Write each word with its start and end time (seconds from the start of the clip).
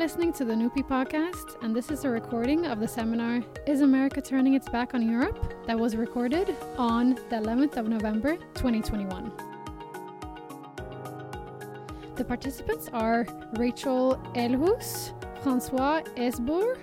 listening 0.00 0.32
to 0.32 0.46
the 0.46 0.54
NUPI 0.54 0.88
podcast, 0.88 1.62
and 1.62 1.76
this 1.76 1.90
is 1.90 2.06
a 2.06 2.08
recording 2.08 2.64
of 2.64 2.80
the 2.80 2.88
seminar 2.88 3.42
Is 3.66 3.82
America 3.82 4.22
Turning 4.22 4.54
Its 4.54 4.66
Back 4.66 4.94
on 4.94 5.06
Europe? 5.06 5.52
that 5.66 5.78
was 5.78 5.94
recorded 5.94 6.56
on 6.78 7.16
the 7.28 7.36
11th 7.36 7.76
of 7.76 7.86
November 7.86 8.36
2021. 8.54 9.30
The 12.14 12.24
participants 12.24 12.88
are 12.94 13.26
Rachel 13.58 14.18
Ellehuus, 14.34 15.12
Francois 15.42 16.00
Heisbourg, 16.16 16.78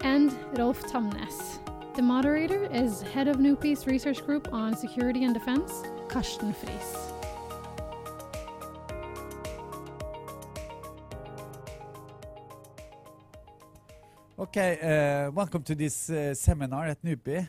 and 0.00 0.34
Rolf 0.56 0.82
Tamnes. 0.84 1.58
The 1.94 2.00
moderator 2.00 2.64
is 2.72 3.02
head 3.02 3.28
of 3.28 3.36
NUPI's 3.36 3.86
research 3.86 4.24
group 4.24 4.50
on 4.54 4.74
security 4.74 5.24
and 5.24 5.34
defense, 5.34 5.82
Karsten 6.08 6.54
Friis. 6.54 7.15
Okay, 14.56 15.26
uh, 15.26 15.30
welcome 15.32 15.62
to 15.62 15.74
this 15.74 16.08
uh, 16.08 16.32
seminar 16.32 16.86
at 16.86 17.02
NUPI. 17.04 17.46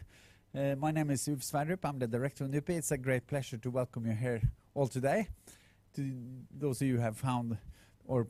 Uh, 0.53 0.75
my 0.75 0.91
name 0.91 1.09
is 1.11 1.25
Ulf 1.29 1.39
Sverdrup. 1.39 1.79
I'm 1.85 1.98
the 1.98 2.05
director 2.05 2.43
of 2.43 2.52
NUPI. 2.52 2.79
It's 2.79 2.91
a 2.91 2.98
great 2.98 3.25
pleasure 3.25 3.55
to 3.55 3.71
welcome 3.71 4.05
you 4.07 4.11
here 4.11 4.41
all 4.73 4.88
today. 4.88 5.29
To 5.95 6.12
those 6.51 6.81
of 6.81 6.88
you 6.89 6.95
who 6.95 7.01
have 7.01 7.15
found 7.15 7.57
or 8.05 8.27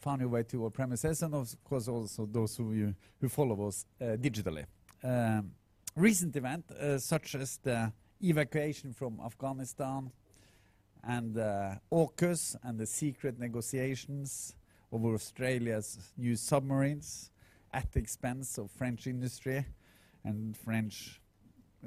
found 0.00 0.20
your 0.22 0.30
way 0.30 0.42
to 0.44 0.64
our 0.64 0.70
premises, 0.70 1.20
and 1.22 1.34
of 1.34 1.54
course 1.64 1.86
also 1.86 2.24
those 2.24 2.58
of 2.58 2.74
you 2.74 2.94
who 3.20 3.28
follow 3.28 3.68
us 3.68 3.84
digitally. 4.00 4.64
Um, 5.04 5.50
recent 5.94 6.34
events, 6.34 7.04
such 7.04 7.34
as 7.34 7.58
the 7.58 7.92
evacuation 8.22 8.94
from 8.94 9.20
Afghanistan 9.22 10.10
and 11.04 11.34
AUKUS 11.92 12.56
and 12.62 12.78
the 12.78 12.86
secret 12.86 13.38
negotiations 13.38 14.54
over 14.90 15.12
Australia's 15.12 15.98
new 16.16 16.36
submarines 16.36 17.32
at 17.72 17.92
the 17.92 17.98
expense 17.98 18.58
of 18.58 18.70
French 18.70 19.06
industry 19.06 19.64
and 20.24 20.56
French 20.56 21.20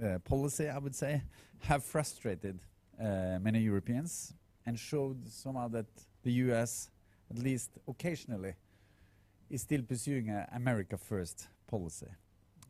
uh, 0.04 0.20
policy, 0.20 0.70
I 0.70 0.78
would 0.78 0.96
say, 0.96 1.24
have 1.62 1.84
frustrated 1.84 2.60
uh, 3.00 3.40
many 3.42 3.60
Europeans 3.60 4.34
and 4.66 4.78
showed 4.78 5.28
somehow 5.28 5.68
that 5.70 5.88
the 6.24 6.32
US, 6.34 6.90
at 7.30 7.40
least 7.40 7.72
occasionally, 7.88 8.54
is 9.50 9.62
still 9.62 9.82
pursuing 9.82 10.30
an 10.30 10.46
America 10.54 10.98
first 10.98 11.48
policy. 11.68 12.08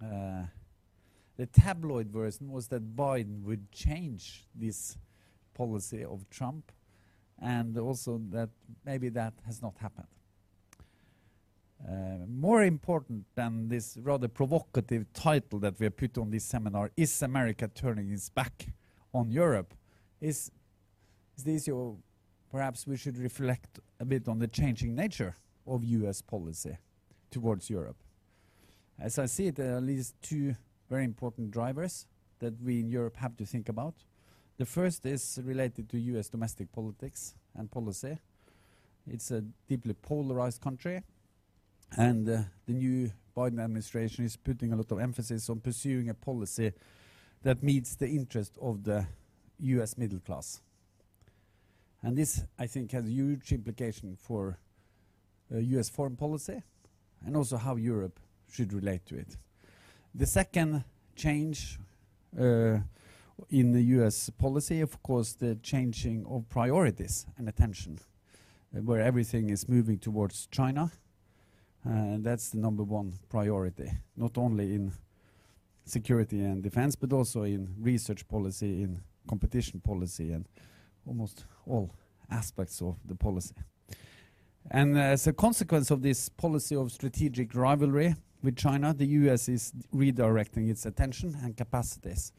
Uh, 0.04 0.44
the 1.38 1.46
tabloid 1.46 2.08
version 2.10 2.52
was 2.52 2.68
that 2.68 2.96
Biden 2.96 3.44
would 3.44 3.72
change 3.72 4.46
this 4.56 4.98
policy 5.54 6.04
of 6.04 6.30
Trump, 6.30 6.72
and 7.40 7.78
also 7.78 8.22
that 8.30 8.50
maybe 8.86 9.10
that 9.10 9.34
has 9.46 9.62
not 9.62 9.76
happened. 9.78 10.08
Uh, 11.88 12.26
more 12.28 12.64
important 12.64 13.26
than 13.36 13.68
this 13.68 13.98
rather 14.02 14.28
provocative 14.28 15.12
title 15.14 15.60
that 15.60 15.80
we 15.80 15.86
have 15.86 15.98
put 15.98 16.18
on 16.18 16.30
this 16.30 16.44
seminar, 16.44 16.92
Is 16.96 17.22
America 17.22 17.68
Turning 17.74 18.12
Its 18.12 18.30
Back 18.30 18.68
on 19.14 19.32
Europe? 19.32 19.74
Is, 20.20 20.52
is 21.38 21.44
this 21.44 21.68
your, 21.68 21.98
perhaps 22.52 22.86
we 22.86 22.98
should 22.98 23.18
reflect 23.18 23.80
a 24.00 24.06
bit 24.06 24.28
on 24.28 24.38
the 24.38 24.48
changing 24.48 24.96
nature 24.96 25.38
of 25.66 25.84
US 25.84 26.22
policy 26.22 26.78
towards 27.32 27.70
Europe. 27.70 27.98
As 29.00 29.18
I 29.18 29.26
see 29.26 29.48
it, 29.48 29.56
there 29.56 29.74
are 29.74 29.78
at 29.78 29.84
least 29.84 30.16
two 30.22 30.56
very 30.90 31.06
important 31.06 31.50
drivers 31.50 32.06
that 32.40 32.62
we 32.62 32.80
in 32.80 32.90
Europe 32.90 33.18
have 33.18 33.38
to 33.38 33.46
think 33.46 33.70
about. 33.70 33.96
The 34.58 34.66
first 34.66 35.06
is 35.06 35.40
related 35.44 35.90
to 35.90 35.98
US 35.98 36.30
domestic 36.30 36.72
politics 36.72 37.34
and 37.56 37.72
policy. 37.72 38.20
It's 39.08 39.32
a 39.32 39.42
deeply 39.68 39.94
polarized 39.94 40.62
country 40.62 41.02
and 41.98 42.28
uh, 42.30 42.42
the 42.66 42.74
new 42.74 43.12
Biden 43.36 43.60
administration 43.60 44.26
is 44.26 44.36
putting 44.36 44.74
a 44.74 44.76
lot 44.76 44.92
of 44.92 45.00
emphasis 45.00 45.50
on 45.50 45.60
pursuing 45.60 46.10
a 46.10 46.14
policy 46.14 46.74
that 47.44 47.64
meets 47.64 47.96
the 47.96 48.08
interest 48.08 48.58
of 48.62 48.84
the 48.84 49.06
US 49.60 49.98
middle 49.98 50.20
class. 50.20 50.62
And 52.04 52.18
this, 52.18 52.44
I 52.58 52.68
think, 52.68 52.92
has 52.92 53.08
huge 53.08 53.52
implication 53.52 54.16
for 54.16 54.58
uh, 55.54 55.58
US 55.58 55.90
foreign 55.90 56.16
policy 56.16 56.62
and 57.26 57.38
also 57.38 57.58
how 57.58 57.76
Europe 57.76 58.20
should 58.52 58.74
relate 58.74 59.06
to 59.08 59.18
it. 59.18 59.38
The 60.14 60.26
second 60.26 60.84
change 61.16 61.80
uh, 62.40 62.80
in 63.50 63.72
the 63.72 63.82
US 63.98 64.30
policy, 64.30 64.82
of 64.82 65.02
course, 65.04 65.34
the 65.34 65.56
changing 65.56 66.26
of 66.26 66.50
priorities 66.50 67.26
and 67.38 67.48
attention, 67.48 68.00
uh, 68.76 68.82
where 68.82 69.02
everything 69.02 69.50
is 69.50 69.70
moving 69.70 69.98
towards 69.98 70.48
China 70.52 70.92
Uh, 71.88 72.18
that's 72.20 72.50
the 72.50 72.58
number 72.58 72.84
one 72.84 73.14
priority, 73.30 73.92
not 74.16 74.38
only 74.38 74.76
in 74.76 74.92
security 75.86 76.40
and 76.40 76.62
defense, 76.62 76.96
but 76.96 77.12
also 77.12 77.44
in 77.44 77.74
research 77.80 78.28
policy, 78.28 78.84
in 78.84 79.02
competition 79.28 79.80
policy, 79.80 80.32
and 80.32 80.48
almost 81.08 81.46
all 81.66 81.94
aspects 82.30 82.82
of 82.82 82.96
the 83.06 83.16
policy. 83.16 83.56
And 84.70 84.98
as 84.98 85.26
a 85.26 85.34
consequence 85.34 85.90
of 85.90 86.02
this 86.02 86.30
policy 86.30 86.76
of 86.76 86.92
strategic 86.92 87.56
rivalry 87.56 88.16
with 88.44 88.56
China, 88.56 88.94
the 88.94 89.06
US 89.06 89.50
is 89.50 89.74
redirecting 89.94 90.70
its 90.70 90.86
attention 90.86 91.36
and 91.44 91.58
capacities 91.58 92.32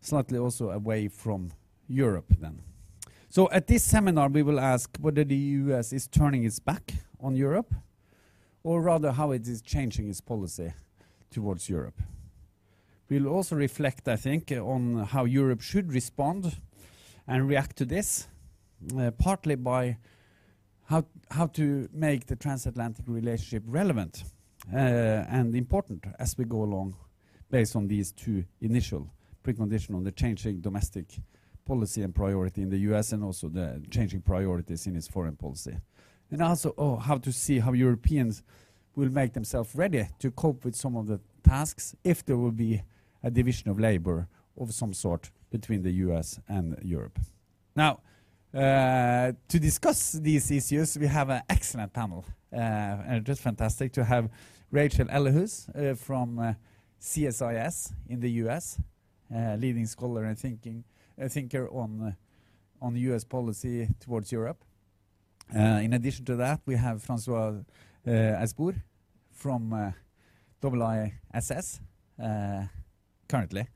slightly 0.00 0.38
also 0.38 0.70
away 0.70 1.08
from 1.08 1.52
Europe 1.88 2.32
then. 2.38 2.62
So 3.28 3.50
at 3.50 3.66
this 3.66 3.84
seminar, 3.84 4.28
we 4.28 4.42
will 4.42 4.60
ask 4.60 4.96
whether 5.00 5.24
the 5.24 5.36
US 5.36 5.92
is 5.92 6.06
turning 6.06 6.44
its 6.44 6.58
back 6.58 6.94
on 7.20 7.36
Europe 7.36 7.74
or 8.66 8.82
rather 8.82 9.12
how 9.12 9.30
it 9.30 9.46
is 9.46 9.62
changing 9.62 10.08
its 10.08 10.20
policy 10.20 10.72
towards 11.30 11.70
Europe. 11.70 12.02
We'll 13.08 13.28
also 13.28 13.54
reflect, 13.54 14.08
I 14.08 14.16
think, 14.16 14.50
on 14.50 15.04
how 15.04 15.24
Europe 15.24 15.60
should 15.60 15.92
respond 15.92 16.56
and 17.28 17.48
react 17.48 17.76
to 17.76 17.84
this, 17.84 18.26
uh, 18.98 19.12
partly 19.12 19.54
by 19.54 19.98
how, 20.86 21.04
how 21.30 21.46
to 21.46 21.88
make 21.92 22.26
the 22.26 22.34
transatlantic 22.34 23.04
relationship 23.06 23.62
relevant 23.68 24.24
uh, 24.74 24.76
and 24.76 25.54
important 25.54 26.04
as 26.18 26.36
we 26.36 26.44
go 26.44 26.64
along 26.64 26.96
based 27.48 27.76
on 27.76 27.86
these 27.86 28.10
two 28.10 28.44
initial 28.60 29.08
preconditions 29.44 29.94
on 29.94 30.02
the 30.02 30.10
changing 30.10 30.60
domestic 30.60 31.06
policy 31.64 32.02
and 32.02 32.16
priority 32.16 32.62
in 32.62 32.70
the 32.70 32.78
US 32.78 33.12
and 33.12 33.22
also 33.22 33.48
the 33.48 33.80
changing 33.92 34.22
priorities 34.22 34.88
in 34.88 34.96
its 34.96 35.06
foreign 35.06 35.36
policy 35.36 35.76
and 36.30 36.42
also 36.42 36.74
oh, 36.78 36.96
how 36.96 37.18
to 37.18 37.32
see 37.32 37.58
how 37.58 37.72
Europeans 37.72 38.42
will 38.94 39.10
make 39.10 39.32
themselves 39.32 39.74
ready 39.74 40.08
to 40.18 40.30
cope 40.30 40.64
with 40.64 40.74
some 40.74 40.96
of 40.96 41.06
the 41.06 41.20
tasks 41.42 41.94
if 42.02 42.24
there 42.24 42.36
will 42.36 42.52
be 42.52 42.82
a 43.22 43.30
division 43.30 43.70
of 43.70 43.78
labor 43.78 44.28
of 44.58 44.72
some 44.72 44.92
sort 44.92 45.30
between 45.50 45.82
the 45.82 45.92
US 45.92 46.40
and 46.48 46.76
Europe. 46.82 47.18
Now, 47.74 48.00
uh, 48.54 49.32
to 49.48 49.58
discuss 49.58 50.12
these 50.12 50.50
issues, 50.50 50.96
we 50.98 51.06
have 51.06 51.28
an 51.28 51.42
excellent 51.48 51.92
panel. 51.92 52.24
Uh, 52.52 52.56
and 53.06 53.26
just 53.26 53.42
fantastic 53.42 53.92
to 53.92 54.04
have 54.04 54.30
Rachel 54.70 55.06
Ellehuus 55.06 55.68
uh, 55.74 55.94
from 55.94 56.38
uh, 56.38 56.54
CSIS 57.00 57.92
in 58.08 58.20
the 58.20 58.30
US, 58.42 58.78
uh, 59.34 59.56
leading 59.58 59.86
scholar 59.86 60.24
and 60.24 60.38
thinking, 60.38 60.84
uh, 61.20 61.28
thinker 61.28 61.68
on, 61.68 62.16
on 62.80 62.96
US 62.96 63.24
policy 63.24 63.88
towards 64.00 64.32
Europe. 64.32 64.64
In 65.54 65.92
addition 65.92 66.24
to 66.24 66.36
that, 66.36 66.60
we 66.66 66.76
have 66.76 67.02
Francois 67.02 67.54
uh, 68.06 68.10
Heisbourg 68.10 68.80
from 69.32 69.72
uh, 69.72 69.92
IISS, 70.62 71.80
uh, 72.22 72.64
currently. 73.28 73.66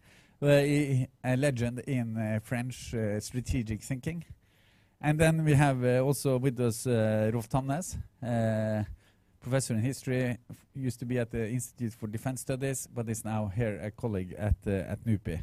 a 0.42 1.36
legend 1.36 1.80
in 1.80 2.40
French 2.42 2.94
strategic 3.20 3.82
thinking. 3.82 4.24
And 5.00 5.18
then 5.18 5.44
we 5.44 5.54
have 5.54 5.84
also 6.02 6.38
with 6.38 6.58
us 6.60 6.86
Rolf 6.86 7.48
Tamnes, 7.48 7.96
professor 9.40 9.74
in 9.74 9.80
history, 9.80 10.38
used 10.74 10.98
to 11.00 11.06
be 11.06 11.18
at 11.18 11.30
the 11.30 11.48
Institute 11.48 11.92
for 11.92 12.06
Defense 12.06 12.42
Studies, 12.42 12.86
but 12.86 13.08
is 13.08 13.24
now 13.24 13.50
here 13.54 13.80
a 13.82 13.90
colleague 13.90 14.34
at 14.38 14.56
uh, 14.66 14.92
at 14.92 15.04
NUPI. 15.04 15.40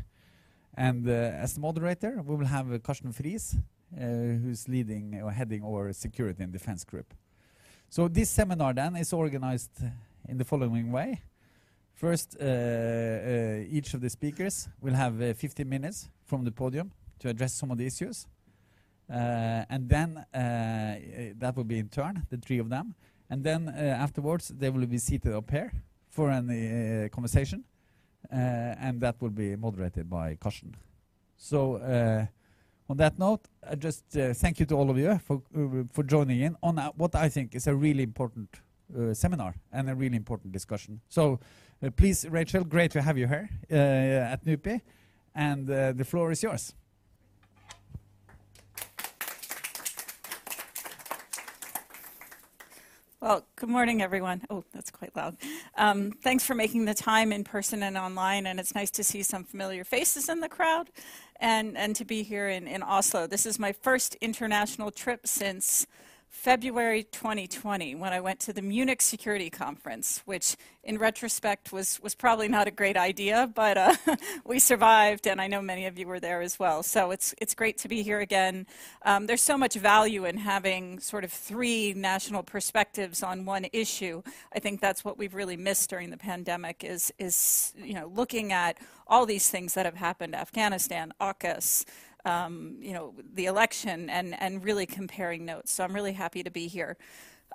And 0.75 1.07
uh, 1.07 1.11
as 1.43 1.55
the 1.55 1.59
moderator, 1.59 2.21
we 2.23 2.35
will 2.35 2.45
have 2.45 2.71
uh, 2.71 2.77
Karsten 2.77 3.11
Friis, 3.11 3.57
who's 3.95 4.67
leading 4.67 5.21
or 5.21 5.31
heading 5.31 5.63
our 5.63 5.93
security 5.93 6.43
and 6.43 6.51
defense 6.51 6.83
group. 6.83 7.13
So 7.89 8.07
this 8.07 8.29
seminar 8.29 8.73
then 8.73 8.95
is 8.95 9.13
organized 9.13 9.71
in 10.27 10.37
the 10.37 10.43
following 10.43 10.91
way. 10.91 11.21
First, 11.97 12.37
uh, 12.39 12.45
uh, 12.45 13.63
each 13.67 13.95
of 13.95 14.01
the 14.01 14.09
speakers 14.09 14.69
will 14.81 14.93
have 14.93 15.19
uh, 15.19 15.33
15 15.33 15.67
minutes 15.67 16.09
from 16.25 16.43
the 16.43 16.51
podium 16.51 16.91
to 17.19 17.29
address 17.29 17.55
some 17.55 17.71
of 17.71 17.77
the 17.79 17.87
issues. 17.87 18.27
Uh, 19.09 19.65
and 19.69 19.89
then 19.89 20.23
uh, 20.31 20.37
uh, 20.37 20.99
that 21.39 21.55
will 21.55 21.63
be 21.63 21.79
in 21.79 21.89
turn, 21.89 22.27
the 22.29 22.37
three 22.37 22.59
of 22.59 22.69
them. 22.69 22.93
And 23.29 23.43
then 23.43 23.67
afterwards, 23.69 24.49
they 24.49 24.69
will 24.69 24.85
be 24.85 24.99
seated 24.99 25.33
up 25.33 25.49
here 25.49 25.71
for 26.09 26.29
a 26.29 27.09
conversation. 27.11 27.63
and 28.29 29.01
that 29.01 29.21
will 29.21 29.31
be 29.31 29.55
moderated 29.55 30.09
by 30.09 30.35
Karsten. 30.35 30.75
So 31.35 32.27
on 32.89 32.97
that 32.97 33.19
note, 33.19 33.47
I 33.69 33.75
just 33.75 34.17
uh, 34.17 34.33
thank 34.33 34.59
you 34.59 34.65
to 34.67 34.75
all 34.75 34.89
of 34.89 34.97
you 34.97 35.19
for 35.19 35.41
uh, 35.55 35.83
for 35.91 36.03
joining 36.03 36.41
in 36.41 36.55
on 36.63 36.79
uh, 36.79 36.91
what 36.95 37.15
I 37.15 37.29
think 37.29 37.55
is 37.55 37.67
a 37.67 37.75
really 37.75 38.03
important 38.03 38.61
uh, 38.97 39.13
seminar 39.13 39.55
and 39.71 39.89
a 39.89 39.95
really 39.95 40.15
important 40.15 40.53
discussion. 40.53 41.01
So 41.09 41.39
uh, 41.83 41.89
please, 41.91 42.25
Rachel, 42.29 42.63
great 42.63 42.91
to 42.91 43.01
have 43.01 43.17
you 43.17 43.27
here 43.27 43.49
uh, 43.71 44.33
at 44.33 44.45
NUPI, 44.45 44.81
and 45.35 45.67
the 45.67 46.05
floor 46.05 46.31
is 46.31 46.41
yours. 46.43 46.73
Well, 53.19 53.45
good 53.55 53.69
morning, 53.69 54.01
everyone. 54.01 54.43
Oh, 54.49 54.63
that's 54.73 54.91
quite 54.91 55.15
loud. 55.15 55.37
Um, 55.75 56.11
thanks 56.23 56.45
for 56.45 56.53
making 56.53 56.85
the 56.85 56.93
time 56.93 57.33
in 57.33 57.43
person 57.43 57.83
and 57.83 57.97
online, 57.97 58.45
and 58.45 58.59
it's 58.59 58.75
nice 58.75 58.91
to 58.91 59.03
see 59.03 59.23
some 59.23 59.43
familiar 59.43 59.83
faces 59.83 60.29
in 60.29 60.39
the 60.39 60.47
crowd 60.47 60.91
and, 61.39 61.77
and 61.77 61.95
to 61.95 62.05
be 62.05 62.23
here 62.23 62.47
in, 62.47 62.67
in 62.67 62.83
Oslo. 62.83 63.27
This 63.27 63.45
is 63.45 63.59
my 63.59 63.71
first 63.71 64.15
international 64.21 64.91
trip 64.91 65.27
since 65.27 65.87
February 66.29 67.03
2020 67.03 67.95
when 67.95 68.13
I 68.13 68.19
went 68.19 68.39
to 68.41 68.53
the 68.53 68.61
Munich 68.61 69.01
Security 69.01 69.49
Conference, 69.49 70.21
which 70.25 70.55
in 70.83 70.97
retrospect 70.97 71.73
was, 71.73 71.99
was 72.01 72.15
probably 72.15 72.47
not 72.47 72.67
a 72.67 72.71
great 72.71 72.95
idea, 72.95 73.51
but 73.53 73.77
uh, 73.77 73.95
we 74.45 74.59
survived, 74.59 75.27
and 75.27 75.41
I 75.41 75.47
know 75.47 75.61
many 75.61 75.85
of 75.85 75.97
you 75.97 76.07
were 76.07 76.19
there 76.19 76.41
as 76.41 76.59
well. 76.59 76.83
So 76.83 77.11
it's, 77.11 77.33
it's 77.39 77.53
great 77.53 77.77
to 77.79 77.87
be 77.87 78.03
here 78.03 78.19
again. 78.19 78.67
Um, 79.03 79.27
there's 79.27 79.41
so 79.41 79.57
much 79.57 79.75
value 79.75 80.25
in 80.25 80.37
having 80.37 80.99
sort 80.99 81.23
of 81.23 81.31
three 81.31 81.93
national 81.93 82.43
perspectives 82.43 83.23
on 83.23 83.45
one 83.45 83.65
issue. 83.73 84.21
I 84.53 84.59
think 84.59 84.79
that's 84.79 85.03
what 85.03 85.17
we've 85.17 85.33
really 85.33 85.57
missed 85.57 85.89
during 85.89 86.09
the 86.09 86.17
pandemic 86.17 86.83
is, 86.83 87.11
is 87.19 87.73
you 87.77 87.93
know, 87.93 88.11
looking 88.13 88.53
at 88.53 88.77
all 89.07 89.25
these 89.25 89.49
things 89.49 89.73
that 89.73 89.85
have 89.85 89.95
happened, 89.95 90.35
Afghanistan, 90.35 91.13
AUKUS, 91.19 91.85
um, 92.27 92.75
you 92.79 92.93
know, 92.93 93.13
the 93.33 93.45
election 93.45 94.09
and, 94.09 94.39
and 94.41 94.63
really 94.63 94.85
comparing 94.85 95.45
notes. 95.45 95.71
So 95.71 95.83
I'm 95.83 95.93
really 95.93 96.13
happy 96.13 96.43
to 96.43 96.51
be 96.51 96.67
here. 96.67 96.97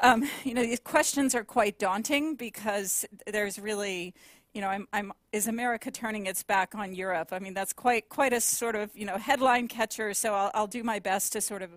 Um, 0.01 0.25
you 0.45 0.55
know, 0.55 0.63
these 0.63 0.81
questions 0.81 1.35
are 1.35 1.45
quite 1.45 1.79
daunting 1.79 2.35
because 2.35 3.05
there's 3.27 3.59
really, 3.59 4.15
you 4.55 4.63
know, 4.63 4.69
I'm, 4.69 4.89
I'm, 4.93 5.13
is 5.33 5.47
America 5.47 5.91
turning 5.91 6.27
its 6.27 6.43
back 6.43 6.75
on 6.75 6.95
Europe? 6.95 7.29
I 7.33 7.39
mean, 7.39 7.55
that's 7.55 7.75
quite, 7.75 8.09
quite 8.09 8.33
a 8.33 8.41
sort 8.41 8.75
of, 8.75 8.91
you 8.97 9.05
know, 9.05 9.19
headline 9.19 9.69
catcher. 9.69 10.15
So 10.15 10.33
I'll, 10.35 10.51
I'll 10.55 10.67
do 10.67 10.83
my 10.83 10.99
best 10.99 11.33
to 11.35 11.41
sort 11.43 11.63
of 11.63 11.71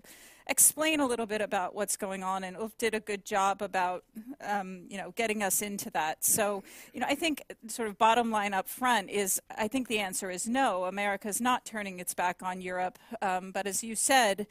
explain 0.48 1.00
a 1.00 1.08
little 1.08 1.26
bit 1.26 1.42
about 1.42 1.74
what's 1.74 1.98
going 1.98 2.24
on, 2.24 2.44
and 2.44 2.56
Ulf 2.56 2.78
did 2.78 2.94
a 2.94 3.00
good 3.00 3.26
job 3.26 3.62
about, 3.62 4.04
um, 4.42 4.86
you 4.90 4.98
know, 4.98 5.12
getting 5.16 5.42
us 5.42 5.62
into 5.62 5.90
that. 5.92 6.24
So, 6.24 6.64
you 6.94 7.00
know, 7.00 7.08
I 7.10 7.16
think 7.16 7.44
sort 7.68 7.88
of 7.88 7.98
bottom 7.98 8.30
line 8.30 8.54
up 8.54 8.68
front 8.68 9.10
is, 9.10 9.42
I 9.58 9.68
think 9.68 9.88
the 9.88 10.00
answer 10.00 10.30
is 10.30 10.48
no. 10.48 10.86
America 10.86 11.28
is 11.28 11.42
not 11.42 11.66
turning 11.66 12.00
its 12.00 12.14
back 12.14 12.44
on 12.44 12.62
Europe, 12.62 13.00
um, 13.22 13.52
but 13.52 13.66
as 13.66 13.84
you 13.84 13.96
said, 13.96 14.48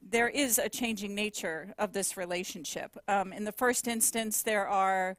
there 0.00 0.28
is 0.28 0.58
a 0.58 0.68
changing 0.68 1.14
nature 1.14 1.74
of 1.78 1.92
this 1.92 2.16
relationship. 2.16 2.96
Um, 3.08 3.32
in 3.32 3.44
the 3.44 3.52
first 3.52 3.88
instance, 3.88 4.42
there 4.42 4.68
are 4.68 5.16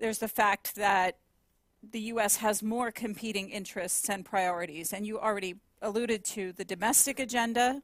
there's 0.00 0.18
the 0.18 0.28
fact 0.28 0.76
that 0.76 1.16
the 1.82 2.00
U.S. 2.12 2.36
has 2.36 2.62
more 2.62 2.92
competing 2.92 3.50
interests 3.50 4.08
and 4.08 4.24
priorities, 4.24 4.92
and 4.92 5.06
you 5.06 5.18
already 5.18 5.56
alluded 5.82 6.24
to 6.24 6.52
the 6.52 6.64
domestic 6.64 7.18
agenda 7.18 7.82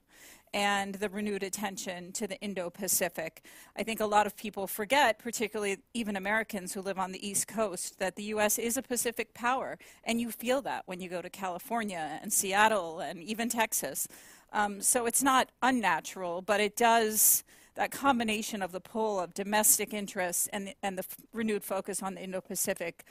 and 0.54 0.94
the 0.94 1.08
renewed 1.08 1.42
attention 1.42 2.12
to 2.12 2.28
the 2.28 2.40
Indo 2.40 2.70
Pacific. 2.70 3.44
I 3.76 3.82
think 3.82 3.98
a 3.98 4.06
lot 4.06 4.24
of 4.24 4.36
people 4.36 4.68
forget, 4.68 5.18
particularly 5.18 5.78
even 5.94 6.14
Americans 6.14 6.72
who 6.72 6.80
live 6.80 6.96
on 6.96 7.10
the 7.10 7.28
East 7.28 7.48
Coast, 7.48 7.98
that 7.98 8.14
the 8.14 8.22
U.S. 8.34 8.56
is 8.56 8.76
a 8.76 8.82
Pacific 8.82 9.34
power. 9.34 9.76
And 10.04 10.20
you 10.20 10.30
feel 10.30 10.62
that 10.62 10.84
when 10.86 11.00
you 11.00 11.10
go 11.10 11.20
to 11.20 11.28
California 11.28 12.20
and 12.22 12.32
Seattle 12.32 13.00
and 13.00 13.20
even 13.20 13.48
Texas. 13.48 14.06
Um, 14.52 14.80
so 14.80 15.06
it's 15.06 15.24
not 15.24 15.50
unnatural, 15.60 16.40
but 16.40 16.60
it 16.60 16.76
does. 16.76 17.42
That 17.74 17.90
combination 17.90 18.62
of 18.62 18.70
the 18.70 18.78
pull 18.78 19.18
of 19.18 19.34
domestic 19.34 19.92
interests 19.92 20.46
and 20.52 20.68
the, 20.68 20.74
and 20.84 20.96
the 20.96 21.02
f- 21.02 21.16
renewed 21.32 21.64
focus 21.64 22.04
on 22.04 22.14
the 22.14 22.22
Indo 22.22 22.40
Pacific 22.40 23.04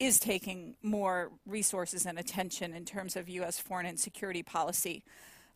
is 0.00 0.18
taking 0.18 0.76
more 0.82 1.30
resources 1.44 2.06
and 2.06 2.18
attention 2.18 2.72
in 2.72 2.86
terms 2.86 3.16
of 3.16 3.28
U.S. 3.28 3.58
foreign 3.58 3.84
and 3.84 4.00
security 4.00 4.42
policy. 4.42 5.04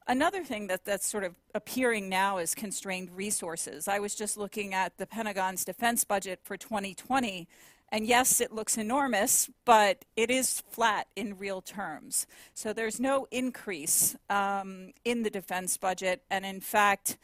Another 0.09 0.43
thing 0.43 0.67
that, 0.67 0.85
that's 0.85 1.07
sort 1.07 1.23
of 1.23 1.35
appearing 1.55 2.09
now 2.09 2.39
is 2.39 2.55
constrained 2.55 3.11
resources. 3.17 3.87
I 3.87 4.01
was 4.01 4.15
just 4.15 4.37
looking 4.37 4.75
at 4.75 4.99
the 4.99 5.07
Pentagon's 5.07 5.65
defense 5.65 6.05
budget 6.05 6.41
for 6.43 6.57
2020, 6.57 7.49
and 7.91 8.07
yes, 8.07 8.41
it 8.41 8.53
looks 8.53 8.77
enormous, 8.77 9.49
but 9.65 10.05
it 10.17 10.31
is 10.31 10.63
flat 10.71 11.07
in 11.15 11.39
real 11.39 11.61
terms. 11.61 12.27
So 12.55 12.73
there's 12.73 12.99
no 12.99 13.29
increase 13.31 14.17
um, 14.29 14.93
in 15.05 15.23
the 15.23 15.31
defense 15.31 15.77
budget, 15.77 16.23
and 16.31 16.45
in 16.45 16.61
fact, 16.61 17.19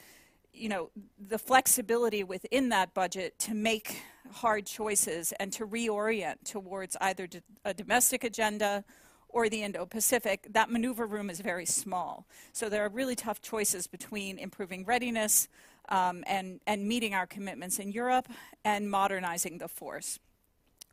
you 0.52 0.68
know, 0.68 0.90
the 1.18 1.38
flexibility 1.38 2.22
within 2.22 2.68
that 2.68 2.94
budget 2.94 3.38
to 3.40 3.54
make 3.54 4.02
hard 4.30 4.66
choices 4.66 5.32
and 5.40 5.52
to 5.54 5.66
reorient 5.66 6.44
towards 6.44 6.96
either 7.00 7.28
a 7.64 7.72
domestic 7.72 8.24
agenda 8.24 8.84
or 9.28 9.48
the 9.48 9.62
Indo 9.62 9.86
Pacific, 9.86 10.46
that 10.50 10.70
maneuver 10.70 11.06
room 11.06 11.30
is 11.30 11.40
very 11.40 11.66
small. 11.66 12.26
So 12.52 12.68
there 12.68 12.84
are 12.84 12.88
really 12.88 13.14
tough 13.14 13.40
choices 13.42 13.86
between 13.86 14.38
improving 14.38 14.84
readiness 14.84 15.48
um, 15.88 16.24
and, 16.26 16.60
and 16.66 16.86
meeting 16.86 17.14
our 17.14 17.26
commitments 17.26 17.78
in 17.78 17.92
Europe 17.92 18.28
and 18.64 18.90
modernizing 18.90 19.58
the 19.58 19.68
force. 19.68 20.18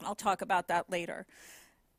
I'll 0.01 0.15
talk 0.15 0.41
about 0.41 0.67
that 0.67 0.89
later. 0.89 1.25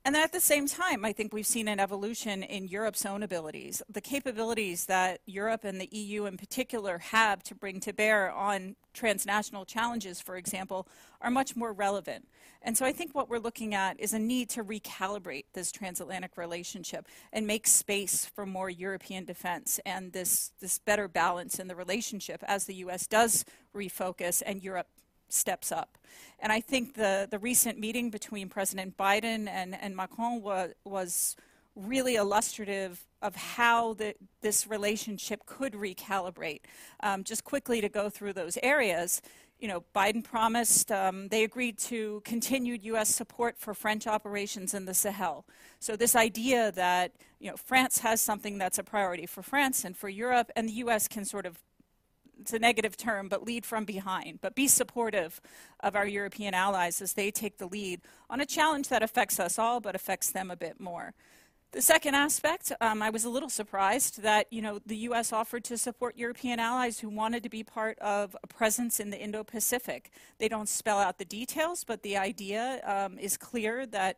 And 0.05 0.15
then 0.15 0.23
at 0.23 0.31
the 0.31 0.41
same 0.41 0.69
time, 0.69 1.05
I 1.05 1.13
think 1.13 1.33
we've 1.33 1.45
seen 1.45 1.67
an 1.67 1.81
evolution 1.81 2.45
in 2.45 2.69
Europe's 2.69 3.05
own 3.05 3.25
abilities. 3.25 3.83
The 3.89 4.01
capabilities 4.01 4.87
that 4.87 5.21
Europe 5.27 5.65
and 5.65 5.81
the 5.81 5.89
EU 5.91 6.27
in 6.27 6.37
particular 6.37 6.99
have 6.99 7.43
to 7.43 7.57
bring 7.57 7.81
to 7.81 7.93
bear 7.93 8.31
on 8.31 8.77
transnational 8.97 9.65
challenges, 9.65 10.21
for 10.21 10.37
example, 10.37 10.89
are 11.21 11.31
much 11.31 11.55
more 11.55 11.73
relevant. 11.73 12.27
And 12.63 12.77
so 12.77 12.85
I 12.85 12.93
think 12.93 13.15
what 13.15 13.29
we're 13.29 13.39
looking 13.39 13.75
at 13.75 14.01
is 14.01 14.13
a 14.13 14.19
need 14.19 14.51
to 14.51 14.65
recalibrate 14.65 15.45
this 15.53 15.71
transatlantic 15.71 16.37
relationship 16.37 17.07
and 17.33 17.47
make 17.47 17.67
space 17.69 18.25
for 18.25 18.45
more 18.45 18.69
European 18.69 19.25
defense 19.25 19.79
and 19.87 20.13
this, 20.13 20.51
this 20.61 20.81
better 20.81 21.07
balance 21.07 21.61
in 21.61 21.69
the 21.69 21.77
relationship 21.77 22.43
as 22.47 22.65
the 22.65 22.75
U.S. 22.77 23.07
does 23.07 23.45
refocus 23.75 24.43
and 24.45 24.63
Europe 24.63 24.89
steps 25.29 25.71
up. 25.71 25.99
And 26.39 26.53
I 26.53 26.61
think 26.61 26.95
the, 26.95 27.29
the 27.31 27.39
recent 27.39 27.79
meeting 27.79 28.11
between 28.11 28.49
President 28.49 28.97
Biden 28.97 29.49
and, 29.49 29.81
and 29.81 29.95
Macron 29.95 30.43
wa- 30.43 30.69
was 30.85 31.37
really 31.77 32.17
illustrative 32.17 33.07
of 33.23 33.37
how 33.37 33.95
the, 33.95 34.15
this 34.41 34.67
relationship 34.67 35.47
could 35.47 35.75
recalibrate. 35.75 36.61
Um, 37.01 37.23
just 37.23 37.45
quickly 37.45 37.81
to 37.81 37.89
go 37.89 38.09
through 38.09 38.33
those 38.33 38.59
areas, 38.63 39.23
you 39.59 39.69
know, 39.69 39.85
Biden 39.95 40.23
promised 40.23 40.93
um, 40.93 41.29
they 41.29 41.45
agreed 41.45 41.79
to 41.79 42.21
continued 42.25 42.85
U.S. 42.85 43.15
support 43.15 43.59
for 43.59 43.73
French 43.73 44.07
operations 44.07 44.75
in 44.75 44.85
the 44.85 44.95
Sahel. 44.95 45.47
So 45.81 45.97
this 45.97 46.15
idea 46.15 46.73
that 46.73 47.13
you 47.41 47.51
know 47.51 47.57
France 47.57 47.99
has 47.99 48.21
something 48.21 48.59
that's 48.59 48.79
a 48.79 48.85
priority 48.85 49.27
for 49.27 49.43
France 49.43 49.85
and 49.85 49.97
for 49.97 50.09
Europe, 50.09 50.51
and 50.57 50.69
the 50.69 50.75
U.S. 50.75 51.09
can 51.09 51.25
sort 51.25 51.47
of 51.47 51.59
it's 52.39 52.53
a 52.53 52.59
negative 52.59 52.99
term, 52.99 53.29
but 53.29 53.45
lead 53.45 53.65
from 53.65 53.87
behind, 53.87 54.41
but 54.43 54.55
be 54.55 54.69
supportive 54.69 55.41
of 55.81 55.97
our 55.97 56.07
European 56.07 56.53
allies 56.53 57.01
as 57.01 57.15
they 57.15 57.31
take 57.31 57.57
the 57.57 57.67
lead 57.67 58.03
on 58.29 58.41
a 58.41 58.47
challenge 58.47 58.89
that 58.89 59.03
affects 59.03 59.41
us 59.41 59.59
all, 59.59 59.81
but 59.81 59.95
affects 59.95 60.31
them 60.31 60.51
a 60.51 60.57
bit 60.57 60.79
more. 60.79 61.15
The 61.77 61.83
second 61.83 62.15
aspect, 62.15 62.73
um, 62.81 63.03
I 63.03 63.11
was 63.11 63.27
a 63.27 63.29
little 63.29 63.51
surprised 63.51 64.23
that 64.23 64.51
you 64.51 64.63
know 64.63 64.81
the 64.87 64.97
U.S. 65.09 65.31
offered 65.31 65.63
to 65.65 65.77
support 65.77 66.17
European 66.17 66.59
allies 66.59 67.01
who 67.01 67.11
wanted 67.11 67.43
to 67.43 67.51
be 67.51 67.63
part 67.63 67.99
of 67.99 68.35
a 68.43 68.47
presence 68.47 68.99
in 68.99 69.11
the 69.11 69.21
Indo-Pacific. 69.21 70.11
They 70.39 70.49
don't 70.49 70.71
spell 70.71 70.99
out 70.99 71.19
the 71.19 71.27
details, 71.27 71.85
but 71.85 72.03
the 72.03 72.17
idea 72.17 72.81
um, 72.87 73.19
is 73.19 73.37
clear 73.37 73.85
that 73.89 74.17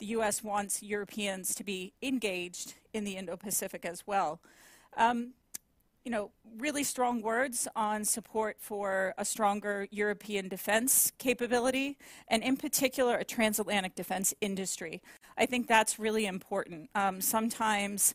the 0.00 0.06
U.S. 0.06 0.42
wants 0.42 0.82
Europeans 0.82 1.54
to 1.54 1.62
be 1.62 1.92
engaged 2.02 2.74
in 2.92 3.04
the 3.04 3.16
Indo-Pacific 3.16 3.84
as 3.84 4.04
well. 4.04 4.40
Um, 4.96 5.34
you 6.06 6.12
know, 6.12 6.30
really 6.58 6.84
strong 6.84 7.20
words 7.20 7.66
on 7.74 8.04
support 8.04 8.58
for 8.60 9.12
a 9.18 9.24
stronger 9.24 9.88
European 9.90 10.46
defense 10.46 11.10
capability, 11.18 11.98
and 12.28 12.44
in 12.44 12.56
particular, 12.56 13.16
a 13.16 13.24
transatlantic 13.24 13.96
defense 13.96 14.32
industry. 14.40 15.02
I 15.36 15.46
think 15.46 15.66
that's 15.66 15.98
really 15.98 16.26
important. 16.26 16.90
Um, 16.94 17.20
sometimes 17.20 18.14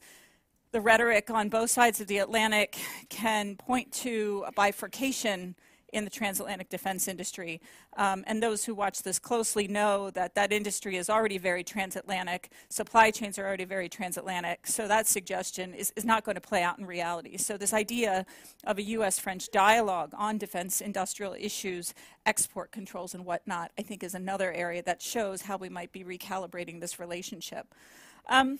the 0.71 0.79
rhetoric 0.79 1.29
on 1.29 1.49
both 1.49 1.69
sides 1.69 1.99
of 1.99 2.07
the 2.07 2.19
Atlantic 2.19 2.77
can 3.09 3.57
point 3.57 3.91
to 3.91 4.45
a 4.47 4.53
bifurcation 4.53 5.53
in 5.91 6.03
the 6.03 6.09
transatlantic 6.09 6.69
defense 6.69 7.07
industry. 7.07 7.61
Um, 7.97 8.23
and 8.27 8.41
those 8.41 8.65
who 8.65 8.73
watch 8.73 9.03
this 9.03 9.19
closely 9.19 9.67
know 9.67 10.09
that 10.11 10.35
that 10.35 10.51
industry 10.51 10.95
is 10.95 11.09
already 11.09 11.37
very 11.37 11.63
transatlantic. 11.63 12.49
Supply 12.69 13.11
chains 13.11 13.37
are 13.37 13.45
already 13.45 13.65
very 13.65 13.89
transatlantic. 13.89 14.67
So 14.67 14.87
that 14.87 15.07
suggestion 15.07 15.73
is, 15.73 15.91
is 15.95 16.05
not 16.05 16.23
going 16.23 16.35
to 16.35 16.41
play 16.41 16.63
out 16.63 16.79
in 16.79 16.85
reality. 16.85 17.37
So 17.37 17.57
this 17.57 17.73
idea 17.73 18.25
of 18.63 18.77
a 18.77 18.83
U.S. 18.83 19.19
French 19.19 19.49
dialogue 19.51 20.13
on 20.17 20.37
defense 20.37 20.81
industrial 20.81 21.35
issues, 21.37 21.93
export 22.25 22.71
controls, 22.71 23.13
and 23.13 23.25
whatnot, 23.25 23.71
I 23.77 23.81
think 23.81 24.03
is 24.03 24.15
another 24.15 24.51
area 24.51 24.81
that 24.83 25.01
shows 25.01 25.41
how 25.43 25.57
we 25.57 25.69
might 25.69 25.91
be 25.91 26.03
recalibrating 26.03 26.79
this 26.79 26.99
relationship. 26.99 27.73
Um, 28.29 28.59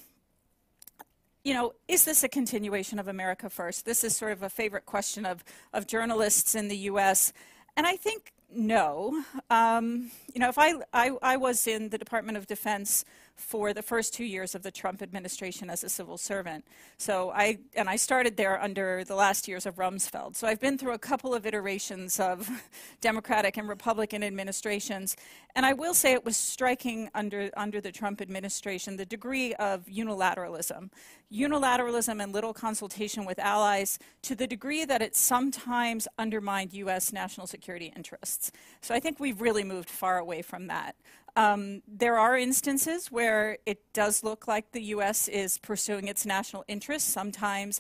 you 1.44 1.54
know, 1.54 1.74
is 1.88 2.06
this 2.06 2.24
a 2.24 2.30
continuation 2.30 3.00
of 3.00 3.08
America 3.08 3.50
First? 3.50 3.86
This 3.86 4.04
is 4.04 4.16
sort 4.16 4.32
of 4.32 4.44
a 4.44 4.50
favorite 4.50 4.86
question 4.86 5.26
of, 5.26 5.44
of 5.74 5.88
journalists 5.88 6.56
in 6.56 6.68
the 6.68 6.78
U.S. 6.78 7.34
And 7.76 7.88
I 7.88 7.96
think 7.96 8.34
no. 8.54 9.24
Um, 9.50 10.12
you 10.34 10.40
know, 10.40 10.50
if 10.50 10.58
I, 10.58 10.74
I, 10.94 11.12
I 11.22 11.38
was 11.38 11.68
in 11.68 11.90
the 11.90 11.98
Department 11.98 12.38
of 12.38 12.48
Defense 12.48 13.06
for 13.36 13.74
the 13.74 13.82
first 13.82 14.14
two 14.14 14.24
years 14.24 14.56
of 14.56 14.64
the 14.64 14.72
Trump 14.72 15.02
administration 15.02 15.70
as 15.70 15.84
a 15.84 15.90
civil 15.90 16.18
servant. 16.18 16.66
So 16.98 17.32
I 17.32 17.60
and 17.76 17.90
I 17.90 17.96
started 17.96 18.38
there 18.38 18.62
under 18.62 19.04
the 19.04 19.16
last 19.16 19.48
years 19.48 19.66
of 19.66 19.76
Rumsfeld. 19.76 20.36
So 20.36 20.48
I've 20.48 20.60
been 20.60 20.78
through 20.78 20.94
a 20.94 21.00
couple 21.00 21.34
of 21.34 21.46
iterations 21.46 22.20
of 22.20 22.50
Democratic 23.02 23.58
and 23.58 23.68
Republican 23.68 24.24
administrations, 24.24 25.16
and 25.56 25.66
I 25.66 25.74
will 25.74 25.94
say 25.94 26.14
it 26.14 26.26
was 26.26 26.38
striking 26.38 27.10
under 27.14 27.50
under 27.58 27.82
the 27.82 27.92
Trump 27.92 28.22
administration 28.22 28.98
the 28.98 29.06
degree 29.06 29.54
of 29.56 29.86
unilateralism, 29.86 30.90
unilateralism 31.32 32.22
and 32.22 32.34
little 32.34 32.54
consultation 32.54 33.26
with 33.26 33.40
allies 33.40 34.00
to 34.22 34.36
the 34.36 34.48
degree 34.48 34.86
that 34.86 35.02
it 35.02 35.16
sometimes 35.16 36.08
undermined 36.18 36.74
U.S. 36.74 37.14
national 37.14 37.48
security 37.48 37.92
interests. 37.96 38.52
So 38.82 38.94
I 38.94 39.00
think 39.00 39.20
we've 39.20 39.42
really 39.42 39.64
moved 39.64 39.90
far 39.90 40.18
away 40.20 40.42
from 40.42 40.68
that. 40.68 40.96
Um, 41.36 41.82
there 41.88 42.18
are 42.18 42.38
instances 42.38 43.12
where 43.12 43.58
it 43.66 43.82
does 43.94 44.24
look 44.24 44.48
like 44.48 44.72
the 44.72 44.82
U.S. 44.96 45.28
is 45.28 45.58
pursuing 45.58 46.08
its 46.08 46.26
national 46.26 46.66
interests, 46.68 47.12
sometimes 47.12 47.80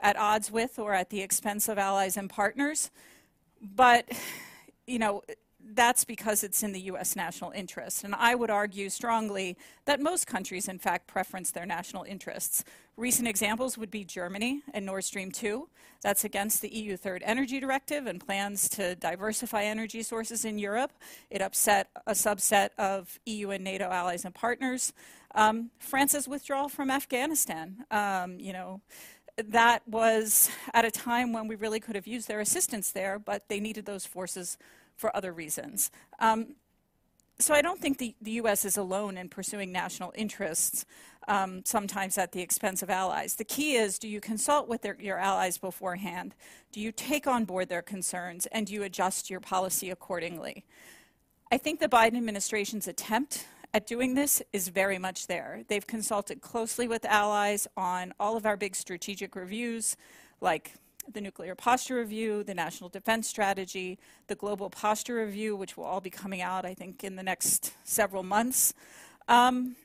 at 0.00 0.16
odds 0.16 0.50
with 0.50 0.78
or 0.78 0.94
at 0.94 1.10
the 1.10 1.20
expense 1.20 1.68
of 1.68 1.78
allies 1.78 2.16
and 2.16 2.28
partners. 2.28 2.90
But, 3.60 4.06
you 4.86 4.98
know, 4.98 5.22
that's 5.74 6.04
because 6.04 6.42
it's 6.44 6.62
in 6.62 6.72
the 6.72 6.80
U.S. 6.82 7.16
national 7.16 7.50
interest. 7.50 8.04
And 8.04 8.14
I 8.14 8.34
would 8.34 8.50
argue 8.50 8.88
strongly 8.88 9.56
that 9.84 10.00
most 10.00 10.26
countries, 10.26 10.68
in 10.68 10.78
fact, 10.78 11.06
preference 11.06 11.50
their 11.50 11.66
national 11.66 12.04
interests. 12.04 12.64
Recent 12.96 13.28
examples 13.28 13.76
would 13.78 13.90
be 13.90 14.04
Germany 14.04 14.62
and 14.72 14.86
Nord 14.86 15.04
Stream 15.04 15.30
2. 15.30 15.68
That's 16.02 16.24
against 16.24 16.62
the 16.62 16.74
EU 16.74 16.96
Third 16.96 17.22
Energy 17.24 17.60
Directive 17.60 18.06
and 18.06 18.24
plans 18.24 18.68
to 18.70 18.94
diversify 18.94 19.64
energy 19.64 20.02
sources 20.02 20.44
in 20.44 20.58
Europe. 20.58 20.92
It 21.30 21.42
upset 21.42 21.88
a 22.06 22.12
subset 22.12 22.70
of 22.78 23.18
EU 23.26 23.50
and 23.50 23.64
NATO 23.64 23.90
allies 23.90 24.24
and 24.24 24.34
partners. 24.34 24.92
Um, 25.34 25.70
France's 25.78 26.26
withdrawal 26.26 26.68
from 26.68 26.90
Afghanistan, 26.90 27.84
um, 27.90 28.40
you 28.40 28.52
know, 28.52 28.80
that 29.36 29.86
was 29.86 30.50
at 30.74 30.84
a 30.84 30.90
time 30.90 31.32
when 31.32 31.46
we 31.46 31.54
really 31.54 31.78
could 31.78 31.94
have 31.94 32.06
used 32.06 32.26
their 32.26 32.40
assistance 32.40 32.90
there, 32.90 33.18
but 33.18 33.48
they 33.48 33.60
needed 33.60 33.86
those 33.86 34.04
forces 34.04 34.58
for 34.98 35.16
other 35.16 35.32
reasons. 35.32 35.90
Um, 36.20 36.56
so 37.38 37.54
I 37.54 37.62
don't 37.62 37.80
think 37.80 37.98
the, 37.98 38.16
the, 38.20 38.32
U.S. 38.32 38.64
is 38.64 38.76
alone 38.76 39.16
in 39.16 39.28
pursuing 39.28 39.70
national 39.70 40.12
interests, 40.16 40.84
um, 41.28 41.62
sometimes 41.64 42.18
at 42.18 42.32
the 42.32 42.42
expense 42.42 42.82
of 42.82 42.90
allies. 42.90 43.36
The 43.36 43.44
key 43.44 43.76
is, 43.76 43.96
do 43.98 44.08
you 44.08 44.20
consult 44.20 44.68
with 44.68 44.82
their, 44.82 44.96
your 45.00 45.18
allies 45.18 45.56
beforehand? 45.56 46.34
Do 46.72 46.80
you 46.80 46.90
take 46.90 47.28
on 47.28 47.44
board 47.44 47.68
their 47.68 47.82
concerns? 47.82 48.46
And 48.46 48.66
do 48.66 48.74
you 48.74 48.82
adjust 48.82 49.30
your 49.30 49.38
policy 49.38 49.88
accordingly? 49.88 50.64
I 51.52 51.58
think 51.58 51.78
the 51.78 51.88
Biden 51.88 52.16
administration's 52.16 52.88
attempt 52.88 53.46
at 53.72 53.86
doing 53.86 54.14
this 54.14 54.42
is 54.52 54.68
very 54.68 54.98
much 54.98 55.28
there. 55.28 55.62
They've 55.68 55.86
consulted 55.86 56.40
closely 56.40 56.88
with 56.88 57.04
allies 57.04 57.68
on 57.76 58.14
all 58.18 58.36
of 58.36 58.46
our 58.46 58.56
big 58.56 58.74
strategic 58.74 59.36
reviews, 59.36 59.96
like 60.40 60.74
the 61.12 61.20
Nuclear 61.20 61.54
Posture 61.54 61.96
Review, 61.96 62.42
the 62.42 62.54
National 62.54 62.88
Defense 62.88 63.28
Strategy, 63.28 63.98
the 64.26 64.34
Global 64.34 64.70
Posture 64.70 65.16
Review, 65.16 65.56
which 65.56 65.76
will 65.76 65.84
all 65.84 66.00
be 66.00 66.10
coming 66.10 66.40
out, 66.40 66.64
I 66.64 66.74
think, 66.74 67.04
in 67.04 67.16
the 67.16 67.22
next 67.22 67.72
several 67.84 68.22
months. 68.22 68.74
Um, 69.28 69.76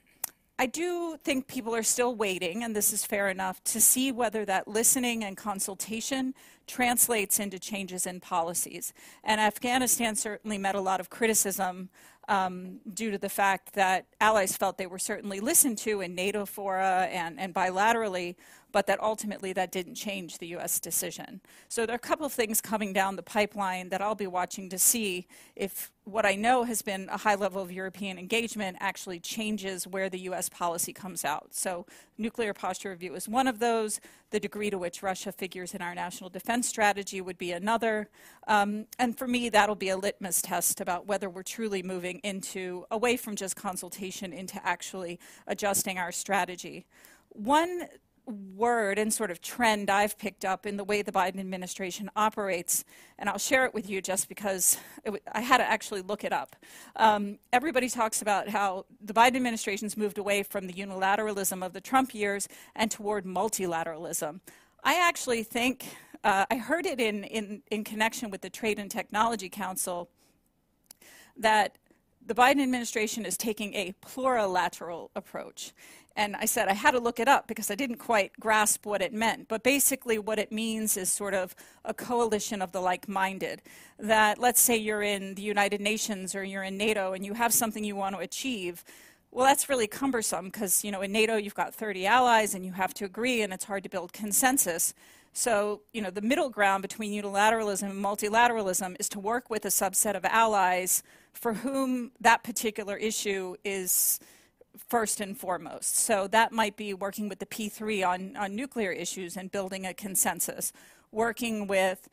I 0.59 0.67
do 0.67 1.17
think 1.23 1.47
people 1.47 1.75
are 1.75 1.83
still 1.83 2.15
waiting, 2.15 2.63
and 2.63 2.75
this 2.75 2.93
is 2.93 3.05
fair 3.05 3.29
enough, 3.29 3.63
to 3.65 3.81
see 3.81 4.11
whether 4.11 4.45
that 4.45 4.67
listening 4.67 5.23
and 5.23 5.35
consultation 5.35 6.35
translates 6.67 7.39
into 7.39 7.59
changes 7.59 8.05
in 8.05 8.19
policies. 8.19 8.93
And 9.23 9.41
Afghanistan 9.41 10.15
certainly 10.15 10.57
met 10.57 10.75
a 10.75 10.81
lot 10.81 10.99
of 10.99 11.09
criticism 11.09 11.89
um, 12.29 12.79
due 12.93 13.11
to 13.11 13.17
the 13.17 13.29
fact 13.29 13.73
that 13.73 14.05
allies 14.21 14.55
felt 14.55 14.77
they 14.77 14.87
were 14.87 14.99
certainly 14.99 15.39
listened 15.39 15.77
to 15.79 16.01
in 16.01 16.15
NATO 16.15 16.45
fora 16.45 17.09
and, 17.11 17.39
and 17.39 17.53
bilaterally, 17.53 18.35
but 18.73 18.87
that 18.87 19.01
ultimately 19.01 19.53
that 19.53 19.71
didn't 19.71 19.95
change 19.95 20.39
the 20.39 20.47
U.S. 20.47 20.79
decision. 20.79 21.39
So 21.69 21.85
there 21.85 21.93
are 21.93 21.95
a 21.95 21.99
couple 21.99 22.25
of 22.25 22.33
things 22.33 22.59
coming 22.59 22.91
down 22.91 23.15
the 23.15 23.23
pipeline 23.23 23.87
that 23.89 24.01
I'll 24.01 24.15
be 24.15 24.27
watching 24.27 24.67
to 24.69 24.79
see 24.79 25.27
if 25.55 25.91
what 26.05 26.25
I 26.25 26.35
know 26.35 26.63
has 26.63 26.81
been 26.81 27.07
a 27.09 27.17
high 27.17 27.35
level 27.35 27.61
of 27.61 27.71
European 27.71 28.17
engagement 28.17 28.77
actually 28.79 29.19
changes 29.19 29.87
where 29.87 30.09
the 30.09 30.19
U.S. 30.21 30.49
policy 30.49 30.91
comes 30.91 31.23
out. 31.23 31.53
So 31.53 31.85
nuclear 32.17 32.51
posture 32.53 32.89
review 32.89 33.13
is 33.13 33.29
one 33.29 33.47
of 33.47 33.59
those. 33.59 34.01
The 34.31 34.39
degree 34.39 34.71
to 34.71 34.79
which 34.79 35.03
Russia 35.03 35.31
figures 35.31 35.75
in 35.75 35.81
our 35.83 35.93
national 35.93 36.31
defense 36.31 36.67
strategy 36.67 37.21
would 37.21 37.37
be 37.37 37.51
another. 37.51 38.09
Um, 38.47 38.87
and 38.97 39.15
for 39.15 39.27
me, 39.27 39.49
that'll 39.49 39.75
be 39.75 39.89
a 39.89 39.97
litmus 39.97 40.41
test 40.41 40.81
about 40.81 41.05
whether 41.05 41.29
we're 41.29 41.43
truly 41.43 41.83
moving 41.83 42.19
into 42.23 42.85
away 42.89 43.17
from 43.17 43.35
just 43.35 43.55
consultation 43.55 44.33
into 44.33 44.59
actually 44.65 45.19
adjusting 45.45 45.99
our 45.99 46.11
strategy. 46.11 46.87
One 47.29 47.87
word 48.25 48.97
and 48.97 49.13
sort 49.13 49.31
of 49.31 49.41
trend 49.41 49.89
I've 49.89 50.17
picked 50.17 50.45
up 50.45 50.65
in 50.65 50.77
the 50.77 50.83
way 50.83 51.01
the 51.01 51.11
Biden 51.11 51.39
administration 51.39 52.09
operates, 52.15 52.85
and 53.19 53.29
I'll 53.29 53.37
share 53.37 53.65
it 53.65 53.73
with 53.73 53.89
you 53.89 54.01
just 54.01 54.29
because 54.29 54.77
I 55.31 55.41
had 55.41 55.57
to 55.57 55.69
actually 55.69 56.01
look 56.01 56.23
it 56.23 56.31
up. 56.31 56.55
Um, 56.95 57.39
everybody 57.51 57.89
talks 57.89 58.21
about 58.21 58.47
how 58.49 58.85
the 59.01 59.13
Biden 59.13 59.35
administration's 59.35 59.97
moved 59.97 60.17
away 60.17 60.43
from 60.43 60.67
the 60.67 60.73
unilateralism 60.73 61.65
of 61.65 61.73
the 61.73 61.81
Trump 61.81 62.15
years 62.15 62.47
and 62.75 62.89
toward 62.89 63.25
multilateralism. 63.25 64.39
I 64.83 65.05
actually 65.07 65.43
think, 65.43 65.95
uh, 66.23 66.45
I 66.49 66.57
heard 66.57 66.85
it 66.85 66.99
in, 66.99 67.23
in, 67.25 67.61
in 67.71 67.83
connection 67.83 68.31
with 68.31 68.41
the 68.41 68.49
Trade 68.49 68.79
and 68.79 68.89
Technology 68.89 69.49
Council, 69.49 70.09
that 71.37 71.77
the 72.25 72.33
Biden 72.33 72.61
administration 72.61 73.25
is 73.25 73.35
taking 73.35 73.73
a 73.73 73.93
plurilateral 74.01 75.09
approach. 75.15 75.73
And 76.15 76.35
I 76.35 76.45
said 76.45 76.67
I 76.67 76.73
had 76.73 76.91
to 76.91 76.99
look 76.99 77.19
it 77.19 77.27
up 77.27 77.47
because 77.47 77.71
I 77.71 77.75
didn't 77.75 77.97
quite 77.97 78.33
grasp 78.39 78.85
what 78.85 79.01
it 79.01 79.13
meant. 79.13 79.47
But 79.47 79.63
basically, 79.63 80.19
what 80.19 80.37
it 80.37 80.51
means 80.51 80.95
is 80.95 81.11
sort 81.11 81.33
of 81.33 81.55
a 81.83 81.93
coalition 81.93 82.61
of 82.61 82.71
the 82.71 82.81
like 82.81 83.07
minded. 83.07 83.61
That 83.97 84.37
let's 84.37 84.61
say 84.61 84.77
you're 84.77 85.01
in 85.01 85.35
the 85.35 85.41
United 85.41 85.81
Nations 85.81 86.35
or 86.35 86.43
you're 86.43 86.63
in 86.63 86.77
NATO 86.77 87.13
and 87.13 87.25
you 87.25 87.33
have 87.33 87.53
something 87.53 87.83
you 87.83 87.95
want 87.95 88.15
to 88.15 88.21
achieve. 88.21 88.83
Well, 89.31 89.47
that's 89.47 89.67
really 89.67 89.87
cumbersome 89.87 90.45
because, 90.45 90.83
you 90.83 90.91
know, 90.91 91.01
in 91.01 91.11
NATO 91.11 91.35
you've 91.37 91.55
got 91.55 91.73
30 91.73 92.05
allies 92.05 92.53
and 92.53 92.63
you 92.63 92.73
have 92.73 92.93
to 92.95 93.05
agree 93.05 93.41
and 93.41 93.51
it's 93.51 93.65
hard 93.65 93.81
to 93.81 93.89
build 93.89 94.13
consensus. 94.13 94.93
So, 95.33 95.81
you 95.91 96.01
know, 96.03 96.11
the 96.11 96.21
middle 96.21 96.51
ground 96.51 96.83
between 96.83 97.19
unilateralism 97.19 97.89
and 97.89 98.05
multilateralism 98.05 98.95
is 98.99 99.09
to 99.09 99.19
work 99.19 99.49
with 99.49 99.65
a 99.65 99.69
subset 99.69 100.15
of 100.15 100.23
allies 100.25 101.01
for 101.33 101.55
whom 101.55 102.11
that 102.21 102.43
particular 102.43 102.95
issue 102.95 103.55
is 103.65 104.19
first 104.77 105.21
and 105.21 105.37
foremost. 105.37 105.97
So 105.97 106.27
that 106.27 106.51
might 106.51 106.75
be 106.75 106.93
working 106.93 107.29
with 107.29 107.39
the 107.39 107.45
P3 107.45 108.07
on, 108.07 108.35
on 108.35 108.55
nuclear 108.55 108.91
issues 108.91 109.37
and 109.37 109.51
building 109.51 109.85
a 109.85 109.93
consensus, 109.93 110.73
working 111.11 111.67
with 111.67 112.09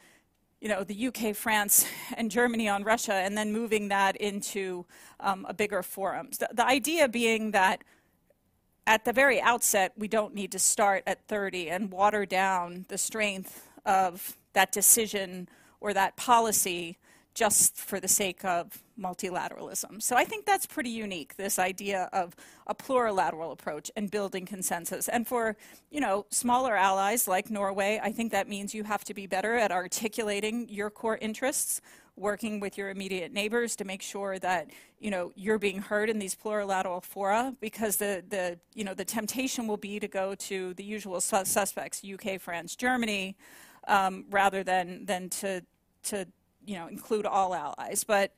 you 0.60 0.68
know, 0.68 0.84
the 0.84 1.06
UK, 1.06 1.34
France, 1.34 1.86
and 2.16 2.30
Germany 2.30 2.68
on 2.68 2.84
Russia, 2.84 3.14
and 3.14 3.36
then 3.36 3.52
moving 3.52 3.88
that 3.88 4.16
into 4.16 4.84
um, 5.18 5.46
a 5.48 5.54
bigger 5.54 5.82
forum. 5.82 6.30
The, 6.38 6.48
the 6.52 6.66
idea 6.66 7.08
being 7.08 7.52
that 7.52 7.82
at 8.86 9.04
the 9.04 9.12
very 9.12 9.40
outset, 9.40 9.92
we 9.96 10.08
don't 10.08 10.34
need 10.34 10.52
to 10.52 10.58
start 10.58 11.02
at 11.06 11.26
30 11.28 11.70
and 11.70 11.90
water 11.90 12.26
down 12.26 12.86
the 12.88 12.98
strength 12.98 13.68
of 13.86 14.36
that 14.52 14.72
decision 14.72 15.48
or 15.80 15.94
that 15.94 16.16
policy 16.16 16.98
just 17.34 17.76
for 17.76 18.00
the 18.00 18.08
sake 18.08 18.44
of 18.44 18.82
multilateralism. 19.00 20.02
So 20.02 20.16
I 20.16 20.24
think 20.24 20.44
that's 20.46 20.66
pretty 20.66 20.90
unique, 20.90 21.36
this 21.36 21.58
idea 21.58 22.08
of 22.12 22.34
a 22.66 22.74
plurilateral 22.74 23.52
approach 23.52 23.90
and 23.96 24.10
building 24.10 24.44
consensus. 24.46 25.08
And 25.08 25.26
for, 25.26 25.56
you 25.90 26.00
know, 26.00 26.26
smaller 26.30 26.76
allies 26.76 27.26
like 27.26 27.50
Norway, 27.50 28.00
I 28.02 28.12
think 28.12 28.32
that 28.32 28.48
means 28.48 28.74
you 28.74 28.84
have 28.84 29.04
to 29.04 29.14
be 29.14 29.26
better 29.26 29.54
at 29.54 29.72
articulating 29.72 30.68
your 30.68 30.90
core 30.90 31.18
interests, 31.18 31.80
working 32.16 32.60
with 32.60 32.76
your 32.76 32.90
immediate 32.90 33.32
neighbors 33.32 33.74
to 33.76 33.84
make 33.84 34.02
sure 34.02 34.38
that, 34.40 34.68
you 34.98 35.10
know, 35.10 35.32
you're 35.36 35.58
being 35.58 35.80
heard 35.80 36.10
in 36.10 36.18
these 36.18 36.34
plurilateral 36.34 37.02
fora 37.02 37.54
because 37.60 37.96
the, 37.96 38.22
the 38.28 38.58
you 38.74 38.84
know, 38.84 38.92
the 38.92 39.04
temptation 39.04 39.66
will 39.66 39.78
be 39.78 39.98
to 39.98 40.08
go 40.08 40.34
to 40.34 40.74
the 40.74 40.84
usual 40.84 41.20
su 41.20 41.44
suspects, 41.44 42.02
UK, 42.04 42.38
France, 42.40 42.76
Germany, 42.76 43.36
um, 43.88 44.26
rather 44.30 44.62
than, 44.62 45.06
than 45.06 45.30
to, 45.30 45.62
to 46.02 46.26
you 46.70 46.76
know, 46.76 46.86
include 46.86 47.26
all 47.26 47.52
allies. 47.52 48.04
But 48.04 48.32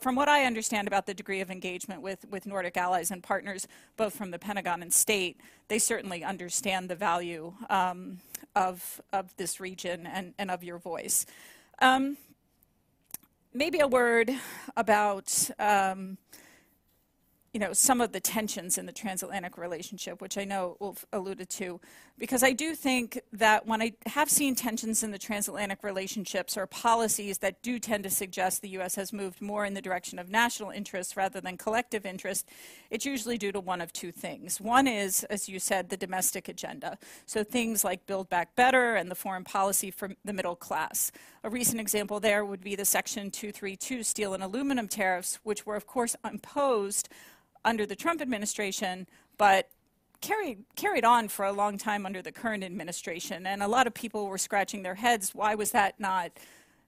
from 0.00 0.14
what 0.14 0.28
I 0.28 0.44
understand 0.44 0.86
about 0.88 1.06
the 1.06 1.14
degree 1.14 1.40
of 1.40 1.50
engagement 1.50 2.02
with, 2.02 2.26
with 2.30 2.44
Nordic 2.44 2.76
allies 2.76 3.10
and 3.10 3.22
partners, 3.22 3.66
both 3.96 4.14
from 4.14 4.30
the 4.30 4.38
Pentagon 4.38 4.82
and 4.82 4.92
state, 4.92 5.40
they 5.68 5.78
certainly 5.78 6.22
understand 6.22 6.90
the 6.90 6.94
value 6.94 7.54
um, 7.70 8.18
of, 8.54 9.00
of 9.10 9.34
this 9.38 9.58
region 9.58 10.06
and, 10.06 10.34
and 10.38 10.50
of 10.50 10.62
your 10.62 10.76
voice. 10.76 11.24
Um, 11.80 12.18
maybe 13.54 13.80
a 13.80 13.88
word 13.88 14.32
about 14.76 15.50
um, 15.58 16.18
you 17.52 17.60
know, 17.60 17.72
some 17.72 18.00
of 18.00 18.12
the 18.12 18.20
tensions 18.20 18.76
in 18.76 18.86
the 18.86 18.92
transatlantic 18.92 19.56
relationship, 19.56 20.20
which 20.20 20.36
I 20.36 20.44
know 20.44 20.76
Ulf 20.80 21.06
alluded 21.12 21.48
to, 21.50 21.80
because 22.18 22.42
I 22.42 22.52
do 22.52 22.74
think 22.74 23.20
that 23.32 23.66
when 23.66 23.80
I 23.80 23.92
have 24.06 24.28
seen 24.28 24.54
tensions 24.54 25.02
in 25.02 25.12
the 25.12 25.18
transatlantic 25.18 25.82
relationships 25.82 26.56
or 26.56 26.66
policies 26.66 27.38
that 27.38 27.62
do 27.62 27.78
tend 27.78 28.04
to 28.04 28.10
suggest 28.10 28.60
the 28.60 28.68
U.S. 28.70 28.96
has 28.96 29.12
moved 29.12 29.40
more 29.40 29.64
in 29.64 29.74
the 29.74 29.80
direction 29.80 30.18
of 30.18 30.28
national 30.28 30.70
interest 30.70 31.16
rather 31.16 31.40
than 31.40 31.56
collective 31.56 32.04
interest, 32.04 32.48
it's 32.90 33.06
usually 33.06 33.38
due 33.38 33.52
to 33.52 33.60
one 33.60 33.80
of 33.80 33.92
two 33.92 34.12
things. 34.12 34.60
One 34.60 34.86
is, 34.86 35.24
as 35.24 35.48
you 35.48 35.58
said, 35.58 35.88
the 35.88 35.96
domestic 35.96 36.48
agenda. 36.48 36.98
So 37.24 37.44
things 37.44 37.82
like 37.82 38.06
Build 38.06 38.28
Back 38.28 38.56
Better 38.56 38.96
and 38.96 39.10
the 39.10 39.14
foreign 39.14 39.44
policy 39.44 39.90
for 39.90 40.10
the 40.24 40.32
middle 40.32 40.56
class. 40.56 41.12
A 41.44 41.50
recent 41.50 41.80
example 41.80 42.20
there 42.20 42.44
would 42.44 42.62
be 42.62 42.76
the 42.76 42.84
Section 42.84 43.30
232 43.30 44.02
steel 44.02 44.34
and 44.34 44.42
aluminum 44.42 44.88
tariffs, 44.88 45.38
which 45.44 45.64
were, 45.64 45.76
of 45.76 45.86
course, 45.86 46.14
imposed 46.24 47.08
under 47.64 47.86
the 47.86 47.96
Trump 47.96 48.20
administration, 48.20 49.06
but 49.36 49.68
carried 50.20 50.64
carried 50.76 51.04
on 51.04 51.28
for 51.28 51.44
a 51.44 51.52
long 51.52 51.78
time 51.78 52.04
under 52.04 52.22
the 52.22 52.32
current 52.32 52.64
administration. 52.64 53.46
And 53.46 53.62
a 53.62 53.68
lot 53.68 53.86
of 53.86 53.94
people 53.94 54.26
were 54.26 54.38
scratching 54.38 54.82
their 54.82 54.96
heads. 54.96 55.34
Why 55.34 55.54
was 55.54 55.70
that 55.72 56.00
not, 56.00 56.32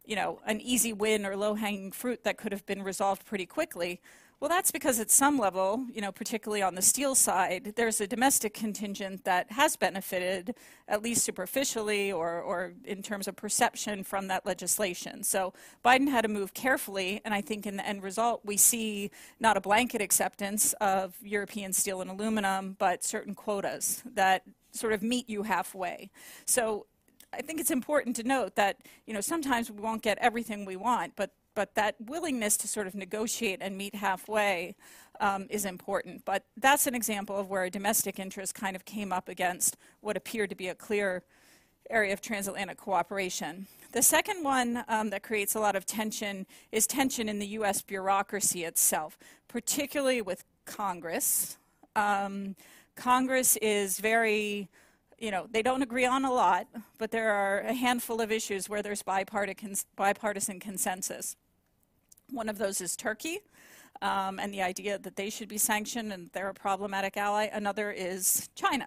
you 0.04 0.16
know, 0.16 0.40
an 0.46 0.60
easy 0.60 0.92
win 0.92 1.24
or 1.24 1.36
low 1.36 1.54
hanging 1.54 1.92
fruit 1.92 2.24
that 2.24 2.38
could 2.38 2.52
have 2.52 2.66
been 2.66 2.82
resolved 2.82 3.24
pretty 3.24 3.46
quickly? 3.46 4.00
Well, 4.40 4.48
that's 4.48 4.70
because 4.70 4.98
at 5.00 5.10
some 5.10 5.38
level, 5.38 5.84
you 5.92 6.00
know, 6.00 6.12
particularly 6.12 6.62
on 6.62 6.74
the 6.74 6.80
steel 6.80 7.14
side, 7.14 7.74
there's 7.76 8.00
a 8.00 8.06
domestic 8.06 8.54
contingent 8.54 9.24
that 9.24 9.52
has 9.52 9.76
benefited, 9.76 10.54
at 10.88 11.02
least 11.02 11.24
superficially 11.24 12.10
or, 12.10 12.40
or 12.40 12.72
in 12.86 13.02
terms 13.02 13.28
of 13.28 13.36
perception 13.36 14.02
from 14.02 14.28
that 14.28 14.46
legislation. 14.46 15.22
So 15.24 15.52
Biden 15.84 16.08
had 16.08 16.22
to 16.22 16.28
move 16.28 16.54
carefully, 16.54 17.20
and 17.22 17.34
I 17.34 17.42
think 17.42 17.66
in 17.66 17.76
the 17.76 17.86
end 17.86 18.02
result, 18.02 18.40
we 18.42 18.56
see 18.56 19.10
not 19.40 19.58
a 19.58 19.60
blanket 19.60 20.00
acceptance 20.00 20.72
of 20.80 21.14
European 21.20 21.74
steel 21.74 22.00
and 22.00 22.10
aluminum, 22.10 22.76
but 22.78 23.04
certain 23.04 23.34
quotas 23.34 24.02
that 24.14 24.44
sort 24.72 24.94
of 24.94 25.02
meet 25.02 25.28
you 25.28 25.42
halfway. 25.42 26.10
So 26.46 26.86
I 27.34 27.42
think 27.42 27.60
it's 27.60 27.70
important 27.70 28.16
to 28.16 28.22
note 28.22 28.56
that 28.56 28.78
you 29.06 29.12
know 29.12 29.20
sometimes 29.20 29.70
we 29.70 29.80
won't 29.80 30.02
get 30.02 30.16
everything 30.18 30.64
we 30.64 30.76
want, 30.76 31.12
but 31.14 31.30
but 31.54 31.74
that 31.74 31.96
willingness 32.00 32.56
to 32.58 32.68
sort 32.68 32.86
of 32.86 32.94
negotiate 32.94 33.58
and 33.60 33.76
meet 33.76 33.94
halfway 33.94 34.74
um, 35.20 35.46
is 35.50 35.64
important. 35.64 36.24
But 36.24 36.44
that's 36.56 36.86
an 36.86 36.94
example 36.94 37.36
of 37.36 37.48
where 37.48 37.64
a 37.64 37.70
domestic 37.70 38.18
interest 38.18 38.54
kind 38.54 38.74
of 38.74 38.84
came 38.84 39.12
up 39.12 39.28
against 39.28 39.76
what 40.00 40.16
appeared 40.16 40.50
to 40.50 40.56
be 40.56 40.68
a 40.68 40.74
clear 40.74 41.22
area 41.90 42.12
of 42.12 42.20
transatlantic 42.20 42.78
cooperation. 42.78 43.66
The 43.92 44.02
second 44.02 44.44
one 44.44 44.84
um, 44.88 45.10
that 45.10 45.22
creates 45.22 45.54
a 45.54 45.60
lot 45.60 45.74
of 45.74 45.84
tension 45.84 46.46
is 46.70 46.86
tension 46.86 47.28
in 47.28 47.38
the 47.38 47.46
U.S. 47.48 47.82
bureaucracy 47.82 48.64
itself, 48.64 49.18
particularly 49.48 50.22
with 50.22 50.44
Congress. 50.64 51.58
Um, 51.96 52.54
Congress 52.94 53.56
is 53.56 53.98
very 53.98 54.68
you 55.20 55.30
know, 55.30 55.46
they 55.50 55.62
don't 55.62 55.82
agree 55.82 56.06
on 56.06 56.24
a 56.24 56.32
lot, 56.32 56.66
but 56.98 57.10
there 57.10 57.30
are 57.30 57.60
a 57.60 57.74
handful 57.74 58.20
of 58.20 58.32
issues 58.32 58.68
where 58.68 58.82
there's 58.82 59.02
bipartisan, 59.02 59.74
bipartisan 59.94 60.58
consensus. 60.58 61.36
One 62.30 62.48
of 62.48 62.58
those 62.58 62.80
is 62.80 62.96
Turkey. 62.96 63.40
Um, 64.02 64.38
and 64.38 64.52
the 64.54 64.62
idea 64.62 64.98
that 64.98 65.16
they 65.16 65.28
should 65.28 65.48
be 65.48 65.58
sanctioned 65.58 66.10
and 66.10 66.30
they're 66.32 66.48
a 66.48 66.54
problematic 66.54 67.18
ally. 67.18 67.48
Another 67.52 67.90
is 67.90 68.48
China. 68.54 68.86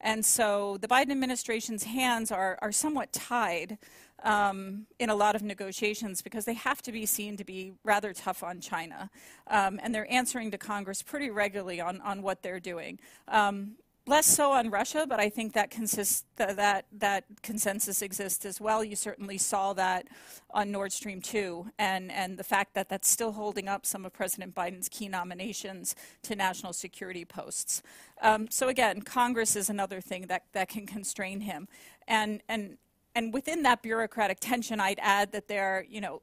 And 0.00 0.24
so 0.24 0.76
the 0.80 0.86
Biden 0.86 1.10
administration's 1.10 1.84
hands 1.84 2.30
are, 2.30 2.58
are 2.62 2.70
somewhat 2.70 3.12
tied 3.12 3.78
um, 4.22 4.86
in 5.00 5.10
a 5.10 5.14
lot 5.14 5.34
of 5.34 5.42
negotiations 5.42 6.22
because 6.22 6.44
they 6.44 6.54
have 6.54 6.82
to 6.82 6.92
be 6.92 7.04
seen 7.04 7.36
to 7.36 7.44
be 7.44 7.72
rather 7.82 8.12
tough 8.12 8.44
on 8.44 8.60
China. 8.60 9.10
Um, 9.48 9.80
and 9.82 9.94
they're 9.94 10.10
answering 10.12 10.50
to 10.52 10.58
Congress 10.58 11.02
pretty 11.02 11.30
regularly 11.30 11.80
on, 11.80 12.00
on 12.02 12.22
what 12.22 12.42
they're 12.42 12.60
doing. 12.60 13.00
Um, 13.26 13.76
less 14.06 14.26
so 14.26 14.52
on 14.52 14.70
Russia, 14.70 15.06
but 15.08 15.18
I 15.18 15.28
think 15.30 15.54
that 15.54 15.70
consists 15.70 16.24
th- 16.36 16.56
that 16.56 16.86
that 16.92 17.24
consensus 17.42 18.02
exists 18.02 18.44
as 18.44 18.60
well. 18.60 18.84
You 18.84 18.96
certainly 18.96 19.38
saw 19.38 19.72
that 19.74 20.08
on 20.50 20.70
Nord 20.70 20.92
Stream 20.92 21.20
2, 21.20 21.70
and 21.78 22.12
and 22.12 22.38
the 22.38 22.44
fact 22.44 22.74
that 22.74 22.88
that's 22.88 23.08
still 23.08 23.32
holding 23.32 23.68
up 23.68 23.86
some 23.86 24.04
of 24.04 24.12
President 24.12 24.54
Biden's 24.54 24.88
key 24.88 25.08
nominations 25.08 25.94
to 26.22 26.36
national 26.36 26.72
security 26.72 27.24
posts. 27.24 27.82
Um, 28.20 28.48
so 28.50 28.68
again, 28.68 29.02
Congress 29.02 29.56
is 29.56 29.70
another 29.70 30.00
thing 30.00 30.26
that 30.26 30.44
that 30.52 30.68
can 30.68 30.86
constrain 30.86 31.40
him, 31.40 31.68
and 32.06 32.42
and. 32.48 32.78
And 33.16 33.32
within 33.32 33.62
that 33.62 33.80
bureaucratic 33.80 34.40
tension, 34.40 34.80
I'd 34.80 34.98
add 35.00 35.30
that 35.30 35.46
there, 35.46 35.86
you 35.88 36.00
know, 36.00 36.20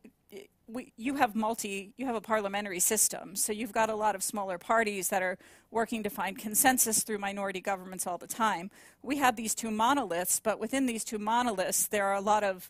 we, 0.71 0.93
you 0.97 1.15
have 1.15 1.35
multi, 1.35 1.93
you 1.97 2.05
have 2.05 2.15
a 2.15 2.21
parliamentary 2.21 2.79
system, 2.79 3.35
so 3.35 3.51
you've 3.51 3.73
got 3.73 3.89
a 3.89 3.95
lot 3.95 4.15
of 4.15 4.23
smaller 4.23 4.57
parties 4.57 5.09
that 5.09 5.21
are 5.21 5.37
working 5.69 6.03
to 6.03 6.09
find 6.09 6.37
consensus 6.37 7.03
through 7.03 7.17
minority 7.17 7.61
governments 7.61 8.07
all 8.07 8.17
the 8.17 8.27
time. 8.27 8.69
We 9.01 9.17
have 9.17 9.35
these 9.35 9.55
two 9.55 9.71
monoliths, 9.71 10.39
but 10.39 10.59
within 10.59 10.85
these 10.85 11.03
two 11.03 11.19
monoliths, 11.19 11.87
there 11.87 12.05
are 12.05 12.15
a 12.15 12.21
lot 12.21 12.43
of 12.43 12.69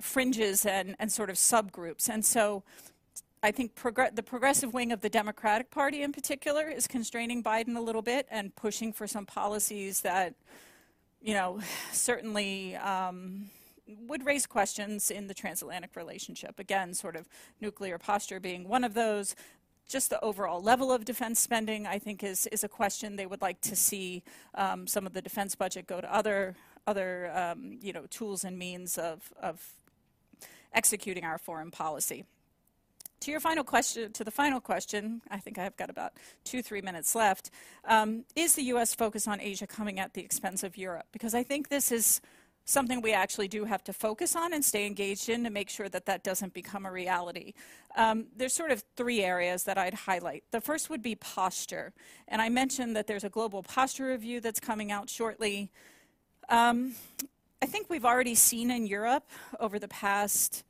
fringes 0.00 0.66
and, 0.66 0.96
and 0.98 1.10
sort 1.10 1.30
of 1.30 1.36
subgroups. 1.36 2.08
And 2.08 2.24
so 2.24 2.62
I 3.42 3.50
think 3.50 3.74
the 3.74 4.22
progressive 4.22 4.72
wing 4.72 4.92
of 4.92 5.00
the 5.00 5.10
Democratic 5.10 5.70
Party 5.70 6.02
in 6.02 6.12
particular 6.12 6.68
is 6.68 6.86
constraining 6.86 7.42
Biden 7.42 7.76
a 7.76 7.80
little 7.80 8.02
bit 8.02 8.26
and 8.30 8.54
pushing 8.56 8.92
for 8.92 9.06
some 9.06 9.26
policies 9.26 10.00
that, 10.00 10.34
you 11.20 11.34
know, 11.34 11.60
certainly. 11.92 12.76
Um, 12.76 13.50
would 13.86 14.24
raise 14.24 14.46
questions 14.46 15.10
in 15.10 15.26
the 15.26 15.34
transatlantic 15.34 15.96
relationship. 15.96 16.58
Again, 16.58 16.94
sort 16.94 17.16
of 17.16 17.28
nuclear 17.60 17.98
posture 17.98 18.40
being 18.40 18.68
one 18.68 18.84
of 18.84 18.94
those. 18.94 19.34
Just 19.86 20.08
the 20.08 20.20
overall 20.24 20.62
level 20.62 20.90
of 20.90 21.04
defense 21.04 21.38
spending, 21.38 21.86
I 21.86 21.98
think, 21.98 22.22
is, 22.22 22.46
is 22.46 22.64
a 22.64 22.68
question 22.68 23.16
they 23.16 23.26
would 23.26 23.42
like 23.42 23.60
to 23.62 23.76
see 23.76 24.22
um, 24.54 24.86
some 24.86 25.06
of 25.06 25.12
the 25.12 25.20
defense 25.20 25.54
budget 25.54 25.86
go 25.86 26.00
to 26.00 26.14
other 26.14 26.56
other 26.86 27.30
um, 27.34 27.78
you 27.80 27.92
know 27.92 28.04
tools 28.10 28.44
and 28.44 28.58
means 28.58 28.98
of, 28.98 29.32
of 29.40 29.66
executing 30.72 31.24
our 31.24 31.38
foreign 31.38 31.70
policy. 31.70 32.24
To 33.20 33.30
your 33.30 33.40
final 33.40 33.64
question, 33.64 34.12
to 34.12 34.24
the 34.24 34.30
final 34.30 34.60
question, 34.60 35.22
I 35.30 35.38
think 35.38 35.58
I've 35.58 35.76
got 35.78 35.88
about 35.88 36.12
two, 36.44 36.62
three 36.62 36.82
minutes 36.82 37.14
left. 37.14 37.50
Um, 37.86 38.24
is 38.36 38.54
the 38.54 38.64
U.S. 38.64 38.94
focus 38.94 39.26
on 39.26 39.40
Asia 39.40 39.66
coming 39.66 39.98
at 39.98 40.12
the 40.12 40.20
expense 40.20 40.62
of 40.62 40.76
Europe? 40.76 41.06
Because 41.10 41.34
I 41.34 41.42
think 41.42 41.68
this 41.70 41.90
is 41.90 42.20
something 42.64 43.02
we 43.02 43.12
actually 43.12 43.48
do 43.48 43.64
have 43.64 43.84
to 43.84 43.92
focus 43.92 44.34
on 44.34 44.52
and 44.54 44.64
stay 44.64 44.86
engaged 44.86 45.28
in 45.28 45.44
to 45.44 45.50
make 45.50 45.68
sure 45.68 45.88
that 45.88 46.06
that 46.06 46.24
doesn't 46.24 46.54
become 46.54 46.86
a 46.86 46.90
reality. 46.90 47.52
Um, 47.96 48.26
there's 48.34 48.54
sort 48.54 48.70
of 48.70 48.82
three 48.96 49.22
areas 49.22 49.64
that 49.64 49.76
I'd 49.76 49.94
highlight. 49.94 50.44
The 50.50 50.60
first 50.60 50.88
would 50.88 51.02
be 51.02 51.14
posture. 51.14 51.92
And 52.26 52.40
I 52.40 52.48
mentioned 52.48 52.96
that 52.96 53.06
there's 53.06 53.24
a 53.24 53.28
global 53.28 53.62
posture 53.62 54.06
review 54.06 54.40
that's 54.40 54.60
coming 54.60 54.90
out 54.90 55.10
shortly. 55.10 55.70
Um, 56.48 56.94
I 57.60 57.66
think 57.66 57.90
we've 57.90 58.04
already 58.04 58.34
seen 58.34 58.70
in 58.70 58.86
Europe 58.86 59.30
over 59.60 59.78
the 59.78 59.88
past 59.88 60.64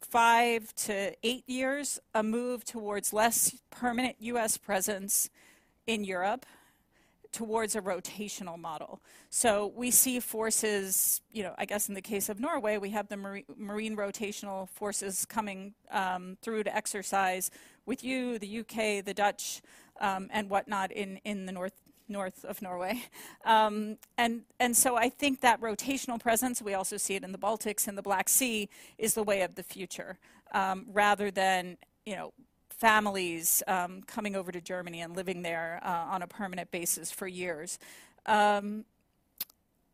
five 0.00 0.74
to 0.74 1.14
eight 1.22 1.48
years 1.48 1.98
a 2.14 2.22
move 2.22 2.64
towards 2.64 3.12
less 3.12 3.56
permanent 3.70 4.16
U.S. 4.20 4.56
presence 4.56 5.30
in 5.86 6.04
Europe 6.04 6.46
towards 7.32 7.74
a 7.74 7.80
rotational 7.80 8.58
model. 8.58 9.00
So 9.30 9.72
we 9.74 9.90
see 9.90 10.20
forces, 10.20 11.20
you 11.32 11.42
know, 11.42 11.54
I 11.58 11.64
guess 11.64 11.88
in 11.88 11.94
the 11.94 12.02
case 12.02 12.28
of 12.28 12.38
Norway, 12.38 12.76
we 12.78 12.90
have 12.90 13.08
the 13.08 13.16
marine, 13.16 13.44
marine 13.56 13.96
rotational 13.96 14.68
forces 14.68 15.24
coming 15.24 15.74
um, 15.90 16.36
through 16.42 16.64
to 16.64 16.76
exercise 16.76 17.50
with 17.86 18.04
you, 18.04 18.38
the 18.38 18.60
UK, 18.60 19.04
the 19.04 19.14
Dutch, 19.14 19.62
um, 20.00 20.28
and 20.32 20.50
whatnot 20.50 20.92
in, 20.92 21.18
in 21.24 21.46
the 21.46 21.52
north 21.52 21.74
north 22.08 22.44
of 22.44 22.60
Norway. 22.62 23.02
Um, 23.44 23.98
and, 24.16 24.42
and 24.60 24.76
so 24.76 24.94
I 24.94 25.08
think 25.08 25.40
that 25.40 25.60
rotational 25.60 26.20
presence, 26.20 26.62
we 26.62 26.74
also 26.74 26.96
see 26.96 27.16
it 27.16 27.24
in 27.24 27.32
the 27.32 27.38
Baltics 27.38 27.88
and 27.88 27.98
the 27.98 28.02
Black 28.02 28.28
Sea, 28.28 28.68
is 28.98 29.14
the 29.14 29.24
way 29.24 29.42
of 29.42 29.56
the 29.56 29.64
future, 29.64 30.16
um, 30.54 30.86
rather 30.92 31.32
than, 31.32 31.76
you 32.06 32.14
know, 32.14 32.32
families 32.82 33.62
um, 33.68 34.02
coming 34.08 34.34
over 34.34 34.50
to 34.50 34.60
Germany 34.60 35.02
and 35.02 35.14
living 35.14 35.42
there 35.42 35.78
uh, 35.84 36.14
on 36.14 36.20
a 36.20 36.26
permanent 36.26 36.68
basis 36.72 37.12
for 37.12 37.28
years. 37.28 37.78
Um, 38.26 38.84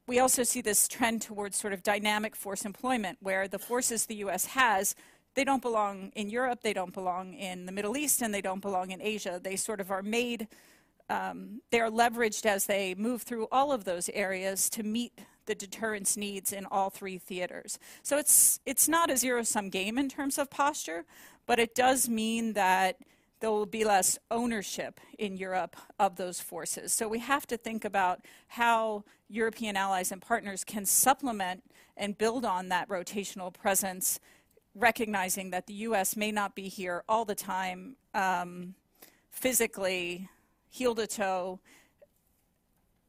we 0.07 0.21
also 0.21 0.43
see 0.43 0.63
this 0.63 0.89
trend 0.89 1.21
towards 1.21 1.59
sort 1.59 1.75
of 1.75 1.83
dynamic 1.83 2.35
force 2.35 2.65
employment, 2.65 3.19
where 3.21 3.47
the 3.47 3.59
forces 3.59 4.07
the 4.07 4.15
U.S. 4.25 4.47
has, 4.47 4.95
they 5.35 5.45
don't 5.45 5.61
belong 5.61 6.13
in 6.17 6.31
Europe, 6.31 6.61
they 6.63 6.73
don't 6.73 6.95
belong 6.95 7.35
in 7.35 7.67
the 7.67 7.73
Middle 7.73 7.95
East, 7.95 8.23
and 8.23 8.33
they 8.33 8.41
don't 8.41 8.63
belong 8.63 8.91
in 8.91 9.03
Asia. 9.03 9.39
They 9.43 9.57
sort 9.57 9.83
of 9.83 9.91
are 9.91 10.03
made, 10.03 10.49
um, 11.11 11.61
they're 11.71 11.91
leveraged 11.91 12.47
as 12.47 12.65
they 12.65 12.95
move 12.95 13.21
through 13.21 13.49
all 13.53 13.71
of 13.71 13.85
those 13.85 14.09
areas 14.15 14.71
to 14.71 14.83
meet 14.83 15.13
the 15.45 15.55
deterrence 15.55 16.17
needs 16.17 16.55
in 16.55 16.65
all 16.65 16.89
three 16.89 17.19
theaters. 17.19 17.79
So 18.03 18.17
it's 18.17 18.61
it's 18.65 18.89
not 18.89 19.11
a 19.11 19.17
zero 19.17 19.43
sum 19.43 19.69
game 19.69 19.99
in 19.99 20.09
terms 20.09 20.39
of 20.39 20.49
posture, 20.49 21.05
but 21.49 21.59
it 21.59 21.75
does 21.75 22.11
mean 22.11 22.53
that 22.53 22.99
there 23.41 23.51
will 23.51 23.65
be 23.65 23.83
less 23.83 24.19
ownership 24.31 25.01
in 25.19 25.39
Europe 25.39 25.77
of 25.99 26.17
those 26.17 26.41
forces. 26.41 26.93
So 26.93 27.09
we 27.09 27.21
have 27.21 27.47
to 27.47 27.57
think 27.57 27.87
about 27.87 28.21
how 28.49 29.05
European 29.29 29.75
allies 29.75 30.13
and 30.13 30.21
partners 30.21 30.63
can 30.63 30.85
supplement 30.85 31.63
and 31.97 32.19
build 32.19 32.45
on 32.45 32.69
that 32.69 32.87
rotational 32.91 33.53
presence, 33.53 34.21
recognizing 34.75 35.49
that 35.51 35.67
the 35.67 35.75
U.S. 35.89 36.17
may 36.17 36.31
not 36.31 36.55
be 36.55 36.69
here 36.69 37.03
all 37.09 37.25
the 37.25 37.35
time. 37.35 37.97
Um, 38.13 38.75
physically, 39.31 40.29
heel 40.69 40.95
to 40.97 41.07
toe, 41.07 41.61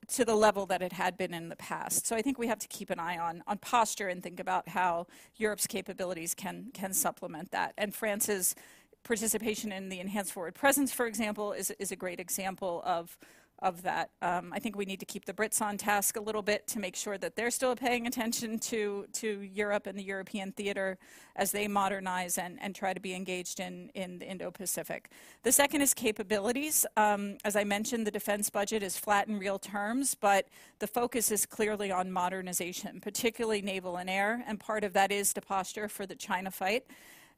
to 0.10 0.26
the 0.26 0.36
level 0.36 0.65
that 0.67 0.82
it 0.82 0.93
had 0.93 1.17
been 1.17 1.34
in 1.34 1.50
the 1.50 1.56
past. 1.56 2.08
So 2.08 2.15
I 2.15 2.22
think 2.22 2.38
we 2.38 2.48
have 2.48 2.60
to 2.60 2.67
keep 2.67 2.89
an 2.89 3.00
eye 3.00 3.17
on, 3.17 3.43
on 3.48 3.58
posture 3.60 4.08
and 4.08 4.22
think 4.24 4.39
about 4.39 4.67
how 4.67 5.08
Europe's 5.36 5.67
capabilities 5.67 6.34
can, 6.34 6.72
can 6.74 6.93
supplement 6.93 7.52
that. 7.52 7.74
And 7.78 7.93
France's 7.93 8.56
participation 9.04 9.72
in 9.72 9.89
the 9.89 10.00
enhanced 10.00 10.34
forward 10.34 10.56
presence, 10.56 10.91
for 10.91 11.08
example, 11.08 11.54
is, 11.54 11.72
is 11.80 11.91
a 11.91 11.95
great 11.95 12.19
example 12.19 12.82
of 12.86 13.17
of 13.62 13.82
that. 13.84 14.12
Um, 14.22 14.52
I 14.54 14.60
think 14.60 14.76
we 14.78 14.86
need 14.86 15.00
to 15.00 15.06
keep 15.06 15.26
the 15.26 15.34
Brits 15.34 15.62
on 15.62 15.78
task 15.78 16.17
a 16.17 16.22
little 16.22 16.41
bit 16.41 16.67
to 16.67 16.80
make 16.80 16.95
sure 16.95 17.17
that 17.17 17.36
they're 17.36 17.52
still 17.52 17.76
paying 17.76 18.08
attention 18.08 18.60
to, 18.60 19.06
to 19.13 19.41
Europe 19.41 19.86
and 19.88 19.98
the 19.98 20.04
European 20.04 20.52
theater 20.52 20.98
as 21.36 21.52
they 21.52 21.67
modernize 21.67 22.38
and, 22.38 22.58
and 22.62 22.76
try 22.76 22.93
to 22.93 23.00
be 23.00 23.13
engaged 23.13 23.60
in, 23.60 23.89
in 23.95 24.19
the 24.19 24.28
Indo-Pacific. 24.28 25.10
The 25.43 25.52
second 25.52 25.82
is 25.82 25.93
capabilities. 25.93 26.86
Um, 26.98 27.38
as 27.43 27.56
I 27.56 27.63
mentioned, 27.63 28.08
the 28.08 28.12
defense 28.12 28.50
budget 28.50 28.84
is 28.84 28.98
flat 28.98 29.28
in 29.28 29.39
real 29.39 29.60
terms, 29.60 30.15
but 30.15 30.48
the 30.80 30.88
focus 30.88 31.32
is 31.32 31.45
clearly 31.45 31.91
on 31.91 32.12
modernization, 32.12 33.00
particularly 33.02 33.62
naval 33.62 33.98
and 33.98 34.10
air, 34.10 34.43
and 34.48 34.60
part 34.60 34.84
of 34.84 34.93
that 34.93 35.12
is 35.12 35.34
to 35.34 35.41
posture 35.41 35.88
for 35.88 36.06
the 36.06 36.15
China 36.15 36.52
fight. 36.52 36.86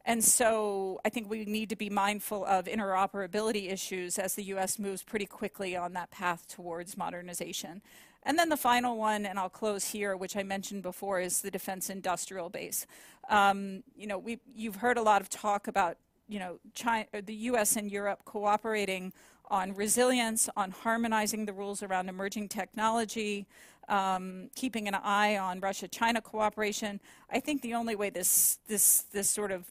And 0.06 0.24
so 0.24 1.00
I 1.06 1.10
think 1.10 1.30
we 1.30 1.46
need 1.46 1.70
to 1.70 1.76
be 1.76 1.90
mindful 1.90 2.46
of 2.46 2.66
interoperability 2.66 3.72
issues 3.72 4.18
as 4.18 4.36
the 4.36 4.44
U.S. 4.46 4.80
moves 4.80 5.04
pretty 5.04 5.26
quickly 5.26 5.76
on 5.76 5.94
that 5.94 6.10
path 6.10 6.48
towards 6.48 6.98
modernization. 6.98 7.82
And 8.24 8.38
then 8.38 8.50
the 8.50 8.58
final 8.58 8.98
one, 8.98 9.26
and 9.26 9.40
I'll 9.40 9.50
close 9.50 9.88
here, 9.88 10.16
which 10.16 10.36
I 10.38 10.44
mentioned 10.44 10.84
before, 10.84 11.20
is 11.20 11.42
the 11.42 11.52
defense 11.52 11.90
industrial 11.90 12.50
base. 12.50 12.86
Um, 13.30 13.84
you 13.96 14.08
know, 14.08 14.18
we, 14.18 14.40
you've 14.56 14.78
heard 14.78 14.98
a 14.98 15.02
lot 15.02 15.22
of 15.22 15.30
talk 15.30 15.68
about, 15.68 15.98
you 16.28 16.40
know, 16.40 16.60
China, 16.74 17.06
the 17.24 17.34
U.S. 17.34 17.76
and 17.76 17.92
Europe 17.92 18.24
cooperating 18.26 19.14
on 19.50 19.74
resilience, 19.74 20.50
on 20.56 20.72
harmonizing 20.72 21.46
the 21.46 21.54
rules 21.54 21.84
around 21.84 22.10
emerging 22.10 22.48
technology, 22.48 23.48
um, 23.90 24.50
keeping 24.56 24.88
an 24.88 24.96
eye 24.96 25.38
on 25.38 25.60
Russia-China 25.60 26.22
cooperation. 26.22 27.00
I 27.30 27.40
think 27.40 27.62
the 27.62 27.74
only 27.74 27.96
way 27.96 28.10
this 28.10 28.60
this 28.68 29.06
this 29.12 29.30
sort 29.30 29.52
of 29.52 29.66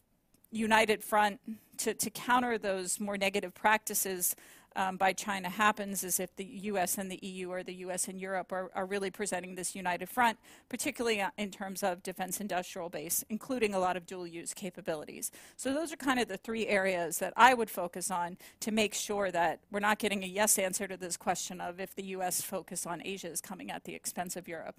united 0.50 1.02
front 1.02 1.40
to, 1.78 1.94
to 1.94 2.10
counter 2.10 2.58
those 2.58 3.00
more 3.00 3.16
negative 3.16 3.54
practices 3.54 4.34
um, 4.76 4.96
by 4.96 5.12
China 5.12 5.48
happens 5.48 6.04
is 6.04 6.20
if 6.20 6.34
the 6.36 6.44
U.S. 6.44 6.96
and 6.96 7.10
the 7.10 7.18
EU 7.22 7.50
or 7.50 7.62
the 7.62 7.74
U.S. 7.74 8.06
and 8.06 8.20
Europe 8.20 8.52
are, 8.52 8.70
are 8.74 8.86
really 8.86 9.10
presenting 9.10 9.54
this 9.54 9.74
united 9.74 10.08
front, 10.08 10.38
particularly 10.68 11.20
uh, 11.20 11.30
in 11.38 11.50
terms 11.50 11.82
of 11.82 12.02
defense 12.02 12.40
industrial 12.40 12.88
base, 12.88 13.24
including 13.28 13.74
a 13.74 13.78
lot 13.78 13.96
of 13.96 14.06
dual 14.06 14.26
use 14.26 14.54
capabilities. 14.54 15.32
So 15.56 15.74
those 15.74 15.92
are 15.92 15.96
kind 15.96 16.20
of 16.20 16.28
the 16.28 16.36
three 16.36 16.68
areas 16.68 17.18
that 17.18 17.32
I 17.36 17.52
would 17.52 17.68
focus 17.68 18.10
on 18.10 18.36
to 18.60 18.70
make 18.70 18.94
sure 18.94 19.30
that 19.32 19.60
we're 19.72 19.80
not 19.80 19.98
getting 19.98 20.22
a 20.22 20.26
yes 20.26 20.58
answer 20.58 20.86
to 20.86 20.96
this 20.96 21.16
question 21.16 21.60
of 21.60 21.80
if 21.80 21.94
the 21.94 22.04
U.S. 22.04 22.40
focus 22.40 22.86
on 22.86 23.02
Asia 23.04 23.28
is 23.28 23.40
coming 23.40 23.70
at 23.70 23.84
the 23.84 23.94
expense 23.94 24.36
of 24.36 24.46
Europe. 24.46 24.76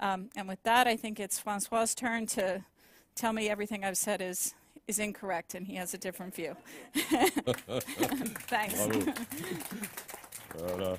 Um, 0.00 0.30
and 0.36 0.46
with 0.48 0.62
that, 0.62 0.86
I 0.86 0.96
think 0.96 1.18
it's 1.18 1.38
Francois' 1.38 1.86
turn 1.96 2.26
to 2.26 2.64
tell 3.14 3.32
me 3.32 3.48
everything 3.48 3.84
I've 3.84 3.98
said 3.98 4.22
is 4.22 4.54
is 4.88 4.98
incorrect 4.98 5.54
and 5.54 5.66
he 5.66 5.74
has 5.76 5.94
a 5.94 5.98
different 5.98 6.34
view. 6.34 6.56
Thanks. 8.48 8.80
uh, 10.58 10.96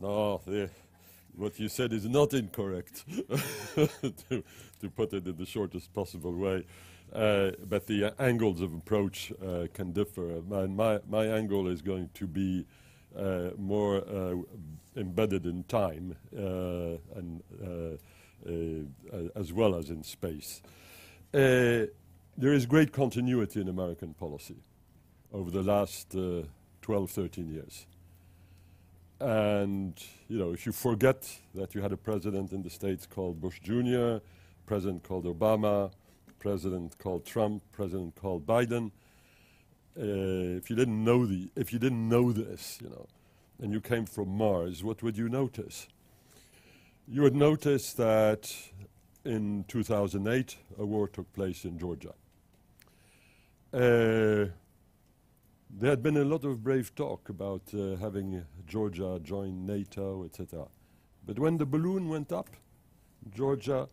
no, 0.00 0.40
the, 0.46 0.70
what 1.36 1.58
you 1.58 1.68
said 1.68 1.92
is 1.92 2.06
not 2.06 2.34
incorrect, 2.34 3.04
to, 3.76 4.42
to, 4.80 4.90
put 4.94 5.12
it 5.12 5.26
in 5.26 5.36
the 5.36 5.46
shortest 5.46 5.92
possible 5.94 6.34
way. 6.34 6.66
Uh, 7.12 7.50
but 7.68 7.86
the 7.86 8.04
uh, 8.04 8.10
angles 8.18 8.60
of 8.60 8.72
approach 8.72 9.32
uh, 9.44 9.66
can 9.72 9.92
differ. 9.92 10.42
My, 10.48 10.66
my, 10.66 11.00
my, 11.08 11.26
angle 11.26 11.66
is 11.66 11.82
going 11.82 12.08
to 12.14 12.26
be 12.26 12.66
uh, 13.18 13.50
more 13.58 13.96
uh, 13.96 14.36
embedded 14.96 15.44
in 15.44 15.64
time 15.64 16.14
and 16.32 17.42
as 18.46 19.52
well 19.52 19.74
as 19.74 19.90
in 19.90 20.02
space. 20.02 20.62
Uh, 21.32 21.86
there 22.36 22.52
is 22.52 22.66
great 22.66 22.92
continuity 22.92 23.60
in 23.60 23.68
American 23.68 24.14
policy 24.14 24.56
over 25.32 25.50
the 25.50 25.62
last 25.62 26.14
uh, 26.14 26.42
12, 26.82 27.10
13 27.10 27.52
years. 27.52 27.86
And, 29.20 29.94
you 30.28 30.38
know, 30.38 30.52
if 30.52 30.64
you 30.64 30.72
forget 30.72 31.28
that 31.54 31.74
you 31.74 31.82
had 31.82 31.92
a 31.92 31.96
president 31.96 32.52
in 32.52 32.62
the 32.62 32.70
States 32.70 33.06
called 33.06 33.40
Bush 33.40 33.60
Jr., 33.62 34.16
president 34.66 35.02
called 35.02 35.26
Obama, 35.26 35.90
president 36.38 36.96
called 36.98 37.26
Trump, 37.26 37.62
president 37.72 38.14
called 38.16 38.46
Biden, 38.46 38.90
uh, 39.98 40.56
if 40.56 40.70
you 40.70 40.76
didn't 40.76 41.04
know 41.04 41.26
the, 41.26 41.50
if 41.54 41.72
you 41.72 41.78
didn't 41.78 42.08
know 42.08 42.32
this, 42.32 42.78
you 42.82 42.88
know, 42.88 43.06
and 43.60 43.72
you 43.72 43.80
came 43.80 44.06
from 44.06 44.28
Mars, 44.28 44.82
what 44.82 45.02
would 45.02 45.18
you 45.18 45.28
notice? 45.28 45.86
You 47.12 47.22
would 47.22 47.34
notice 47.34 47.92
that 47.94 48.54
in 49.24 49.64
2008, 49.66 50.56
a 50.78 50.86
war 50.86 51.08
took 51.08 51.32
place 51.32 51.64
in 51.64 51.76
Georgia. 51.76 52.14
Uh, 53.74 54.46
there 55.68 55.90
had 55.90 56.04
been 56.04 56.18
a 56.18 56.24
lot 56.24 56.44
of 56.44 56.62
brave 56.62 56.94
talk 56.94 57.28
about 57.28 57.62
uh, 57.74 57.96
having 57.96 58.44
Georgia 58.64 59.18
join 59.24 59.66
NATO, 59.66 60.24
etc. 60.24 60.68
But 61.26 61.40
when 61.40 61.58
the 61.58 61.66
balloon 61.66 62.08
went 62.08 62.30
up, 62.30 62.48
Georgia, 63.34 63.88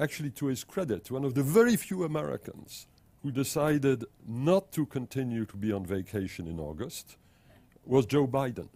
actually 0.00 0.30
to 0.30 0.46
his 0.46 0.62
credit, 0.62 1.10
one 1.10 1.24
of 1.24 1.34
the 1.34 1.42
very 1.42 1.74
few 1.74 2.04
Americans 2.04 2.86
who 3.24 3.32
decided 3.32 4.04
not 4.24 4.70
to 4.70 4.86
continue 4.86 5.44
to 5.44 5.56
be 5.56 5.72
on 5.72 5.84
vacation 5.84 6.46
in 6.46 6.60
August 6.60 7.16
was 7.84 8.06
Joe 8.06 8.28
Biden, 8.28 8.68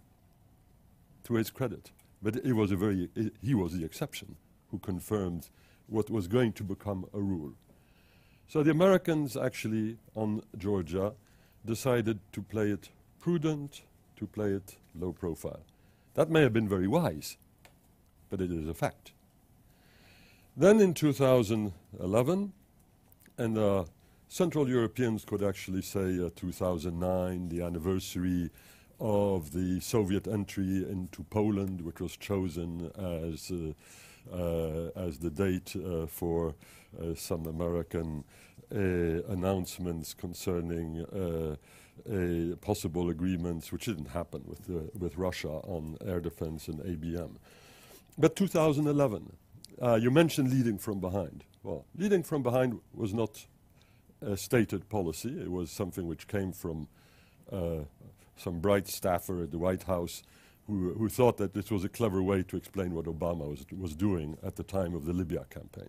to 1.23 1.35
his 1.35 1.49
credit. 1.49 1.93
But 2.23 2.37
it 2.37 2.53
was 2.53 2.71
a 2.71 2.77
very, 2.77 3.09
it, 3.15 3.35
he 3.43 3.55
was 3.55 3.73
the 3.73 3.85
exception 3.85 4.37
who 4.71 4.79
confirmed 4.79 5.49
what 5.89 6.09
was 6.09 6.29
going 6.29 6.53
to 6.55 6.63
become 6.63 7.05
a 7.13 7.21
rule. 7.21 7.53
So 8.49 8.63
the 8.63 8.71
Americans 8.71 9.37
actually 9.37 9.99
on 10.15 10.43
Georgia 10.59 11.15
decided 11.65 12.19
to 12.33 12.43
play 12.43 12.71
it 12.71 12.91
prudent, 13.21 13.83
to 14.17 14.27
play 14.27 14.51
it 14.51 14.77
low 14.95 15.13
profile. 15.13 15.63
That 16.15 16.31
may 16.31 16.43
have 16.43 16.53
been 16.53 16.69
very 16.69 16.87
wise, 16.87 17.37
but 18.31 18.41
it 18.41 18.51
is 18.51 18.69
a 18.69 18.75
fact. 18.75 19.13
Then 20.57 20.81
in 20.81 20.93
2011, 20.93 22.53
and 23.39 23.59
uh, 23.59 23.85
Central 24.29 24.69
Europeans 24.69 25.25
could 25.25 25.43
actually 25.43 25.83
say 25.83 26.23
uh, 26.23 26.29
2009, 26.37 27.49
the 27.49 27.63
anniversary 27.63 28.51
of 29.03 29.53
the 29.53 29.81
Soviet 29.81 30.29
entry 30.29 30.89
into 30.89 31.25
Poland, 31.25 31.81
which 31.81 32.01
was 32.01 32.17
chosen 32.17 32.89
as 32.97 33.51
uh, 33.51 33.73
uh, 34.33 34.91
as 34.95 35.19
the 35.19 35.31
date 35.31 35.75
uh, 35.75 36.07
for 36.07 36.55
some 37.17 37.47
American 37.47 38.23
announcements 38.71 40.15
concerning 40.15 41.05
possible 42.61 43.11
agreements, 43.11 43.73
which 43.73 43.87
didn't 43.87 44.09
happen 44.09 44.43
with, 44.47 44.69
with 44.97 45.17
Russia 45.17 45.49
on 45.49 45.97
air 46.07 46.21
defense 46.21 46.69
and 46.69 46.79
ABM. 46.81 47.37
But 48.17 48.37
2011, 48.37 49.33
you 50.01 50.11
mentioned 50.11 50.51
leading 50.51 50.79
from 50.79 51.01
behind. 51.01 51.45
Well, 51.65 51.85
leading 51.97 52.23
from 52.23 52.43
behind 52.43 52.79
was 52.95 53.13
not 53.13 53.47
a 54.21 54.37
stated 54.37 54.89
policy. 54.89 55.41
It 55.41 55.51
was 55.51 55.71
something 55.71 56.07
which 56.07 56.29
came 56.29 56.53
from 56.53 56.89
uh, 57.51 57.85
some 58.43 58.61
bright 58.61 58.89
staffer 58.89 59.43
at 59.43 59.51
the 59.51 59.59
White 59.59 59.85
House 59.85 60.23
who, 60.67 60.95
who 60.95 61.09
thought 61.09 61.37
that 61.39 61.55
this 61.55 61.71
was 61.71 61.85
a 61.85 61.89
clever 61.89 62.23
way 62.23 62.43
to 62.43 62.57
explain 62.57 62.95
what 62.95 63.07
Obama 63.07 63.49
was, 63.49 63.65
was 63.77 63.95
doing 63.95 64.37
at 64.43 64.57
the 64.57 64.63
time 64.63 64.95
of 64.95 65.05
the 65.07 65.13
Libya 65.13 65.45
campaign. 65.51 65.89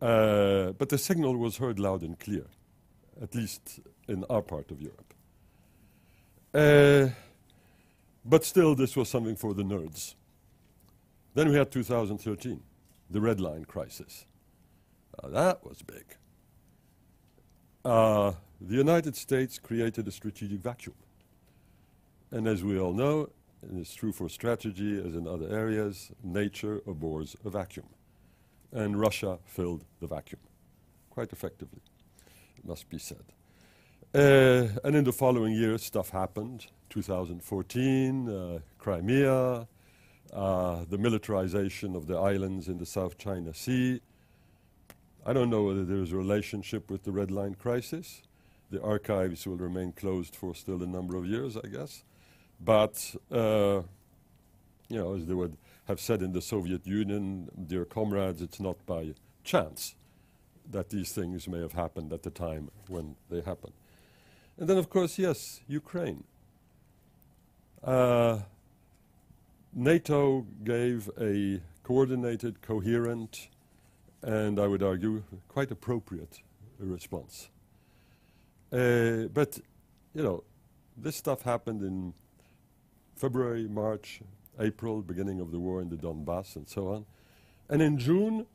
Uh, 0.00 0.72
but 0.72 0.88
the 0.88 0.98
signal 0.98 1.36
was 1.36 1.56
heard 1.58 1.78
loud 1.78 2.02
and 2.02 2.18
clear, 2.18 2.46
at 3.20 3.34
least 3.34 3.80
in 4.08 4.24
our 4.28 4.42
part 4.42 4.70
of 4.70 4.80
Europe. 4.80 5.14
Uh, 6.52 7.08
but 8.24 8.44
still, 8.44 8.74
this 8.74 8.96
was 8.96 9.08
something 9.08 9.36
for 9.36 9.54
the 9.54 9.62
nerds. 9.62 10.14
Then 11.34 11.48
we 11.48 11.54
had 11.54 11.70
2013, 11.70 12.60
the 13.10 13.20
red 13.20 13.40
line 13.40 13.64
crisis. 13.64 14.26
Now 15.22 15.30
that 15.30 15.64
was 15.64 15.82
big. 15.82 16.04
Uh, 17.84 18.32
the 18.68 18.74
United 18.74 19.16
States 19.16 19.58
created 19.58 20.06
a 20.08 20.12
strategic 20.12 20.60
vacuum. 20.60 20.94
And 22.30 22.46
as 22.46 22.62
we 22.64 22.78
all 22.78 22.92
know, 22.92 23.28
and 23.62 23.78
it's 23.78 23.94
true 23.94 24.12
for 24.12 24.28
strategy 24.28 24.98
as 24.98 25.14
in 25.14 25.26
other 25.26 25.48
areas, 25.48 26.10
nature 26.22 26.80
abhors 26.86 27.36
a 27.44 27.50
vacuum. 27.50 27.86
And 28.72 28.98
Russia 28.98 29.38
filled 29.44 29.84
the 30.00 30.06
vacuum 30.06 30.40
quite 31.12 31.32
effectively, 31.32 31.82
it 32.56 32.64
must 32.64 32.88
be 32.88 32.98
said. 32.98 33.24
Uh, 34.14 34.68
and 34.82 34.96
in 34.96 35.04
the 35.04 35.12
following 35.12 35.52
years, 35.52 35.84
stuff 35.84 36.08
happened. 36.08 36.66
2014, 36.88 38.28
uh, 38.28 38.58
Crimea, 38.78 39.68
uh, 40.32 40.84
the 40.88 40.96
militarization 40.96 41.94
of 41.94 42.06
the 42.06 42.16
islands 42.16 42.68
in 42.68 42.78
the 42.78 42.86
South 42.86 43.18
China 43.18 43.52
Sea. 43.52 44.00
I 45.26 45.34
don't 45.34 45.50
know 45.50 45.64
whether 45.64 45.84
there 45.84 45.98
is 45.98 46.12
a 46.12 46.16
relationship 46.16 46.90
with 46.90 47.04
the 47.04 47.12
Red 47.12 47.30
Line 47.30 47.54
crisis. 47.54 48.22
The 48.72 48.82
archives 48.82 49.46
will 49.46 49.58
remain 49.58 49.92
closed 49.92 50.34
for 50.34 50.54
still 50.54 50.82
a 50.82 50.86
number 50.86 51.14
of 51.16 51.26
years, 51.26 51.58
I 51.58 51.68
guess. 51.68 52.04
But, 52.58 53.14
uh, 53.30 53.82
you 54.88 54.98
know, 54.98 55.14
as 55.14 55.26
they 55.26 55.34
would 55.34 55.58
have 55.88 56.00
said 56.00 56.22
in 56.22 56.32
the 56.32 56.40
Soviet 56.40 56.86
Union, 56.86 57.50
dear 57.66 57.84
comrades, 57.84 58.40
it's 58.40 58.60
not 58.60 58.78
by 58.86 59.14
chance 59.44 59.94
that 60.70 60.88
these 60.88 61.12
things 61.12 61.46
may 61.46 61.60
have 61.60 61.72
happened 61.72 62.14
at 62.14 62.22
the 62.22 62.30
time 62.30 62.70
when 62.88 63.16
they 63.28 63.42
happened. 63.42 63.74
And 64.56 64.66
then, 64.70 64.78
of 64.78 64.88
course, 64.88 65.18
yes, 65.18 65.60
Ukraine. 65.68 66.24
Uh, 67.84 68.38
NATO 69.74 70.46
gave 70.64 71.10
a 71.20 71.60
coordinated, 71.82 72.62
coherent, 72.62 73.48
and 74.22 74.58
I 74.58 74.66
would 74.66 74.82
argue 74.82 75.24
quite 75.48 75.70
appropriate 75.70 76.40
response. 76.78 77.50
Uh, 78.72 79.28
but, 79.34 79.58
you 80.14 80.22
know, 80.22 80.42
this 80.96 81.16
stuff 81.16 81.42
happened 81.42 81.82
in 81.82 82.14
February, 83.16 83.68
March, 83.68 84.20
April, 84.58 85.02
beginning 85.02 85.40
of 85.40 85.50
the 85.50 85.58
war 85.58 85.82
in 85.82 85.90
the 85.90 85.96
Donbass, 85.96 86.56
and 86.56 86.68
so 86.68 86.88
on. 86.88 87.04
And 87.68 87.82
in 87.82 87.98
June, 87.98 88.46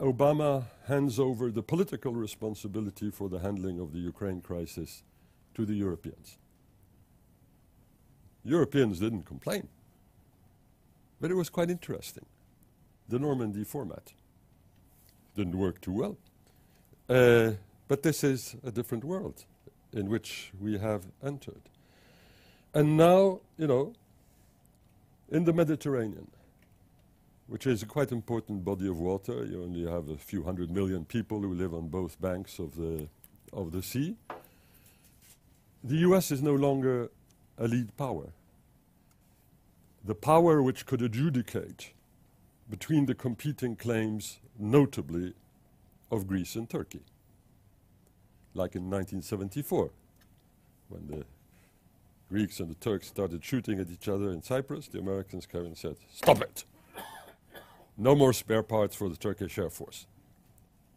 Obama 0.00 0.64
hands 0.86 1.18
over 1.18 1.50
the 1.50 1.62
political 1.62 2.14
responsibility 2.14 3.10
for 3.10 3.28
the 3.28 3.38
handling 3.38 3.78
of 3.78 3.92
the 3.92 3.98
Ukraine 3.98 4.40
crisis 4.40 5.02
to 5.54 5.64
the 5.64 5.74
Europeans. 5.74 6.38
Europeans 8.44 8.98
didn't 8.98 9.24
complain, 9.24 9.68
but 11.20 11.30
it 11.30 11.34
was 11.34 11.50
quite 11.50 11.70
interesting. 11.70 12.24
The 13.08 13.18
Normandy 13.18 13.64
format 13.64 14.12
didn't 15.36 15.58
work 15.58 15.80
too 15.80 15.92
well. 15.92 16.16
Uh, 17.08 17.52
but 17.90 18.04
this 18.04 18.22
is 18.22 18.54
a 18.62 18.70
different 18.70 19.02
world 19.02 19.44
in 19.92 20.08
which 20.08 20.52
we 20.60 20.78
have 20.78 21.06
entered. 21.24 21.62
And 22.72 22.96
now, 22.96 23.40
you 23.58 23.66
know, 23.66 23.94
in 25.28 25.42
the 25.42 25.52
Mediterranean, 25.52 26.30
which 27.48 27.66
is 27.66 27.82
a 27.82 27.86
quite 27.86 28.12
important 28.12 28.64
body 28.64 28.86
of 28.86 29.00
water, 29.00 29.44
you 29.44 29.64
only 29.64 29.90
have 29.90 30.08
a 30.08 30.16
few 30.16 30.44
hundred 30.44 30.70
million 30.70 31.04
people 31.04 31.40
who 31.40 31.52
live 31.52 31.74
on 31.74 31.88
both 31.88 32.20
banks 32.20 32.60
of 32.60 32.76
the, 32.76 33.08
of 33.52 33.72
the 33.72 33.82
sea. 33.82 34.14
The 35.82 35.96
US 36.10 36.30
is 36.30 36.40
no 36.40 36.54
longer 36.54 37.10
a 37.58 37.66
lead 37.66 37.96
power. 37.96 38.28
The 40.04 40.14
power 40.14 40.62
which 40.62 40.86
could 40.86 41.02
adjudicate 41.02 41.92
between 42.70 43.06
the 43.06 43.16
competing 43.16 43.74
claims, 43.74 44.38
notably 44.56 45.34
of 46.12 46.28
Greece 46.28 46.54
and 46.54 46.70
Turkey, 46.70 47.00
like 48.54 48.74
in 48.74 48.82
1974, 48.90 49.90
when 50.88 51.06
the 51.06 51.24
Greeks 52.28 52.60
and 52.60 52.70
the 52.70 52.74
Turks 52.76 53.08
started 53.08 53.44
shooting 53.44 53.80
at 53.80 53.90
each 53.90 54.08
other 54.08 54.30
in 54.30 54.42
Cyprus, 54.42 54.88
the 54.88 54.98
Americans 54.98 55.46
came 55.46 55.66
and 55.66 55.76
said, 55.76 55.96
Stop 56.12 56.40
it! 56.42 56.64
No 57.96 58.14
more 58.14 58.32
spare 58.32 58.62
parts 58.62 58.96
for 58.96 59.08
the 59.08 59.16
Turkish 59.16 59.58
Air 59.58 59.68
Force. 59.68 60.06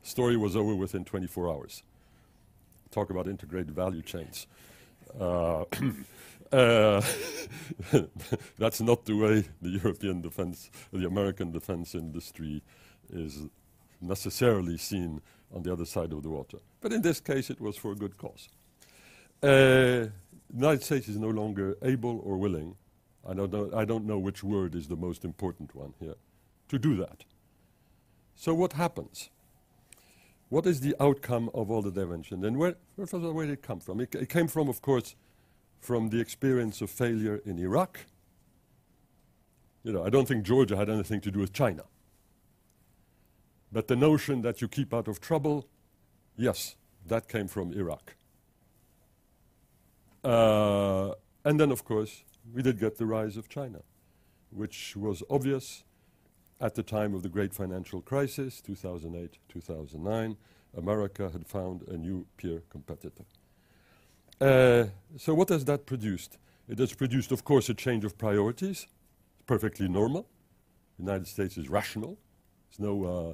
Story 0.03 0.37
was 0.37 0.55
over 0.55 0.75
within 0.75 1.03
24 1.03 1.49
hours. 1.49 1.83
Talk 2.91 3.09
about 3.09 3.27
integrated 3.27 3.73
value 3.75 4.01
chains. 4.01 4.47
Uh, 5.19 5.63
uh, 6.51 7.01
that's 8.57 8.81
not 8.81 9.05
the 9.05 9.15
way 9.15 9.43
the 9.61 9.69
European 9.69 10.21
defense, 10.21 10.69
the 10.91 11.05
American 11.05 11.51
defense 11.51 11.95
industry 11.95 12.61
is 13.11 13.47
necessarily 14.03 14.77
seen 14.77 15.21
on 15.53 15.63
the 15.63 15.71
other 15.71 15.85
side 15.85 16.11
of 16.13 16.23
the 16.23 16.29
water. 16.29 16.57
But 16.81 16.93
in 16.93 17.01
this 17.01 17.19
case, 17.19 17.49
it 17.49 17.61
was 17.61 17.77
for 17.77 17.91
a 17.91 17.95
good 17.95 18.17
cause. 18.17 18.49
Uh, 19.41 19.47
the 19.47 20.11
United 20.55 20.83
States 20.83 21.07
is 21.07 21.17
no 21.17 21.29
longer 21.29 21.75
able 21.81 22.21
or 22.23 22.37
willing, 22.37 22.75
I 23.27 23.33
don't, 23.33 23.51
know, 23.51 23.71
I 23.75 23.85
don't 23.85 24.05
know 24.05 24.19
which 24.19 24.43
word 24.43 24.75
is 24.75 24.87
the 24.87 24.95
most 24.95 25.25
important 25.25 25.75
one 25.75 25.93
here, 25.99 26.15
to 26.69 26.79
do 26.79 26.95
that. 26.97 27.25
So 28.35 28.53
what 28.53 28.73
happens? 28.73 29.29
What 30.49 30.65
is 30.67 30.81
the 30.81 30.95
outcome 30.99 31.49
of 31.53 31.71
all 31.71 31.81
the 31.81 32.01
I 32.01 32.05
mentioned? 32.05 32.45
And 32.45 32.57
where, 32.57 32.75
first 32.95 33.13
of 33.13 33.23
all, 33.25 33.33
where 33.33 33.45
did 33.45 33.53
it 33.53 33.63
come 33.63 33.79
from? 33.79 33.99
It, 33.99 34.13
it 34.15 34.29
came 34.29 34.47
from, 34.47 34.69
of 34.69 34.81
course, 34.81 35.15
from 35.79 36.09
the 36.09 36.19
experience 36.19 36.81
of 36.81 36.89
failure 36.89 37.41
in 37.45 37.57
Iraq. 37.57 38.01
You 39.83 39.93
know, 39.93 40.05
I 40.05 40.09
don't 40.09 40.27
think 40.27 40.43
Georgia 40.43 40.77
had 40.77 40.89
anything 40.89 41.21
to 41.21 41.31
do 41.31 41.39
with 41.39 41.53
China. 41.53 41.83
But 43.73 43.87
the 43.87 43.95
notion 43.95 44.43
that 44.43 44.61
you 44.61 44.67
keep 44.67 44.93
out 44.93 45.07
of 45.07 45.19
trouble, 45.19 45.67
yes, 46.37 46.75
that 47.07 47.27
came 47.27 47.47
from 47.47 47.73
Iraq. 47.73 48.15
Uh, 50.23 51.13
and 51.43 51.59
then, 51.59 51.71
of 51.71 51.83
course, 51.83 52.23
we 52.53 52.61
did 52.61 52.79
get 52.79 52.97
the 52.97 53.07
rise 53.07 53.35
of 53.35 53.49
China, 53.49 53.79
which 54.51 54.95
was 54.95 55.23
obvious 55.27 55.83
at 56.61 56.75
the 56.75 56.83
time 56.83 57.15
of 57.15 57.23
the 57.23 57.29
great 57.29 57.51
financial 57.51 57.99
crisis, 57.99 58.61
2008 58.61 59.39
2009. 59.49 60.37
America 60.77 61.29
had 61.31 61.47
found 61.47 61.81
a 61.87 61.97
new 61.97 62.27
peer 62.37 62.61
competitor. 62.69 63.25
Uh, 64.39 64.85
so, 65.17 65.33
what 65.33 65.49
has 65.49 65.65
that 65.65 65.87
produced? 65.87 66.37
It 66.69 66.77
has 66.77 66.93
produced, 66.93 67.31
of 67.31 67.43
course, 67.43 67.69
a 67.69 67.73
change 67.73 68.05
of 68.05 68.17
priorities. 68.17 68.87
It's 69.35 69.45
perfectly 69.47 69.87
normal. 69.87 70.27
The 70.97 71.03
United 71.05 71.27
States 71.27 71.57
is 71.57 71.69
rational. 71.69 72.19
There's 72.69 72.79
no. 72.79 73.03
Uh, 73.03 73.33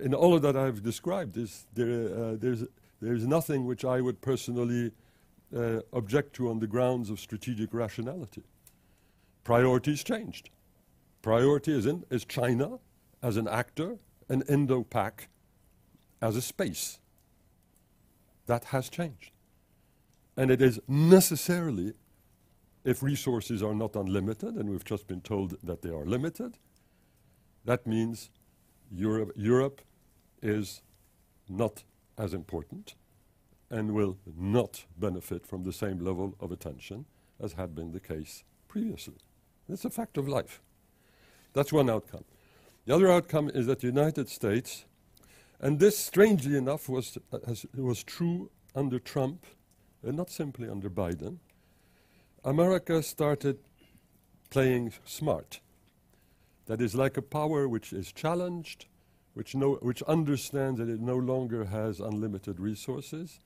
in 0.00 0.14
all 0.14 0.34
of 0.34 0.42
that 0.42 0.56
I've 0.56 0.82
described, 0.82 1.36
is 1.36 1.66
there, 1.74 2.16
uh, 2.16 2.36
there's, 2.38 2.64
there's 3.00 3.26
nothing 3.26 3.66
which 3.66 3.84
I 3.84 4.00
would 4.00 4.20
personally 4.20 4.92
uh, 5.56 5.80
object 5.92 6.34
to 6.36 6.50
on 6.50 6.60
the 6.60 6.66
grounds 6.66 7.10
of 7.10 7.20
strategic 7.20 7.72
rationality. 7.72 8.42
Priorities 9.44 10.02
changed. 10.02 10.50
Priority 11.22 11.72
is, 11.72 11.86
in, 11.86 12.04
is 12.10 12.24
China 12.24 12.78
as 13.22 13.36
an 13.36 13.48
actor 13.48 13.98
and 14.28 14.42
Indo-Pac 14.48 15.28
as 16.20 16.36
a 16.36 16.42
space. 16.42 16.98
That 18.46 18.64
has 18.64 18.88
changed. 18.88 19.30
And 20.36 20.50
it 20.50 20.60
is 20.60 20.80
necessarily, 20.88 21.94
if 22.84 23.02
resources 23.02 23.62
are 23.62 23.74
not 23.74 23.96
unlimited, 23.96 24.54
and 24.54 24.68
we've 24.68 24.84
just 24.84 25.06
been 25.06 25.20
told 25.20 25.56
that 25.62 25.82
they 25.82 25.90
are 25.90 26.04
limited, 26.04 26.58
that 27.64 27.86
means 27.86 28.30
Europe, 28.90 29.32
Europe 29.36 29.80
is 30.42 30.82
not 31.48 31.84
as 32.18 32.34
important 32.34 32.94
and 33.70 33.94
will 33.94 34.18
not 34.36 34.84
benefit 34.96 35.46
from 35.46 35.64
the 35.64 35.72
same 35.72 35.98
level 35.98 36.36
of 36.40 36.52
attention 36.52 37.06
as 37.40 37.54
had 37.54 37.74
been 37.74 37.92
the 37.92 38.00
case 38.00 38.44
previously. 38.68 39.16
It's 39.68 39.84
a 39.84 39.90
fact 39.90 40.16
of 40.18 40.28
life. 40.28 40.60
That's 41.52 41.72
one 41.72 41.88
outcome. 41.88 42.24
The 42.86 42.94
other 42.94 43.10
outcome 43.10 43.50
is 43.54 43.66
that 43.66 43.80
the 43.80 43.86
United 43.86 44.28
States, 44.28 44.84
and 45.60 45.80
this 45.80 45.98
strangely 45.98 46.56
enough 46.56 46.88
was, 46.88 47.16
uh, 47.32 47.38
was 47.74 48.04
true 48.04 48.50
under 48.74 48.98
Trump 48.98 49.46
and 50.02 50.16
not 50.16 50.30
simply 50.30 50.68
under 50.68 50.90
Biden, 50.90 51.38
America 52.44 53.02
started 53.02 53.58
playing 54.50 54.92
smart. 55.04 55.60
That 56.66 56.80
is 56.80 56.94
like 56.94 57.16
a 57.16 57.22
power 57.22 57.68
which 57.68 57.92
is 57.92 58.12
challenged, 58.12 58.86
which, 59.34 59.54
no, 59.54 59.74
which 59.74 60.02
understands 60.04 60.78
that 60.78 60.88
it 60.88 61.00
no 61.00 61.16
longer 61.16 61.66
has 61.66 62.00
unlimited 62.00 62.58
resources, 62.58 63.40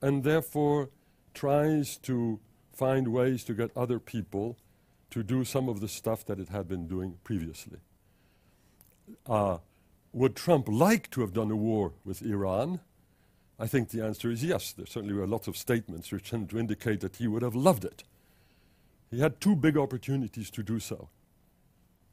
and 0.00 0.22
therefore 0.22 0.90
tries 1.32 1.96
to 1.98 2.40
find 2.72 3.08
ways 3.08 3.44
to 3.44 3.54
get 3.54 3.76
other 3.76 3.98
people 3.98 4.56
to 5.10 5.22
do 5.22 5.44
some 5.44 5.68
of 5.68 5.80
the 5.80 5.88
stuff 5.88 6.24
that 6.26 6.38
it 6.38 6.48
had 6.48 6.68
been 6.68 6.86
doing 6.86 7.18
previously. 7.24 7.78
Uh, 9.26 9.58
would 10.12 10.36
Trump 10.36 10.66
like 10.68 11.10
to 11.10 11.20
have 11.20 11.32
done 11.32 11.50
a 11.50 11.56
war 11.56 11.92
with 12.04 12.22
Iran? 12.22 12.80
I 13.58 13.66
think 13.66 13.90
the 13.90 14.04
answer 14.04 14.30
is 14.30 14.44
yes. 14.44 14.72
There 14.72 14.86
certainly 14.86 15.14
were 15.14 15.26
lots 15.26 15.48
of 15.48 15.56
statements 15.56 16.10
which 16.10 16.30
tend 16.30 16.50
to 16.50 16.58
indicate 16.58 17.00
that 17.00 17.16
he 17.16 17.26
would 17.26 17.42
have 17.42 17.54
loved 17.54 17.84
it. 17.84 18.04
He 19.10 19.20
had 19.20 19.40
two 19.40 19.54
big 19.54 19.76
opportunities 19.76 20.50
to 20.50 20.62
do 20.62 20.80
so, 20.80 21.08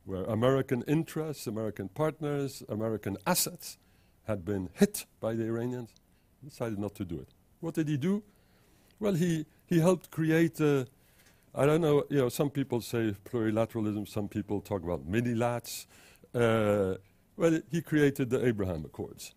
where 0.06 0.24
American 0.24 0.84
interests, 0.88 1.48
American 1.48 1.90
partners, 1.90 2.64
American 2.70 3.18
assets 3.26 3.78
had 4.24 4.44
been 4.44 4.70
hit 4.74 5.06
by 5.20 5.34
the 5.34 5.46
Iranians, 5.46 5.94
decided 6.44 6.80
not 6.80 6.96
to 6.96 7.06
do 7.06 7.20
it. 7.20 7.30
What 7.60 7.76
did 7.76 7.88
he 7.88 7.98
do? 7.98 8.24
Well, 9.00 9.14
he, 9.14 9.46
he 9.66 9.80
helped 9.80 10.12
create 10.12 10.60
a, 10.60 10.88
I 11.54 11.66
don't 11.66 11.82
know, 11.82 12.04
you 12.10 12.18
know, 12.18 12.30
some 12.30 12.50
people 12.50 12.82
say 12.82 13.16
plurilateralism, 13.26 14.08
some 14.08 14.28
people 14.28 14.62
talk 14.62 14.84
about 14.84 15.06
mini-lats. 15.06 15.86
Uh, 16.34 16.96
well, 17.36 17.60
he 17.70 17.82
created 17.82 18.30
the 18.30 18.46
Abraham 18.46 18.86
Accords, 18.86 19.34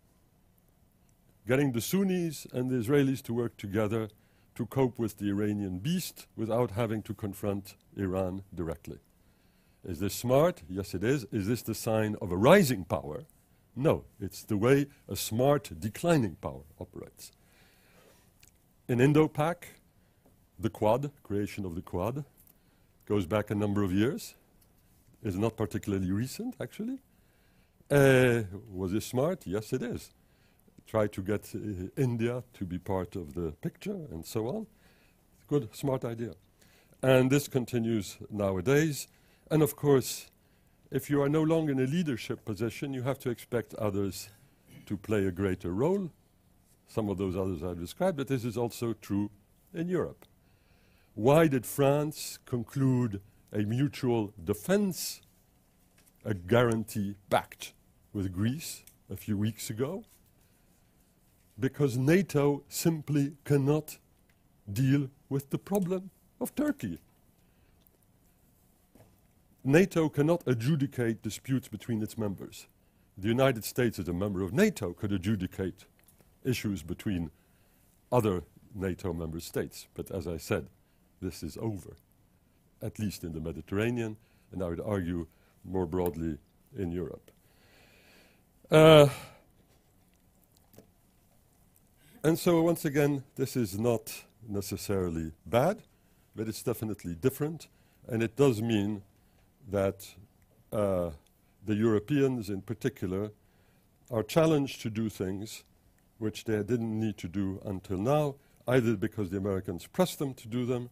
getting 1.47 1.73
the 1.73 1.81
Sunnis 1.81 2.47
and 2.53 2.71
the 2.71 2.77
Israelis 2.77 3.23
to 3.23 3.35
work 3.35 3.57
together 3.57 4.09
to 4.55 4.67
cope 4.67 4.99
with 4.99 5.19
the 5.19 5.29
Iranian 5.31 5.79
beast 5.79 6.27
without 6.37 6.73
having 6.73 7.03
to 7.03 7.15
confront 7.15 7.75
Iran 7.97 8.43
directly. 8.55 8.99
Is 9.87 10.01
this 10.01 10.15
smart? 10.15 10.63
Yes, 10.69 10.95
it 10.95 11.05
is. 11.05 11.27
Is 11.31 11.47
this 11.47 11.63
the 11.63 11.75
sign 11.75 12.17
of 12.23 12.33
a 12.33 12.37
rising 12.37 12.85
power? 12.85 13.25
No, 13.77 14.05
it's 14.21 14.43
the 14.43 14.57
way 14.57 14.87
a 15.09 15.17
smart 15.17 15.71
declining 15.79 16.37
power 16.37 16.63
operates. 16.81 17.33
In 18.89 19.01
Indo-Pac, 19.01 19.69
the 20.59 20.71
Quad, 20.71 21.11
creation 21.23 21.65
of 21.65 21.75
the 21.75 21.83
Quad, 21.83 22.25
goes 23.07 23.27
back 23.27 23.51
a 23.51 23.55
number 23.55 23.83
of 23.83 23.93
years. 23.93 24.35
Is 25.23 25.37
not 25.37 25.57
particularly 25.57 26.11
recent, 26.13 26.55
actually. 26.61 26.99
Uh, 27.91 28.43
was 28.71 28.93
it 28.93 29.03
smart? 29.03 29.47
Yes, 29.47 29.73
it 29.73 29.83
is. 29.83 30.11
Try 30.87 31.07
to 31.09 31.23
get 31.23 31.51
uh, 31.55 31.89
India 31.97 32.43
to 32.55 32.65
be 32.65 32.79
part 32.79 33.17
of 33.17 33.35
the 33.35 33.53
picture 33.63 34.07
and 34.11 34.25
so 34.25 34.49
on. 34.49 34.67
Good, 35.49 35.75
smart 35.75 36.05
idea. 36.05 36.35
And 37.03 37.31
this 37.31 37.49
continues 37.49 38.19
nowadays. 38.31 39.09
And 39.51 39.63
of 39.63 39.77
course, 39.77 40.31
if 40.91 41.11
you 41.11 41.21
are 41.23 41.29
no 41.29 41.43
longer 41.43 41.73
in 41.73 41.81
a 41.81 41.87
leadership 41.87 42.45
position, 42.45 42.95
you 42.95 43.03
have 43.03 43.19
to 43.21 43.31
expect 43.31 43.75
others 43.75 44.29
to 44.87 44.97
play 44.97 45.27
a 45.27 45.33
greater 45.33 45.73
role. 45.73 46.11
Some 46.87 47.09
of 47.09 47.19
those 47.19 47.37
others 47.37 47.63
I've 47.63 47.81
described, 47.81 48.17
but 48.17 48.29
this 48.29 48.45
is 48.45 48.57
also 48.57 48.93
true 48.93 49.31
in 49.73 49.89
Europe. 49.89 50.27
Why 51.15 51.47
did 51.47 51.67
France 51.67 52.39
conclude 52.45 53.21
a 53.53 53.59
mutual 53.59 54.33
defense, 54.43 55.21
a 56.25 56.35
guarantee 56.35 57.15
pact 57.31 57.73
with 58.13 58.33
Greece 58.33 58.83
a 59.11 59.17
few 59.17 59.37
weeks 59.37 59.71
ago? 59.71 60.05
Because 61.59 61.97
NATO 61.97 62.65
simply 62.69 63.37
cannot 63.45 63.99
deal 64.71 65.11
with 65.29 65.51
the 65.51 65.59
problem 65.59 66.11
of 66.41 66.55
Turkey. 66.55 66.99
NATO 69.65 70.11
cannot 70.11 70.43
adjudicate 70.47 71.23
disputes 71.23 71.69
between 71.69 72.03
its 72.03 72.19
members. 72.19 72.67
The 73.17 73.29
United 73.29 73.65
States, 73.65 73.99
as 73.99 74.09
a 74.09 74.13
member 74.13 74.43
of 74.43 74.53
NATO, 74.53 74.93
could 74.93 75.11
adjudicate 75.11 75.87
issues 76.45 76.83
between 76.83 77.31
other 78.13 78.43
NATO 78.75 79.15
member 79.15 79.41
states. 79.41 79.87
But 79.95 80.11
as 80.11 80.27
I 80.27 80.37
said, 80.37 80.67
this 81.23 81.43
is 81.43 81.57
over, 81.57 81.97
at 82.83 82.99
least 82.99 83.25
in 83.25 83.33
the 83.33 83.41
Mediterranean, 83.41 84.19
and 84.53 84.63
I 84.63 84.69
would 84.69 84.81
argue 84.81 85.27
more 85.65 85.87
broadly 85.87 86.37
in 86.77 86.93
Europe. 86.93 87.31
Uh, 88.71 89.09
and 92.23 92.39
so, 92.39 92.61
once 92.63 92.85
again, 92.85 93.25
this 93.37 93.57
is 93.57 93.79
not 93.79 94.25
necessarily 94.47 95.33
bad, 95.47 95.83
but 96.37 96.49
it's 96.49 96.63
definitely 96.63 97.15
different, 97.15 97.69
and 98.07 98.23
it 98.23 98.37
does 98.37 98.61
mean 98.61 99.03
that 99.71 100.07
uh, 100.73 101.11
the 101.65 101.75
Europeans, 101.75 102.51
in 102.51 102.63
particular, 102.63 103.33
are 104.11 104.23
challenged 104.23 104.81
to 104.83 104.91
do 104.91 105.09
things 105.09 105.65
which 106.19 106.45
they 106.45 106.63
didn't 106.63 106.99
need 106.99 107.17
to 107.19 107.29
do 107.29 107.61
until 107.65 107.99
now, 107.99 108.37
either 108.69 108.97
because 108.97 109.31
the 109.31 109.37
Americans 109.37 109.87
pressed 109.87 110.19
them 110.19 110.35
to 110.35 110.49
do 110.49 110.65
them 110.65 110.91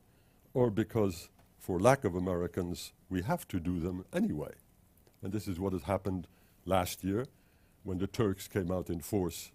or 0.55 0.71
because, 0.71 1.29
for 1.59 1.79
lack 1.79 2.05
of 2.05 2.15
Americans, 2.15 2.93
we 3.09 3.23
have 3.23 3.47
to 3.49 3.61
do 3.61 3.81
them 3.81 4.05
anyway. 4.13 4.53
And 5.23 5.33
this 5.33 5.47
is 5.47 5.61
what 5.61 5.73
has 5.73 5.83
happened 5.83 6.27
last 6.65 7.05
year 7.05 7.27
when 7.83 7.99
the 7.99 8.07
Turks 8.07 8.49
came 8.49 8.71
out 8.71 8.91
in 8.91 9.01
force 9.01 9.53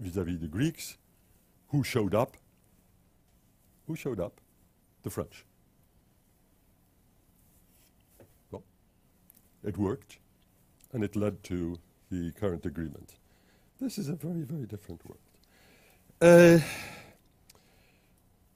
vis-à-vis 0.00 0.40
the 0.40 0.48
Greeks. 0.48 0.96
Who 1.68 1.82
showed 1.82 2.14
up? 2.14 2.36
Who 3.86 3.96
showed 3.96 4.20
up? 4.20 4.40
The 5.02 5.10
French. 5.10 5.44
It 9.64 9.76
worked, 9.76 10.18
and 10.92 11.04
it 11.04 11.16
led 11.16 11.42
to 11.44 11.78
the 12.10 12.32
current 12.32 12.66
agreement. 12.66 13.14
This 13.80 13.98
is 13.98 14.08
a 14.08 14.14
very, 14.14 14.42
very 14.42 14.66
different 14.66 15.00
world. 15.06 15.18
Uh, 16.20 16.62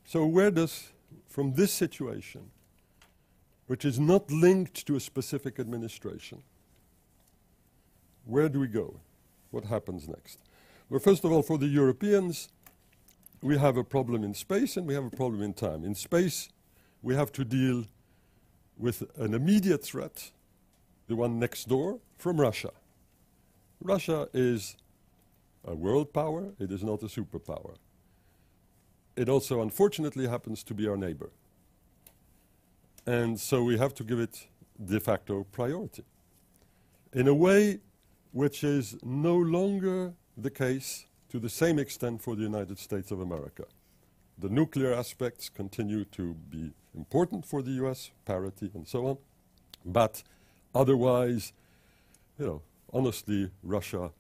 so 0.05 0.25
where 0.25 0.51
does 0.51 0.89
from 1.29 1.55
this 1.55 1.73
situation, 1.73 2.51
which 3.67 3.85
is 3.85 3.99
not 3.99 4.31
linked 4.31 4.87
to 4.87 4.97
a 4.97 5.01
specific 5.01 5.59
administration, 5.59 6.43
where 8.25 8.49
do 8.49 8.61
we 8.61 8.69
go? 8.69 9.01
What 9.51 9.65
happens 9.65 10.09
next? 10.09 10.39
Well, 10.89 11.01
first 11.01 11.25
of 11.25 11.33
all, 11.33 11.43
for 11.43 11.59
the 11.59 11.67
Europeans, 11.67 12.49
we 13.43 13.59
have 13.59 13.77
a 13.77 13.85
problem 13.85 14.23
in 14.25 14.35
space 14.35 14.77
and 14.77 14.87
we 14.87 14.95
have 14.95 15.05
a 15.05 15.11
problem 15.11 15.43
in 15.43 15.53
time. 15.53 15.85
In 15.85 15.95
space, 15.95 16.49
we 17.03 17.15
have 17.15 17.33
to 17.33 17.45
deal 17.45 17.85
with 18.79 19.03
an 19.17 19.35
immediate 19.35 19.85
threat, 19.85 20.31
the 21.09 21.17
one 21.17 21.39
next 21.39 21.69
door, 21.69 21.99
from 22.19 22.41
Russia. 22.41 22.71
Russia 23.81 24.29
is 24.33 24.77
a 25.65 25.75
world 25.75 26.13
power, 26.13 26.53
it 26.59 26.71
is 26.71 26.83
not 26.83 27.03
a 27.03 27.07
superpower 27.07 27.77
it 29.17 29.29
also 29.29 29.63
unfortunately 29.63 30.27
happens 30.29 30.63
to 30.63 30.75
be 30.75 30.87
our 30.87 30.97
neighbor. 30.97 31.31
And 33.07 33.41
so 33.41 33.63
we 33.63 33.79
have 33.79 33.95
to 33.95 34.05
give 34.05 34.21
it 34.21 34.47
de 34.85 35.01
facto 35.01 35.45
priority 35.53 36.05
in 37.15 37.29
a 37.29 37.35
way 37.35 37.81
which 38.33 38.63
is 38.63 38.97
no 39.03 39.37
longer 39.37 40.13
the 40.37 40.51
case 40.51 41.07
to 41.31 41.39
the 41.39 41.49
same 41.49 41.79
extent 41.79 42.21
for 42.21 42.37
the 42.37 42.43
United 42.43 42.79
States 42.79 43.11
of 43.11 43.21
America. 43.21 43.65
The 44.39 44.51
nuclear 44.51 44.93
aspects 44.93 45.49
continue 45.49 46.05
to 46.05 46.35
be 46.51 46.73
important 46.95 47.47
for 47.47 47.63
the 47.63 47.71
US, 47.85 48.11
parity 48.27 48.71
and 48.75 48.87
so 48.87 49.07
on, 49.07 49.19
but 49.85 50.23
otherwise, 50.77 51.53
you 52.39 52.47
know, 52.47 52.63
honestly, 52.93 53.51
Russia 53.63 54.11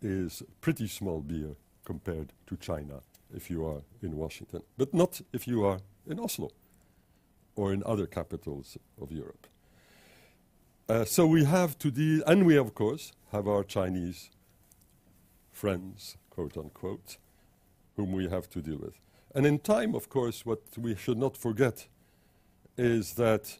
is 0.00 0.42
pretty 0.60 0.88
small 0.88 1.20
beer 1.20 1.54
compared 1.84 2.32
to 2.46 2.56
China 2.56 3.00
if 3.34 3.50
you 3.50 3.64
are 3.64 3.82
in 4.02 4.16
Washington, 4.16 4.62
but 4.76 4.92
not 4.92 5.20
if 5.32 5.46
you 5.46 5.64
are 5.64 5.78
in 6.06 6.18
Oslo 6.18 6.50
or 7.56 7.72
in 7.72 7.82
other 7.86 8.06
capitals 8.06 8.76
of 9.00 9.12
Europe. 9.12 9.46
Uh, 10.88 11.04
so 11.04 11.26
we 11.26 11.44
have 11.44 11.78
to 11.78 11.90
deal, 11.90 12.22
and 12.26 12.44
we 12.44 12.56
of 12.56 12.74
course 12.74 13.12
have 13.30 13.46
our 13.48 13.64
Chinese 13.64 14.30
friends, 15.52 16.16
quote 16.30 16.56
unquote, 16.56 17.16
whom 17.96 18.12
we 18.12 18.28
have 18.28 18.48
to 18.50 18.60
deal 18.60 18.78
with. 18.78 18.98
And 19.34 19.46
in 19.46 19.58
time, 19.58 19.94
of 19.94 20.08
course, 20.08 20.44
what 20.44 20.62
we 20.76 20.94
should 20.94 21.18
not 21.18 21.36
forget 21.36 21.86
is 22.76 23.14
that 23.14 23.58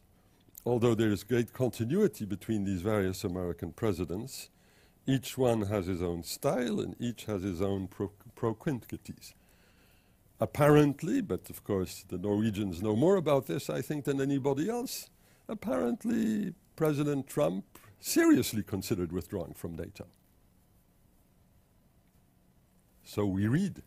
although 0.65 0.95
there 0.95 1.11
is 1.11 1.23
great 1.23 1.53
continuity 1.53 2.25
between 2.25 2.63
these 2.63 2.81
various 2.81 3.23
American 3.23 3.71
presidents, 3.71 4.49
each 5.05 5.37
one 5.37 5.63
has 5.63 5.87
his 5.87 6.01
own 6.01 6.23
style 6.23 6.79
and 6.79 6.95
each 6.99 7.25
has 7.25 7.43
his 7.43 7.61
own 7.61 7.87
pro- 7.87 8.11
proclivities 8.35 9.33
apparently, 10.43 11.21
but 11.21 11.49
of 11.49 11.63
course 11.63 12.03
the 12.09 12.17
Norwegians 12.17 12.81
know 12.81 12.95
more 12.95 13.15
about 13.15 13.47
this, 13.47 13.69
I 13.69 13.81
think, 13.81 14.03
than 14.03 14.19
anybody 14.19 14.69
else. 14.69 15.09
Apparently, 15.47 16.53
President 16.75 17.27
Trump 17.27 17.63
seriously 17.99 18.61
considered 18.61 19.13
withdrawing 19.13 19.53
from 19.53 19.75
NATO. 19.75 20.05
So 23.05 23.25
we 23.25 23.47
read 23.47 23.81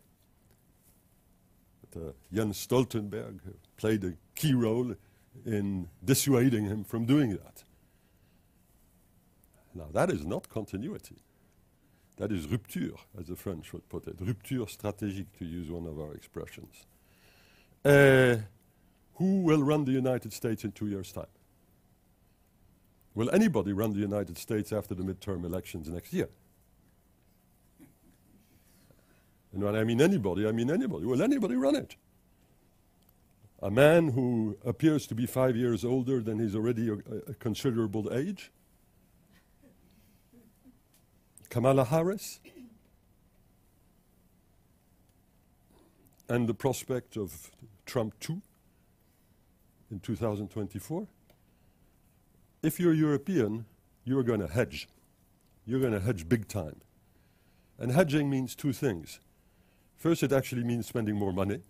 that 1.91 2.07
uh, 2.07 2.11
Jens 2.33 2.65
Stoltenberg 2.65 3.39
played 3.77 4.03
a 4.03 4.13
key 4.35 4.53
role 4.53 4.95
in 5.45 5.89
dissuading 6.03 6.65
him 6.65 6.83
from 6.83 7.05
doing 7.05 7.31
that. 7.31 7.63
Now, 9.73 9.87
that 9.93 10.09
is 10.09 10.25
not 10.25 10.49
continuity. 10.49 11.17
That 12.17 12.31
is 12.31 12.47
rupture, 12.47 12.93
as 13.19 13.27
the 13.27 13.35
French 13.35 13.71
would 13.73 13.87
put 13.89 14.07
it. 14.07 14.15
Rupture 14.19 14.65
stratégique, 14.65 15.31
to 15.37 15.45
use 15.45 15.69
one 15.69 15.85
of 15.85 15.99
our 15.99 16.13
expressions. 16.13 16.85
Uh, 17.85 18.37
who 19.15 19.41
will 19.41 19.63
run 19.63 19.85
the 19.85 19.91
United 19.91 20.33
States 20.33 20.63
in 20.63 20.71
two 20.71 20.87
years' 20.87 21.11
time? 21.11 21.27
Will 23.13 23.29
anybody 23.31 23.73
run 23.73 23.93
the 23.93 23.99
United 23.99 24.37
States 24.37 24.71
after 24.71 24.93
the 24.93 25.03
midterm 25.03 25.43
elections 25.45 25.89
next 25.89 26.13
year? 26.13 26.29
And 29.53 29.63
when 29.63 29.75
I 29.75 29.83
mean 29.83 30.01
anybody, 30.01 30.47
I 30.47 30.51
mean 30.51 30.69
anybody. 30.69 31.05
Will 31.05 31.23
anybody 31.23 31.55
run 31.55 31.75
it? 31.75 31.95
A 33.61 33.71
man 33.71 34.09
who 34.09 34.57
appears 34.63 35.07
to 35.07 35.15
be 35.15 35.25
five 35.25 35.55
years 35.55 35.83
older 35.83 36.21
than 36.21 36.39
he's 36.39 36.55
already 36.55 36.89
a, 36.89 36.97
a 37.27 37.33
considerable 37.33 38.13
age? 38.13 38.51
Kamala 41.49 41.85
Harris, 41.85 42.39
and 46.29 46.47
the 46.47 46.53
prospect 46.53 47.17
of 47.17 47.51
Trump 47.85 48.19
2 48.19 48.41
in 49.91 49.99
2024. 50.01 51.07
If 52.61 52.79
you're 52.79 52.93
European, 52.93 53.65
you're 54.03 54.23
going 54.23 54.41
to 54.41 54.47
hedge. 54.47 54.87
You're 55.65 55.79
going 55.79 55.93
to 55.93 55.99
hedge 55.99 56.27
big 56.27 56.47
time. 56.47 56.81
And 57.79 57.91
hedging 57.91 58.29
means 58.29 58.55
two 58.55 58.73
things. 58.73 59.19
First, 59.95 60.23
it 60.23 60.31
actually 60.31 60.63
means 60.63 60.87
spending 60.87 61.15
more 61.15 61.31
money. 61.31 61.61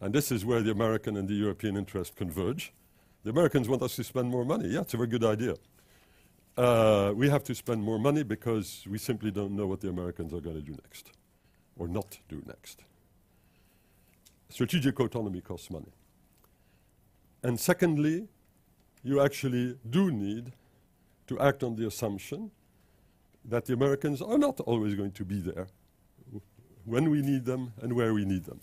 And 0.00 0.14
this 0.14 0.30
is 0.32 0.44
where 0.44 0.62
the 0.62 0.70
American 0.70 1.16
and 1.16 1.28
the 1.28 1.34
European 1.34 1.76
interest 1.76 2.16
converge. 2.16 2.72
The 3.24 3.30
Americans 3.30 3.68
want 3.68 3.82
us 3.82 3.96
to 3.96 4.04
spend 4.04 4.30
more 4.30 4.44
money. 4.44 4.68
Yeah, 4.68 4.80
it's 4.82 4.94
a 4.94 4.96
very 4.96 5.08
good 5.08 5.24
idea. 5.24 5.54
uh, 6.58 7.12
we 7.14 7.28
have 7.28 7.44
to 7.44 7.54
spend 7.54 7.82
more 7.82 7.98
money 7.98 8.24
because 8.24 8.84
we 8.90 8.98
simply 8.98 9.30
don't 9.30 9.52
know 9.54 9.66
what 9.66 9.80
the 9.80 9.88
Americans 9.88 10.34
are 10.34 10.40
going 10.40 10.56
to 10.56 10.62
do 10.62 10.72
next 10.72 11.12
or 11.76 11.88
not 11.88 12.18
do 12.28 12.42
next. 12.46 12.84
Strategic 14.48 14.98
autonomy 14.98 15.40
costs 15.40 15.70
money. 15.70 15.92
And 17.44 17.60
secondly, 17.60 18.28
you 19.04 19.20
actually 19.20 19.78
do 19.88 20.10
need 20.10 20.52
to 21.28 21.38
act 21.40 21.62
on 21.62 21.76
the 21.76 21.86
assumption 21.86 22.50
that 23.44 23.66
the 23.66 23.74
Americans 23.74 24.20
are 24.20 24.38
not 24.38 24.60
always 24.60 24.94
going 24.94 25.12
to 25.12 25.24
be 25.24 25.40
there 25.40 25.68
when 26.84 27.10
we 27.10 27.22
need 27.22 27.44
them 27.44 27.72
and 27.82 27.92
where 27.92 28.12
we 28.14 28.24
need 28.24 28.44
them. 28.44 28.60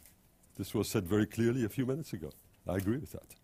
This 0.58 0.74
was 0.74 0.88
said 0.88 1.08
very 1.08 1.26
clearly 1.26 1.66
a 1.66 1.70
few 1.70 1.86
minutes 1.86 2.14
ago. 2.14 2.32
I 2.68 2.78
agree 2.78 2.98
with 2.98 3.12
that. 3.12 3.36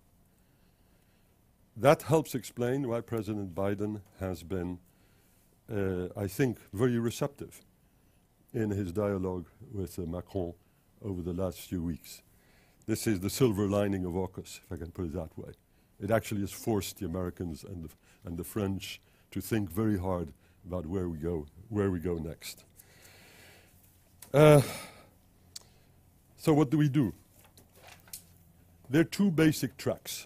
That 1.77 2.03
helps 2.03 2.35
explain 2.35 2.87
why 2.87 3.01
President 3.01 3.55
Biden 3.55 4.01
has 4.19 4.43
been, 4.43 4.79
uh, 5.71 6.07
I 6.17 6.27
think, 6.27 6.59
very 6.73 6.99
receptive 6.99 7.61
in 8.53 8.69
his 8.69 8.91
dialogue 8.91 9.47
with 9.73 9.97
uh, 9.97 10.03
Macron 10.03 10.53
over 11.03 11.21
the 11.21 11.33
last 11.33 11.59
few 11.59 11.81
weeks. 11.81 12.21
This 12.87 13.07
is 13.07 13.19
the 13.19 13.29
silver 13.29 13.67
lining 13.67 14.05
of 14.05 14.13
AUKUS, 14.13 14.59
if 14.65 14.71
I 14.71 14.75
can 14.75 14.91
put 14.91 15.05
it 15.05 15.13
that 15.13 15.37
way. 15.37 15.53
It 16.01 16.11
actually 16.11 16.41
has 16.41 16.51
forced 16.51 16.99
the 16.99 17.05
Americans 17.05 17.63
and 17.63 17.83
the, 17.83 17.89
and 18.25 18.37
the 18.37 18.43
French 18.43 18.99
to 19.31 19.39
think 19.39 19.69
very 19.69 19.97
hard 19.97 20.33
about 20.65 20.85
where 20.85 21.07
we 21.07 21.17
go, 21.17 21.45
where 21.69 21.91
we 21.91 21.99
go 21.99 22.15
next. 22.15 22.63
Uh, 24.33 24.61
so 26.41 26.55
what 26.55 26.71
do 26.71 26.77
we 26.79 26.89
do? 26.89 27.13
There 28.89 29.01
are 29.01 29.11
two 29.19 29.29
basic 29.29 29.77
tracks. 29.77 30.25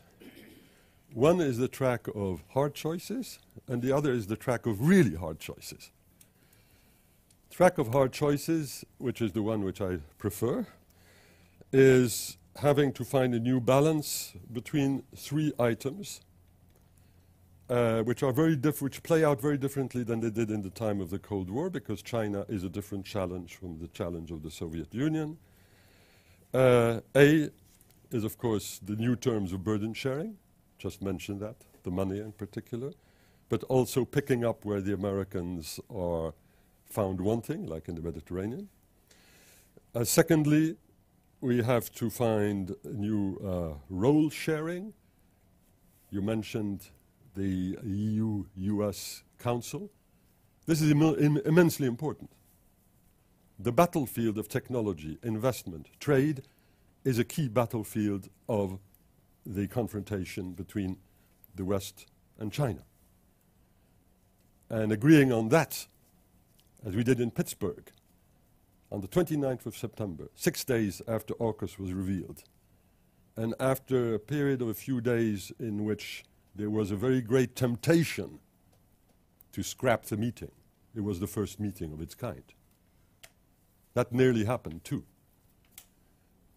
One 1.13 1.41
is 1.41 1.57
the 1.57 1.67
track 1.67 2.07
of 2.15 2.41
hard 2.53 2.73
choices, 2.73 3.39
and 3.67 3.81
the 3.81 3.91
other 3.91 4.13
is 4.13 4.27
the 4.27 4.37
track 4.37 4.65
of 4.65 4.87
really 4.87 5.15
hard 5.15 5.41
choices. 5.41 5.91
Track 7.49 7.77
of 7.77 7.91
hard 7.91 8.13
choices, 8.13 8.85
which 8.97 9.21
is 9.21 9.33
the 9.33 9.43
one 9.43 9.65
which 9.65 9.81
I 9.81 9.97
prefer, 10.17 10.65
is 11.73 12.37
having 12.55 12.93
to 12.93 13.03
find 13.03 13.35
a 13.35 13.39
new 13.39 13.59
balance 13.59 14.35
between 14.53 15.03
three 15.17 15.51
items, 15.59 16.21
uh, 17.69 18.03
which 18.03 18.23
are 18.23 18.31
very 18.31 18.55
diff- 18.55 18.81
which 18.81 19.03
play 19.03 19.25
out 19.25 19.41
very 19.41 19.57
differently 19.57 20.05
than 20.05 20.21
they 20.21 20.29
did 20.29 20.49
in 20.49 20.61
the 20.61 20.69
time 20.69 21.01
of 21.01 21.09
the 21.09 21.19
Cold 21.19 21.49
War, 21.49 21.69
because 21.69 22.01
China 22.01 22.45
is 22.47 22.63
a 22.63 22.69
different 22.69 23.05
challenge 23.05 23.57
from 23.57 23.79
the 23.79 23.89
challenge 23.89 24.31
of 24.31 24.43
the 24.43 24.51
Soviet 24.51 24.93
Union. 24.93 25.37
Uh, 26.55 27.01
a 27.17 27.49
is, 28.11 28.23
of 28.23 28.37
course, 28.37 28.79
the 28.81 28.95
new 28.95 29.13
terms 29.17 29.51
of 29.51 29.61
burden 29.61 29.93
sharing. 29.93 30.37
Just 30.77 31.01
mentioned 31.01 31.41
that, 31.41 31.57
the 31.83 31.91
money 31.91 32.19
in 32.19 32.31
particular, 32.31 32.93
but 33.49 33.63
also 33.63 34.05
picking 34.05 34.45
up 34.45 34.63
where 34.63 34.79
the 34.79 34.93
Americans 34.93 35.81
are 35.93 36.33
found 36.85 37.19
wanting, 37.19 37.65
like 37.65 37.89
in 37.89 37.95
the 37.95 38.01
Mediterranean. 38.01 38.69
Uh, 39.93 40.05
secondly, 40.05 40.77
we 41.41 41.61
have 41.61 41.91
to 41.91 42.09
find 42.09 42.73
new 42.85 43.37
uh, 43.43 43.77
role 43.89 44.29
sharing. 44.29 44.93
You 46.09 46.21
mentioned 46.21 46.87
the 47.35 47.77
EU 47.83 48.45
US 48.55 49.23
Council. 49.39 49.91
This 50.67 50.81
is 50.81 50.89
Im- 50.89 51.19
Im- 51.19 51.41
immensely 51.45 51.85
important. 51.85 52.29
The 53.57 53.71
battlefield 53.71 54.37
of 54.37 54.49
technology, 54.49 55.17
investment, 55.23 55.89
trade 55.99 56.43
is 57.05 57.19
a 57.19 57.23
key 57.23 57.47
battlefield 57.47 58.29
of 58.49 58.79
the 59.45 59.67
confrontation 59.67 60.51
between 60.51 60.97
the 61.55 61.63
West 61.63 62.07
and 62.37 62.51
China. 62.51 62.83
And 64.69 64.91
agreeing 64.91 65.31
on 65.31 65.49
that, 65.49 65.87
as 66.85 66.95
we 66.95 67.03
did 67.03 67.19
in 67.19 67.31
Pittsburgh, 67.31 67.91
on 68.91 69.01
the 69.01 69.07
29th 69.07 69.65
of 69.65 69.77
September, 69.77 70.29
six 70.35 70.63
days 70.63 71.01
after 71.07 71.33
AUKUS 71.35 71.79
was 71.79 71.93
revealed, 71.93 72.43
and 73.37 73.53
after 73.59 74.15
a 74.15 74.19
period 74.19 74.61
of 74.61 74.67
a 74.67 74.73
few 74.73 74.99
days 74.99 75.51
in 75.59 75.85
which 75.85 76.23
there 76.55 76.69
was 76.69 76.91
a 76.91 76.95
very 76.95 77.21
great 77.21 77.55
temptation 77.55 78.39
to 79.51 79.63
scrap 79.63 80.05
the 80.05 80.17
meeting. 80.17 80.51
It 80.93 81.01
was 81.01 81.19
the 81.19 81.27
first 81.27 81.59
meeting 81.59 81.93
of 81.93 82.01
its 82.01 82.15
kind. 82.15 82.43
That 83.95 84.11
nearly 84.11 84.45
happened 84.45 84.83
too. 84.83 85.03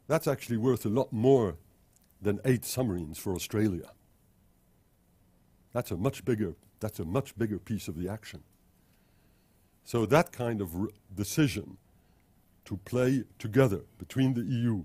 That's 0.06 0.26
actually 0.26 0.58
worth 0.58 0.84
a 0.84 0.90
lot 0.90 1.12
more 1.12 1.56
than 2.20 2.40
eight 2.44 2.64
submarines 2.64 3.18
for 3.18 3.32
Australia. 3.34 3.90
That's 5.72 5.90
a 5.90 5.96
much 5.96 6.24
bigger, 6.24 6.54
that's 6.80 6.98
a 6.98 7.04
much 7.04 7.36
bigger 7.38 7.58
piece 7.58 7.88
of 7.88 7.98
the 7.98 8.08
action. 8.08 8.42
So 9.84 10.04
that 10.06 10.32
kind 10.32 10.60
of 10.60 10.74
decision 11.14 11.78
to 12.64 12.76
play 12.78 13.24
together 13.38 13.82
between 13.98 14.34
the 14.34 14.42
EU 14.42 14.84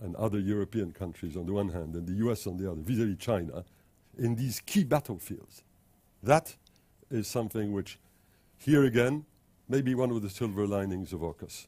and 0.00 0.16
other 0.16 0.40
European 0.40 0.92
countries 0.92 1.36
on 1.36 1.46
the 1.46 1.52
one 1.52 1.68
hand 1.68 1.94
and 1.94 2.06
the 2.06 2.26
US 2.26 2.46
on 2.46 2.56
the 2.56 2.70
other, 2.70 2.80
vis-à-vis 2.80 3.16
China, 3.18 3.64
in 4.18 4.34
these 4.34 4.60
key 4.60 4.84
battlefields. 4.84 5.62
That 6.22 6.56
is 7.10 7.28
something 7.28 7.72
which, 7.72 7.98
here 8.58 8.84
again, 8.84 9.24
may 9.68 9.80
be 9.80 9.94
one 9.94 10.10
of 10.10 10.22
the 10.22 10.30
silver 10.30 10.66
linings 10.66 11.12
of 11.12 11.20
AUKUS. 11.20 11.66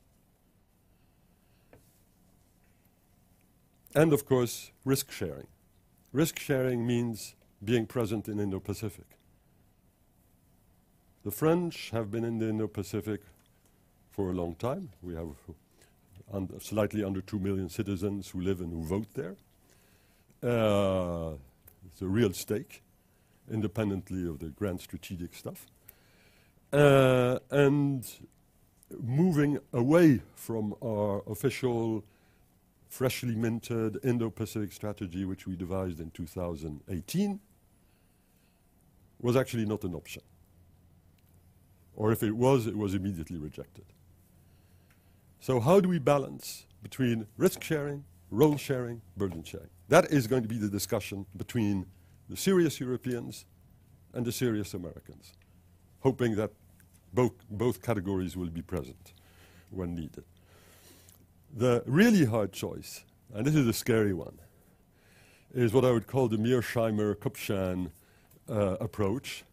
And 3.95 4.13
of 4.13 4.27
course, 4.27 4.73
risk 4.85 5.11
sharing. 5.11 5.47
Risk 6.13 6.39
sharing 6.39 6.87
means 6.87 7.35
being 7.65 7.87
present 7.87 8.29
in 8.29 8.41
Indo 8.41 8.61
Pacific. 8.61 9.07
The 11.25 11.31
French 11.31 11.91
have 11.91 12.11
been 12.11 12.25
in 12.25 12.39
the 12.39 12.49
Indo 12.49 12.67
Pacific 12.67 13.21
for 14.11 14.31
a 14.31 14.33
long 14.33 14.57
time. 14.57 14.91
We 15.03 15.15
have 15.15 15.29
un- 16.33 16.51
slightly 16.61 17.03
under 17.03 17.21
2 17.21 17.39
million 17.39 17.69
citizens 17.69 18.29
who 18.29 18.41
live 18.41 18.61
and 18.61 18.73
who 18.73 18.83
vote 18.83 19.09
there. 19.15 19.37
Uh, 20.43 21.35
it's 21.87 22.03
a 22.03 22.07
real 22.07 22.33
stake, 22.33 22.83
independently 23.51 24.29
of 24.29 24.41
the 24.41 24.49
grand 24.49 24.81
strategic 24.81 25.35
stuff. 25.35 25.67
Uh, 26.75 27.39
and 27.53 28.05
moving 29.01 29.61
away 29.73 30.21
from 30.35 30.75
our 30.83 31.23
official 31.29 32.05
freshly 32.89 33.37
minted 33.37 33.97
Indo-Pacific 34.03 34.73
strategy, 34.73 35.25
which 35.25 35.47
we 35.47 35.55
devised 35.55 36.01
in 36.01 36.11
2018, 36.11 37.39
was 39.21 39.37
actually 39.37 39.67
not 39.67 39.85
an 39.85 39.95
option. 39.95 40.23
Or 41.95 42.11
if 42.11 42.25
it 42.25 42.33
was, 42.33 42.67
it 42.67 42.77
was 42.77 42.95
immediately 42.95 43.39
rejected. 43.39 43.85
So 45.39 45.61
how 45.61 45.79
do 45.79 45.89
we 45.89 46.01
balance 46.01 46.67
between 46.83 47.29
risk 47.37 47.63
sharing, 47.63 48.05
role 48.33 48.57
sharing, 48.57 49.01
burden 49.17 49.45
sharing? 49.45 49.71
That 49.89 50.11
is 50.11 50.27
going 50.27 50.43
to 50.43 50.49
be 50.49 50.59
the 50.59 50.69
discussion 50.69 51.27
between 51.37 51.87
the 52.29 52.37
serious 52.37 52.81
Europeans 52.81 53.47
and 54.13 54.27
the 54.27 54.33
serious 54.33 54.75
Americans, 54.75 55.35
hoping 56.01 56.35
that 56.35 56.51
both, 57.15 57.33
both 57.51 57.83
categories 57.83 58.37
will 58.37 58.51
be 58.51 58.63
present 58.63 59.13
when 59.71 59.95
needed. 59.95 60.25
The 61.57 61.83
really 61.87 62.25
hard 62.25 62.53
choice, 62.53 63.05
and 63.33 63.47
this 63.47 63.55
is 63.55 63.67
a 63.67 63.73
scary 63.73 64.13
one, 64.13 64.39
is 65.55 65.73
what 65.73 65.85
I 65.85 65.93
would 65.93 66.07
call 66.07 66.29
the 66.29 66.37
Mearsheimer 66.37 67.15
Kupchan 67.15 67.91
uh, 68.49 68.77
approach. 68.81 69.45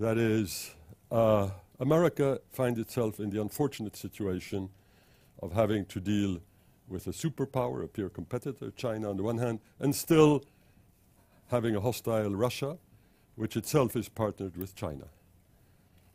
That 0.00 0.16
is, 0.16 0.74
uh, 1.10 1.50
America 1.78 2.40
finds 2.50 2.78
itself 2.78 3.20
in 3.20 3.30
the 3.30 3.40
unfortunate 3.40 3.96
situation 3.96 4.70
of 5.42 5.52
having 5.52 5.84
to 5.86 6.00
deal 6.00 6.38
with 6.88 7.06
a 7.06 7.10
superpower, 7.10 7.84
a 7.84 7.88
peer 7.88 8.08
competitor, 8.08 8.70
China 8.70 9.10
on 9.10 9.16
the 9.18 9.22
one 9.22 9.38
hand, 9.38 9.60
and 9.78 9.94
still 9.94 10.42
having 11.48 11.76
a 11.76 11.80
hostile 11.80 12.34
Russia, 12.34 12.78
which 13.34 13.56
itself 13.56 13.94
is 13.94 14.08
partnered 14.08 14.56
with 14.56 14.74
China. 14.74 15.04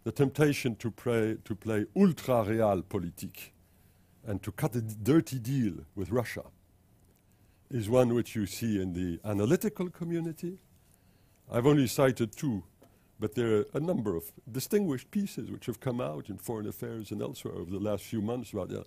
The 0.04 0.12
temptation 0.12 0.76
to, 0.78 0.89
pray, 0.89 1.38
to 1.45 1.56
play 1.56 1.86
ultra 1.95 2.43
real 2.43 2.82
realpolitik 2.82 3.52
and 4.26 4.41
to 4.41 4.52
cut 4.52 4.76
a 4.76 4.82
dirty 4.82 5.38
deal 5.38 5.74
with 5.95 6.12
Russia 6.12 6.43
is 7.70 7.88
one 7.88 8.14
which 8.14 8.36
you 8.36 8.47
see 8.47 8.82
in 8.82 8.93
the 8.93 9.20
analytical 9.30 9.89
community. 9.89 10.58
I've 11.52 11.68
only 11.68 11.88
cited 11.88 12.36
two, 12.36 12.64
but 13.20 13.36
there 13.36 13.58
are 13.58 13.66
a 13.76 13.80
number 13.80 14.16
of 14.16 14.32
distinguished 14.52 15.12
pieces 15.12 15.52
which 15.52 15.68
have 15.68 15.80
come 15.80 16.02
out 16.02 16.30
in 16.30 16.38
foreign 16.38 16.68
affairs 16.68 17.12
and 17.12 17.22
elsewhere 17.22 17.54
over 17.54 17.70
the 17.70 17.80
last 17.80 18.04
few 18.04 18.22
months 18.22 18.54
about, 18.54 18.72
yeah, 18.72 18.84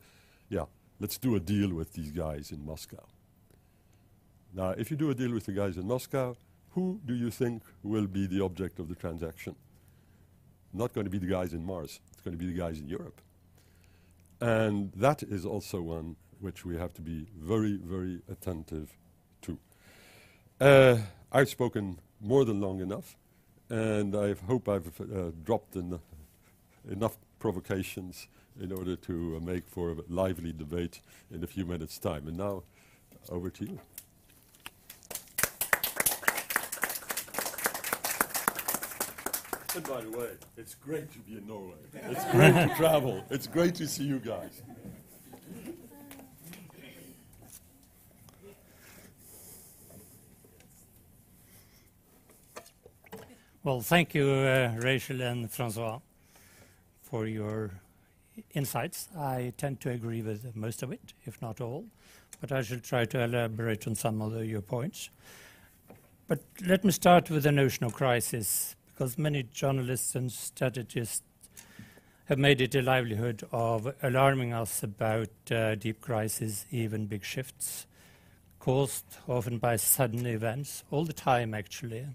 yeah 0.49 0.65
let's 0.99 1.19
do 1.19 1.37
a 1.37 1.41
deal 1.41 1.73
with 1.73 1.93
these 1.93 2.11
guys 2.11 2.51
in 2.51 2.65
Moscow. 2.65 3.05
Now, 4.53 4.71
if 4.71 4.91
you 4.91 4.97
do 4.97 5.11
a 5.11 5.15
deal 5.15 5.33
with 5.33 5.47
the 5.47 5.53
guys 5.53 5.77
in 5.77 5.87
Moscow, 5.87 6.37
who 6.71 7.01
do 7.07 7.15
you 7.15 7.31
think 7.31 7.63
will 7.85 8.09
be 8.09 8.27
the 8.27 8.43
object 8.43 8.81
of 8.81 8.89
the 8.89 8.97
transaction? 8.97 9.55
Not 10.75 10.93
going 10.93 11.05
to 11.05 11.11
be 11.11 11.19
the 11.19 11.27
guys 11.27 11.53
in 11.53 11.65
Mars, 11.65 12.01
it's 12.13 12.21
going 12.21 12.37
to 12.37 12.45
be 12.45 12.51
the 12.51 12.59
guys 12.59 12.79
in 12.79 12.89
Europe. 12.89 13.21
And 14.41 14.93
that 14.97 15.23
is 15.23 15.47
also 15.47 15.81
one 15.81 16.17
which 16.41 16.65
we 16.67 16.77
have 16.77 16.93
to 16.95 17.01
be 17.01 17.27
very, 17.39 17.77
very 17.77 18.21
attentive 18.31 18.93
to. 19.43 19.59
Uh, 20.61 20.99
I've 21.33 21.49
spoken 21.49 21.99
more 22.21 22.45
than 22.45 22.61
long 22.61 22.81
enough. 22.81 23.17
and 23.71 24.15
I 24.15 24.35
hope 24.47 24.69
I've 24.69 25.01
uh, 25.01 25.31
dropped 25.43 25.77
en 25.77 25.99
enough 26.91 27.17
provocations 27.39 28.29
in 28.61 28.73
order 28.73 28.95
to 28.95 29.37
uh, 29.37 29.41
make 29.41 29.67
for 29.67 29.93
a 29.93 29.97
lively 30.09 30.53
debate 30.53 31.01
in 31.31 31.43
a 31.43 31.47
few 31.47 31.65
minutes' 31.65 31.99
time. 31.99 32.29
And 32.29 32.37
now, 32.37 32.63
over 33.31 33.51
to 33.51 33.65
you. 33.65 33.81
And 39.75 39.89
by 39.89 40.03
the 40.03 40.11
way, 40.11 40.29
it's 40.57 40.75
great 40.75 41.13
to 41.13 41.19
be 41.19 41.37
in 41.37 41.49
Norway. 41.49 41.75
It's 41.95 42.25
great 42.31 42.53
to 42.55 42.73
travel. 42.77 43.25
It's 43.29 43.49
great 43.49 43.75
to 43.77 43.89
see 43.89 44.05
you 44.05 44.21
guys. 44.21 44.63
Well, 53.65 53.81
thank 53.81 54.15
you, 54.15 54.29
uh, 54.29 54.75
Rachel 54.79 55.23
and 55.23 55.51
Francois, 55.51 55.99
for 57.03 57.27
your 57.27 57.71
insights. 58.53 59.09
I 59.17 59.55
tend 59.57 59.81
to 59.81 59.91
agree 59.91 60.21
with 60.23 60.55
most 60.55 60.83
of 60.83 60.93
it, 60.93 61.15
if 61.25 61.41
not 61.41 61.61
all, 61.61 61.87
but 62.41 62.53
I 62.53 62.63
shall 62.63 62.79
try 62.81 63.07
to 63.07 63.25
elaborate 63.25 63.87
on 63.87 63.95
some 63.95 64.21
of 64.21 64.33
the, 64.33 64.47
your 64.47 64.61
points. 64.61 65.09
But 66.29 66.41
let 66.67 66.85
me 66.85 66.93
start 66.93 67.31
with 67.31 67.45
the 67.45 67.53
notion 67.53 67.85
of 67.85 67.95
crisis, 67.95 68.77
because 68.95 69.19
many 69.19 69.43
journalists 69.43 70.15
and 70.15 70.31
strategists 70.31 71.23
have 72.27 72.39
made 72.39 72.61
it 72.61 72.75
a 72.75 72.81
livelihood 72.81 73.43
of 73.51 73.93
alarming 74.03 74.53
us 74.53 74.83
about 74.83 75.29
uh, 75.51 75.75
deep 75.75 76.01
crises, 76.01 76.65
even 76.71 77.07
big 77.07 77.25
shifts, 77.25 77.87
caused 78.61 79.05
often 79.29 79.59
by 79.59 79.77
sudden 79.77 80.25
events, 80.27 80.85
all 80.91 81.05
the 81.05 81.13
time 81.13 81.53
actually. 81.55 82.07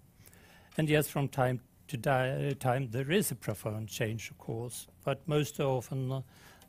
And 0.78 0.90
yes, 0.90 1.10
from 1.10 1.28
time 1.28 1.60
to 1.90 2.56
time 2.56 2.90
there 2.92 3.12
is 3.12 3.30
a 3.30 3.36
profound 3.36 3.90
change, 3.90 4.32
of 4.32 4.38
course, 4.38 4.88
but 5.04 5.28
most 5.28 5.60
often 5.60 6.12
uh, 6.12 6.22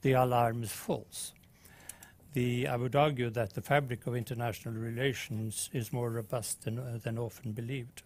the 0.03 0.13
alarm 0.13 0.63
is 0.63 0.73
false. 0.73 1.33
The, 2.33 2.67
I 2.67 2.77
would 2.77 2.97
argue 2.97 3.31
that 3.31 3.55
the 3.55 3.63
fabric 3.63 4.07
of 4.07 4.17
international 4.17 4.75
relations 4.75 5.71
is 5.73 5.93
more 5.93 6.11
robust 6.11 6.63
than, 6.63 6.79
uh, 6.79 6.99
than 7.03 7.19
often 7.19 7.53
believed. 7.53 8.03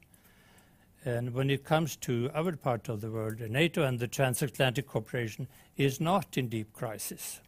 And 1.06 1.34
when 1.34 1.50
it 1.50 1.64
comes 1.64 1.96
to 1.96 2.30
our 2.34 2.52
part 2.52 2.88
of 2.88 3.02
the 3.02 3.10
world, 3.10 3.38
NATO 3.40 3.82
and 3.82 3.98
the 3.98 4.08
transatlantic 4.08 4.86
cooperation 4.86 5.48
is 5.76 6.00
not 6.00 6.38
in 6.38 6.48
deep 6.48 6.72
crisis. 6.72 7.40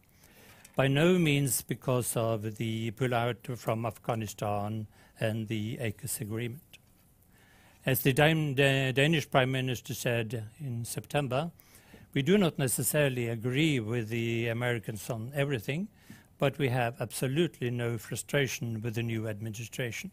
By 0.74 0.88
no 0.88 1.18
means 1.18 1.62
because 1.62 2.14
of 2.16 2.56
the 2.56 2.90
pullout 2.90 3.56
from 3.56 3.86
Afghanistan 3.86 4.86
and 5.18 5.48
the 5.48 5.78
AUKUS 5.78 6.20
agreement. 6.20 6.60
As 7.86 8.02
the 8.02 8.12
Danish 8.12 9.30
Prime 9.30 9.52
Minister 9.52 9.94
said 9.94 10.44
in 10.60 10.84
September, 10.84 11.50
we 12.12 12.20
do 12.20 12.36
not 12.36 12.58
necessarily 12.58 13.28
agree 13.28 13.80
with 13.80 14.10
the 14.10 14.48
Americans 14.48 15.08
on 15.08 15.32
everything, 15.34 15.88
but 16.36 16.58
we 16.58 16.68
have 16.68 17.00
absolutely 17.00 17.70
no 17.70 17.96
frustration 17.96 18.82
with 18.82 18.96
the 18.96 19.02
new 19.02 19.28
administration. 19.28 20.10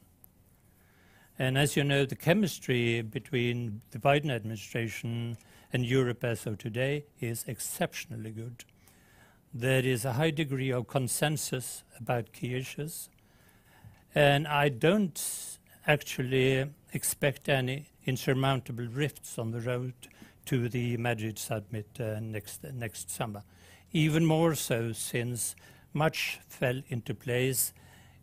And 1.39 1.57
as 1.57 1.75
you 1.75 1.83
know, 1.83 2.05
the 2.05 2.15
chemistry 2.15 3.01
between 3.01 3.81
the 3.91 3.97
Biden 3.97 4.29
administration 4.29 5.37
and 5.71 5.85
Europe 5.85 6.23
as 6.23 6.45
of 6.45 6.59
today 6.59 7.05
is 7.19 7.43
exceptionally 7.47 8.29
good. 8.29 8.63
There 9.53 9.83
is 9.83 10.05
a 10.05 10.13
high 10.13 10.29
degree 10.31 10.71
of 10.71 10.87
consensus 10.87 11.83
about 11.99 12.33
key 12.33 12.55
issues. 12.55 13.09
And 14.13 14.47
I 14.47 14.69
don't 14.69 15.19
actually 15.87 16.69
expect 16.93 17.49
any 17.49 17.87
insurmountable 18.05 18.85
rifts 18.85 19.39
on 19.39 19.51
the 19.51 19.59
road 19.59 19.93
to 20.45 20.69
the 20.69 20.97
Madrid 20.97 21.39
summit 21.39 21.87
uh, 21.99 22.19
next, 22.21 22.63
next 22.73 23.09
summer. 23.09 23.43
Even 23.91 24.25
more 24.25 24.53
so 24.53 24.91
since 24.91 25.55
much 25.93 26.39
fell 26.47 26.81
into 26.89 27.15
place 27.15 27.73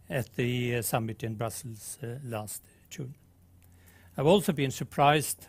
at 0.09 0.35
the 0.37 0.77
uh, 0.77 0.83
summit 0.83 1.23
in 1.23 1.35
Brussels 1.35 1.99
uh, 2.03 2.17
last 2.25 2.63
June. 2.91 3.15
I've 4.17 4.27
also 4.27 4.53
been 4.53 4.71
surprised 4.71 5.47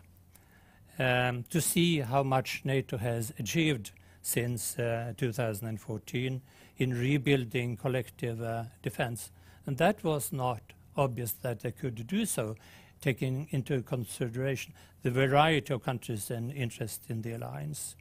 um, 1.00 1.44
to 1.50 1.60
see 1.60 2.00
how 2.00 2.24
much 2.24 2.62
NATO 2.64 2.98
has 2.98 3.34
achieved 3.40 3.92
since 4.22 4.78
uh, 4.78 5.14
2014 5.18 6.42
in 6.78 6.94
rebuilding 6.94 7.76
collective 7.76 8.42
uh, 8.42 8.64
defense. 8.82 9.32
And 9.66 9.78
that 9.78 10.04
was 10.04 10.32
not 10.32 10.62
obvious 10.96 11.32
that 11.32 11.62
they 11.62 11.72
could 11.72 12.08
do 12.08 12.26
so, 12.26 12.56
taking 13.02 13.48
into 13.52 13.82
consideration 13.82 14.74
the 15.02 15.12
variety 15.12 15.74
of 15.74 15.84
countries 15.84 16.30
and 16.30 16.52
interests 16.52 17.10
in 17.10 17.24
the 17.24 17.34
alliance. 17.34 17.96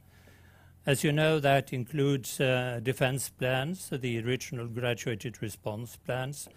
As 0.85 1.03
you 1.03 1.11
know, 1.11 1.39
that 1.39 1.73
includes 1.73 2.39
uh, 2.39 2.79
defense 2.81 3.29
plans, 3.29 3.89
the 3.91 4.19
original 4.23 4.67
graduated 4.67 5.41
response 5.41 5.95
plans, 5.95 6.47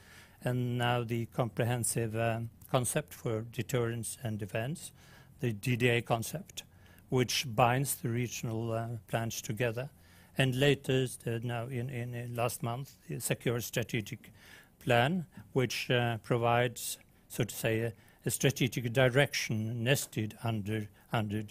and 0.43 0.79
now 0.79 1.05
the 1.05 1.27
comprehensive 1.27 2.17
uh, 2.17 2.41
concept 2.71 3.13
for 3.15 3.43
deterrence 3.43 4.19
and 4.23 4.39
defense, 4.39 4.93
the 5.41 5.53
DDA 5.53 6.05
concept, 6.05 6.63
which 7.09 7.47
binds 7.55 7.97
the 7.97 8.09
regional 8.09 8.73
uh, 8.73 8.87
plans 9.09 9.41
together. 9.41 9.91
And 10.37 10.55
latest, 10.59 11.27
uh, 11.27 11.39
now 11.43 11.67
in, 11.67 11.89
in, 11.91 12.35
last 12.35 12.63
month, 12.63 12.97
the 13.09 13.21
secure 13.21 13.61
strategic 13.61 14.33
plan, 14.81 15.27
which 15.53 15.91
uh, 15.91 16.19
provides, 16.19 16.99
so 17.29 17.45
to 17.45 17.55
say, 17.55 17.81
a, 17.81 17.93
a, 18.27 18.31
strategic 18.31 18.93
direction 18.93 19.85
nested 19.85 20.37
under, 20.43 20.89
under 21.13 21.45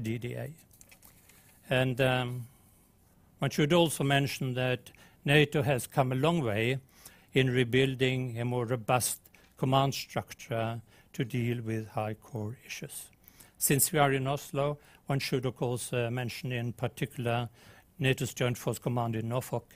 DDA. 0.00 0.52
And 1.68 2.00
um, 2.00 2.46
one 3.38 3.50
should 3.50 3.72
also 3.72 4.04
mention 4.04 4.54
that 4.54 4.90
NATO 5.24 5.62
has 5.62 5.86
come 5.86 6.12
a 6.12 6.14
long 6.14 6.42
way 6.42 6.78
in 7.32 7.50
rebuilding 7.50 8.40
a 8.40 8.44
more 8.44 8.64
robust 8.64 9.20
command 9.60 9.92
structure 9.92 10.80
to 11.12 11.22
deal 11.22 11.60
with 11.60 11.86
high 11.88 12.14
core 12.14 12.56
issues. 12.64 13.10
Since 13.58 13.92
we 13.92 13.98
are 13.98 14.10
in 14.10 14.26
Oslo, 14.26 14.78
one 15.04 15.18
should, 15.18 15.44
of 15.44 15.54
course, 15.54 15.92
uh, 15.92 16.08
mention 16.10 16.50
in 16.50 16.72
particular 16.72 17.50
NATO's 17.98 18.32
Joint 18.32 18.56
Force 18.56 18.78
Command 18.78 19.14
in 19.14 19.28
Norfolk, 19.28 19.74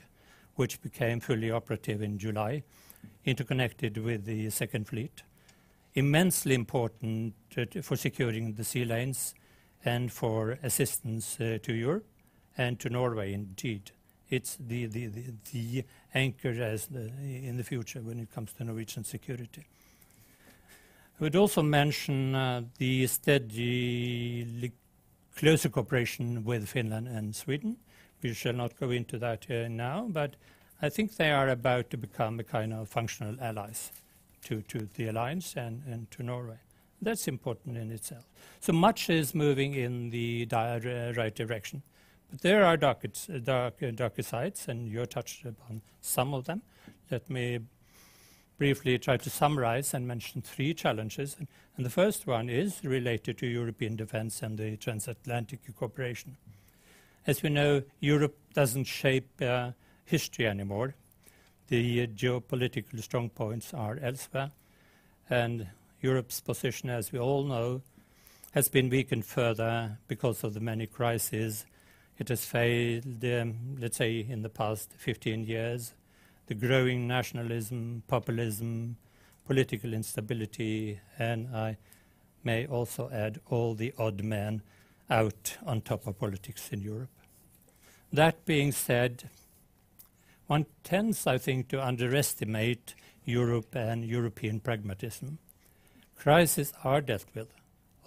which 0.55 0.81
became 0.81 1.19
fully 1.19 1.51
operative 1.51 2.01
in 2.01 2.17
July, 2.17 2.63
interconnected 3.25 3.97
with 3.97 4.25
the 4.25 4.49
Second 4.49 4.87
Fleet. 4.87 5.21
Immensely 5.93 6.55
important 6.55 7.35
for 7.83 7.95
securing 7.95 8.55
the 8.55 8.63
sea 8.63 8.85
lanes 8.85 9.35
and 9.83 10.11
for 10.11 10.57
assistance 10.63 11.39
uh, 11.39 11.59
to 11.61 11.73
Europe 11.75 12.07
and 12.57 12.79
to 12.79 12.89
Norway, 12.89 13.33
indeed. 13.33 13.91
It's 14.29 14.57
the, 14.59 14.87
the, 14.87 15.07
the, 15.07 15.23
the 15.51 15.83
anchor 16.13 16.49
as 16.61 16.87
the, 16.87 17.11
in 17.21 17.57
the 17.57 17.63
future 17.63 18.01
when 18.01 18.19
it 18.19 18.33
comes 18.33 18.53
to 18.53 18.63
Norwegian 18.63 19.03
security. 19.03 19.65
I 21.19 21.23
would 21.23 21.35
also 21.35 21.61
mention 21.61 22.35
uh, 22.35 22.63
the 22.77 23.07
steady 23.07 24.71
closer 25.35 25.69
cooperation 25.69 26.43
with 26.43 26.67
Finland 26.67 27.07
and 27.07 27.35
Sweden. 27.35 27.77
We 28.21 28.33
shall 28.33 28.53
not 28.53 28.79
go 28.79 28.89
into 28.91 29.17
that 29.19 29.45
uh, 29.49 29.67
now, 29.67 30.07
but 30.09 30.35
I 30.81 30.89
think 30.89 31.15
they 31.15 31.31
are 31.31 31.49
about 31.49 31.89
to 31.91 31.97
become 31.97 32.39
a 32.39 32.43
kind 32.43 32.73
of 32.73 32.89
functional 32.89 33.37
allies 33.39 33.91
to, 34.43 34.63
the 34.95 35.07
alliance 35.07 35.55
and, 35.55 36.07
to 36.11 36.23
Norway. 36.23 36.57
That's 37.01 37.27
important 37.27 37.77
in 37.77 37.91
itself. 37.91 38.25
So 38.59 38.73
much 38.73 39.09
is 39.09 39.35
moving 39.35 39.73
in 39.73 40.09
the 40.09 40.47
right 40.51 41.33
direction. 41.33 41.81
But 42.31 42.41
there 42.41 42.63
are 42.63 42.77
darker, 42.77 43.09
dark, 43.43 43.81
uh, 43.81 43.91
darker 43.91 44.23
sides, 44.23 44.67
and 44.67 44.87
you 44.87 45.05
touched 45.05 45.45
upon 45.45 45.81
some 46.01 46.33
of 46.33 46.45
them. 46.45 46.61
Let 47.11 47.29
me 47.29 47.59
briefly 48.57 48.97
try 48.97 49.17
to 49.17 49.29
summarize 49.29 49.93
and 49.93 50.07
mention 50.07 50.41
three 50.41 50.73
challenges. 50.73 51.35
And, 51.37 51.47
and 51.77 51.85
the 51.85 51.89
first 51.89 52.25
one 52.25 52.49
is 52.49 52.83
related 52.83 53.37
to 53.39 53.47
European 53.47 53.95
defense 53.95 54.41
and 54.41 54.57
the 54.57 54.77
transatlantic 54.77 55.59
cooperation. 55.77 56.37
As 57.27 57.43
we 57.43 57.49
know, 57.49 57.83
Europe 57.99 58.37
doesn't 58.53 58.85
shape 58.85 59.41
uh, 59.41 59.71
history 60.05 60.47
anymore. 60.47 60.95
The 61.67 62.03
uh, 62.03 62.07
geopolitical 62.07 63.01
strong 63.01 63.29
points 63.29 63.73
are 63.73 63.97
elsewhere, 64.01 64.51
and 65.29 65.67
Europe's 66.01 66.39
position, 66.39 66.89
as 66.89 67.11
we 67.11 67.17
all 67.17 67.43
know, 67.43 67.81
has 68.51 68.69
been 68.69 68.89
weakened 68.89 69.25
further 69.25 69.97
because 70.07 70.43
of 70.43 70.53
the 70.53 70.59
many 70.59 70.85
crises 70.85 71.65
it 72.17 72.29
has 72.29 72.45
failed, 72.45 73.23
um, 73.23 73.77
let's 73.79 73.97
say, 73.97 74.25
in 74.27 74.41
the 74.41 74.49
past 74.49 74.93
15 74.97 75.43
years. 75.45 75.93
The 76.47 76.55
growing 76.55 77.07
nationalism, 77.07 78.03
populism, 78.07 78.97
political 79.45 79.93
instability, 79.93 80.99
and 81.19 81.55
I 81.55 81.77
may 82.43 82.67
also 82.67 83.09
add 83.11 83.39
all 83.47 83.73
the 83.73 83.93
odd 83.97 84.23
men 84.23 84.61
out 85.09 85.57
on 85.65 85.81
top 85.81 86.07
of 86.07 86.19
politics 86.19 86.69
in 86.71 86.81
Europe. 86.81 87.09
That 88.13 88.45
being 88.45 88.71
said, 88.71 89.29
one 90.47 90.67
tends, 90.83 91.27
I 91.27 91.37
think, 91.37 91.67
to 91.69 91.83
underestimate 91.83 92.95
Europe 93.25 93.75
and 93.75 94.05
European 94.05 94.59
pragmatism. 94.59 95.39
Crises 96.15 96.71
are 96.83 97.01
dealt 97.01 97.25
with, 97.33 97.47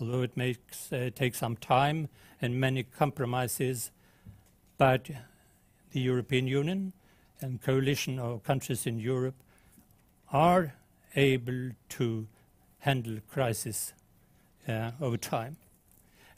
although 0.01 0.23
it 0.23 0.37
makes 0.37 0.93
uh, 0.93 1.11
take 1.15 1.35
some 1.35 1.57
time 1.57 2.09
and 2.41 2.61
many 2.61 2.85
compromises, 2.85 3.91
but 4.79 5.11
the 5.91 6.01
European 6.01 6.47
Union 6.47 6.93
and 7.41 7.61
coalition 7.61 8.19
of 8.19 8.45
countries 8.45 8.87
in 8.87 8.99
Europe 8.99 9.35
are 10.33 10.75
able 11.17 11.71
to 11.89 12.27
handle 12.81 13.19
crisis 13.29 13.93
uh, 14.69 14.93
over 15.01 15.17
time. 15.17 15.57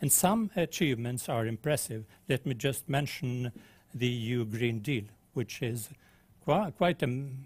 And 0.00 0.10
some 0.10 0.50
achievements 0.56 1.28
are 1.28 1.46
impressive. 1.46 2.04
Let 2.28 2.46
me 2.46 2.54
just 2.54 2.88
mention 2.88 3.52
the 3.94 4.06
EU 4.06 4.44
Green 4.46 4.78
Deal, 4.78 5.04
which 5.34 5.62
is 5.62 5.90
quite, 6.44 7.02
um, 7.02 7.44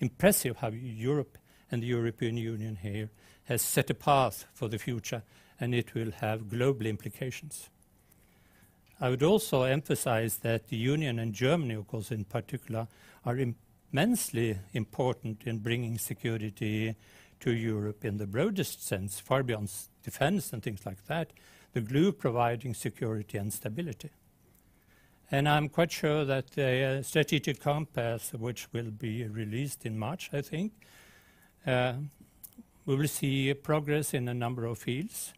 impressive 0.00 0.56
how 0.56 0.68
Europe 0.68 1.38
and 1.70 1.82
the 1.82 1.86
European 1.86 2.36
Union 2.36 2.76
here 2.76 3.10
has 3.44 3.62
set 3.62 3.90
a 3.90 3.94
path 3.94 4.46
for 4.52 4.68
the 4.68 4.78
future, 4.78 5.22
and 5.60 5.74
it 5.74 5.94
will 5.94 6.10
have 6.12 6.48
global 6.48 6.86
implications. 6.86 7.68
I 9.00 9.10
would 9.10 9.22
also 9.22 9.62
emphasize 9.62 10.38
that 10.38 10.68
the 10.68 10.76
Union 10.76 11.18
and 11.18 11.32
Germany, 11.32 11.74
of 11.74 11.86
course, 11.86 12.10
in 12.10 12.24
particular, 12.24 12.88
are 13.24 13.38
immensely 13.92 14.58
important 14.72 15.44
in 15.44 15.58
bringing 15.58 15.98
security 15.98 16.96
to 17.40 17.52
Europe 17.52 18.04
in 18.04 18.16
the 18.16 18.26
broadest 18.26 18.84
sense, 18.84 19.20
far 19.20 19.44
beyond 19.44 19.70
defense 20.02 20.52
and 20.52 20.62
things 20.62 20.84
like 20.84 21.06
that, 21.06 21.32
the 21.72 21.80
glue 21.80 22.10
providing 22.10 22.74
security 22.74 23.38
and 23.38 23.52
stability. 23.52 24.10
And 25.30 25.48
I'm 25.48 25.68
quite 25.68 25.92
sure 25.92 26.24
that 26.24 26.52
the 26.52 26.82
uh, 26.82 27.02
strategic 27.02 27.60
compass, 27.60 28.32
which 28.32 28.72
will 28.72 28.90
be 28.90 29.24
released 29.24 29.84
in 29.84 29.98
March, 29.98 30.30
I 30.32 30.40
think, 30.40 30.72
uh, 31.66 31.94
we 32.86 32.96
will 32.96 33.08
see 33.08 33.52
progress 33.52 34.14
in 34.14 34.26
a 34.28 34.34
number 34.34 34.64
of 34.64 34.78
fields, 34.78 35.34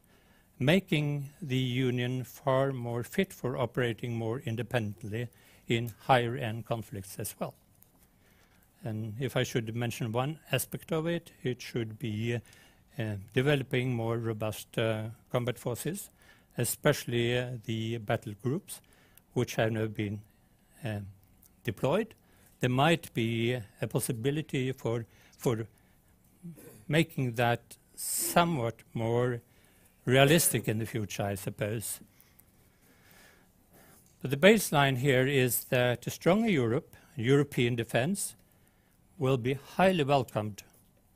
making 0.61 1.31
the 1.41 1.57
Union 1.57 2.23
far 2.23 2.71
more 2.71 3.03
fit 3.03 3.33
for 3.33 3.57
operating 3.57 4.15
more 4.15 4.41
independently 4.45 5.29
in 5.67 5.93
higher 6.01 6.37
end 6.37 6.67
conflicts 6.67 7.19
as 7.19 7.35
well. 7.41 7.55
And 8.85 9.15
if 9.19 9.37
I 9.37 9.43
should 9.43 9.75
mention 9.75 10.13
one 10.13 10.39
aspect 10.53 10.93
of 10.93 11.07
it, 11.07 11.33
it 11.43 11.63
should 11.63 11.99
be 11.99 12.39
uh, 12.99 13.15
developing 13.33 13.95
more 13.95 14.19
robust 14.19 14.79
uh, 14.79 15.05
combat 15.33 15.59
forces, 15.59 16.11
especially 16.59 17.39
uh, 17.39 17.53
the 17.65 17.97
battle 17.99 18.35
groups, 18.43 18.81
which 19.33 19.55
have 19.55 19.73
now 19.73 19.87
been 19.87 20.21
um, 20.85 21.07
deployed. 21.65 22.15
There 22.61 22.71
might 22.71 23.13
be 23.15 23.59
a 23.81 23.87
possibility 23.87 24.73
for, 24.73 25.07
for 25.39 25.67
making 26.87 27.35
that 27.35 27.77
somewhat 27.95 28.77
more 28.93 29.41
realistic 30.11 30.69
in 30.69 30.79
the 30.79 30.87
future, 30.87 31.23
I 31.23 31.35
suppose. 31.35 32.01
But 34.21 34.31
the 34.31 34.37
baseline 34.37 34.99
here 34.99 35.27
is 35.27 35.65
that 35.65 36.07
a 36.07 36.11
stronger 36.11 36.51
Europe, 36.51 36.95
European 37.17 37.77
defense, 37.77 38.35
will 39.19 39.39
be 39.39 39.55
highly 39.55 40.05
welcomed 40.05 40.63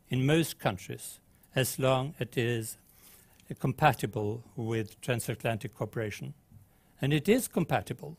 in 0.09 0.25
most 0.25 0.59
countries 0.59 1.21
as 1.55 1.79
long 1.79 2.15
as 2.19 2.29
it 2.29 2.39
is 2.39 2.77
compatible 3.59 4.43
with 4.57 5.01
transatlantic 5.01 5.75
cooperation. 5.75 6.35
And 7.01 7.13
it 7.13 7.29
is 7.29 7.49
compatible. 7.49 8.17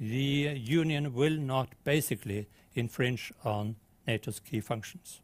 The 0.00 0.56
Union 0.56 1.14
will 1.14 1.36
not 1.36 1.68
basically 1.84 2.48
infringe 2.74 3.32
on 3.44 3.76
NATO's 4.06 4.40
key 4.40 4.60
functions. 4.60 5.20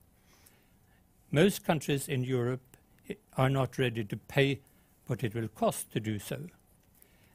Most 1.32 1.64
countries 1.64 2.08
in 2.08 2.22
Europe 2.22 2.67
are 3.36 3.50
not 3.50 3.78
ready 3.78 4.04
to 4.04 4.16
pay 4.16 4.61
what 5.06 5.24
it 5.24 5.34
will 5.34 5.48
cost 5.48 5.90
to 5.92 6.00
do 6.00 6.18
so. 6.18 6.40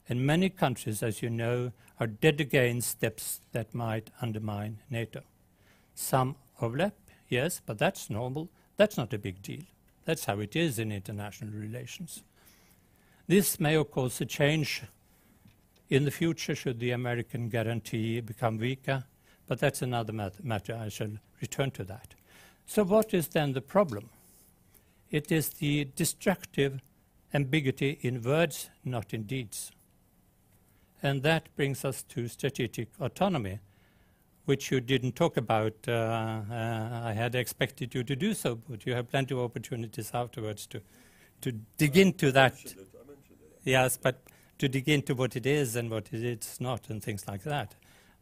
And 0.07 0.25
many 0.25 0.49
countries, 0.49 1.01
as 1.01 1.21
you 1.21 1.29
know, 1.29 1.71
are 1.99 2.07
dead 2.07 2.41
against 2.41 2.89
steps 2.89 3.39
that 3.51 3.73
might 3.73 4.09
undermine 4.21 4.79
NATO. 4.89 5.21
Some 5.95 6.35
overlap, 6.61 6.95
yes, 7.29 7.61
but 7.65 7.77
that's 7.77 8.09
normal. 8.09 8.49
That's 8.77 8.97
not 8.97 9.13
a 9.13 9.17
big 9.17 9.41
deal. 9.41 9.63
That's 10.05 10.25
how 10.25 10.39
it 10.39 10.55
is 10.55 10.79
in 10.79 10.91
international 10.91 11.51
relations. 11.51 12.23
This 13.27 13.59
may, 13.59 13.75
of 13.75 13.89
course, 13.91 14.21
change 14.27 14.83
in 15.89 16.05
the 16.05 16.11
future 16.11 16.55
should 16.55 16.79
the 16.79 16.91
American 16.91 17.49
guarantee 17.49 18.19
become 18.19 18.57
weaker, 18.57 19.05
but 19.47 19.59
that's 19.59 19.81
another 19.81 20.11
mat 20.11 20.43
matter. 20.43 20.75
I 20.75 20.89
shall 20.89 21.11
return 21.39 21.71
to 21.71 21.83
that. 21.85 22.15
So, 22.65 22.83
what 22.83 23.13
is 23.13 23.27
then 23.29 23.53
the 23.53 23.61
problem? 23.61 24.09
It 25.13 25.31
is 25.31 25.49
the 25.49 25.85
destructive 25.95 26.81
ambiguity 27.35 27.99
in 28.01 28.23
words, 28.23 28.71
not 28.83 29.13
in 29.13 29.23
deeds. 29.23 29.71
And 31.03 31.21
that 31.21 31.55
brings 31.55 31.85
us 31.85 32.01
to 32.09 32.27
strategic 32.27 32.87
autonomy, 32.99 33.59
which 34.45 34.71
you 34.71 34.81
didn't 34.81 35.15
talk 35.15 35.37
about. 35.37 35.75
Uh, 35.87 35.91
uh, 35.91 37.01
I 37.05 37.13
had 37.13 37.35
expected 37.35 37.93
you 37.93 38.03
to 38.03 38.15
do 38.15 38.33
so, 38.33 38.55
but 38.55 38.87
you 38.87 38.95
have 38.95 39.11
plenty 39.11 39.35
of 39.35 39.41
opportunities 39.41 40.09
afterwards 40.15 40.65
to, 40.65 40.81
to 41.41 41.51
dig 41.77 41.95
into 41.95 42.31
that. 42.31 42.55
Yes, 43.63 43.97
but 44.01 44.23
to 44.57 44.67
dig 44.67 44.89
into 44.89 45.13
what 45.13 45.35
it 45.35 45.45
is 45.45 45.75
and 45.75 45.91
what 45.91 46.11
it's 46.11 46.59
not 46.59 46.89
and 46.89 47.03
things 47.03 47.27
like 47.27 47.43
that. 47.43 47.75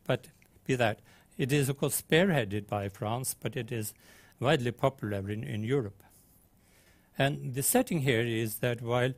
But 0.04 0.28
be 0.66 0.76
that. 0.76 1.00
It 1.38 1.54
is, 1.54 1.70
of 1.70 1.78
course, 1.78 2.02
spearheaded 2.02 2.68
by 2.68 2.89
France, 2.89 3.34
but 3.34 3.56
it 3.56 3.72
is 3.72 3.94
widely 4.42 4.74
popular 4.74 5.30
in, 5.30 5.46
in 5.46 5.64
Europe. 5.64 6.04
And 7.22 7.53
the 7.53 7.61
setting 7.61 8.01
here 8.01 8.26
is 8.26 8.55
that 8.65 8.82
while 8.82 9.13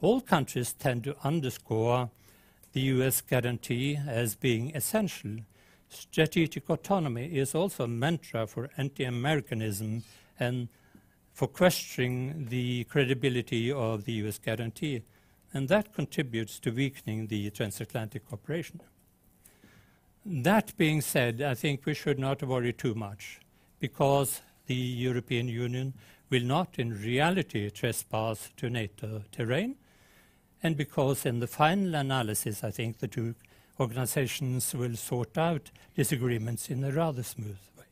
all 0.00 0.20
countries 0.20 0.72
tend 0.72 1.04
to 1.04 1.14
underscore 1.22 2.10
the 2.72 2.80
US 2.94 3.20
guarantee 3.20 4.00
as 4.04 4.34
being 4.34 4.74
essential, 4.74 5.36
strategic 5.88 6.68
autonomy 6.68 7.26
is 7.26 7.54
also 7.54 7.84
a 7.84 7.88
mantra 8.04 8.48
for 8.48 8.70
anti 8.76 9.04
Americanism 9.04 10.02
and 10.40 10.66
for 11.34 11.46
questioning 11.46 12.46
the 12.46 12.82
credibility 12.84 13.70
of 13.70 14.06
the 14.06 14.14
US 14.24 14.38
guarantee. 14.40 15.02
And 15.54 15.68
that 15.68 15.94
contributes 15.94 16.58
to 16.58 16.72
weakening 16.72 17.28
the 17.28 17.50
transatlantic 17.50 18.26
cooperation. 18.28 18.80
That 20.24 20.76
being 20.76 21.00
said, 21.00 21.40
I 21.40 21.54
think 21.54 21.86
we 21.86 21.94
should 21.94 22.18
not 22.18 22.42
worry 22.42 22.72
too 22.72 22.96
much 22.96 23.38
because 23.78 24.42
the 24.66 24.74
European 24.74 25.48
Union 25.48 25.94
will 26.30 26.42
not 26.42 26.78
in 26.78 27.00
reality 27.00 27.70
trespass 27.70 28.50
to 28.56 28.68
NATO 28.68 29.22
terrain, 29.30 29.76
and 30.62 30.76
because 30.76 31.24
in 31.24 31.40
the 31.40 31.46
final 31.46 31.94
analysis, 31.94 32.64
I 32.64 32.70
think 32.70 32.98
the 32.98 33.08
two 33.08 33.34
organizations 33.78 34.74
will 34.74 34.96
sort 34.96 35.36
out 35.38 35.70
disagreements 35.94 36.70
in 36.70 36.82
a 36.82 36.90
rather 36.90 37.22
smooth 37.22 37.58
way. 37.78 37.84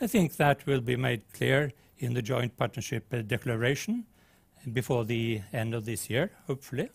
I 0.00 0.06
think 0.06 0.36
that 0.36 0.66
will 0.66 0.80
be 0.80 0.96
made 0.96 1.22
clear 1.32 1.72
in 1.98 2.14
the 2.14 2.22
joint 2.22 2.56
partnership 2.56 3.04
declaration 3.28 4.04
before 4.72 5.04
the 5.04 5.42
end 5.52 5.74
of 5.74 5.84
this 5.84 6.10
year, 6.10 6.32
hopefully, 6.46 6.90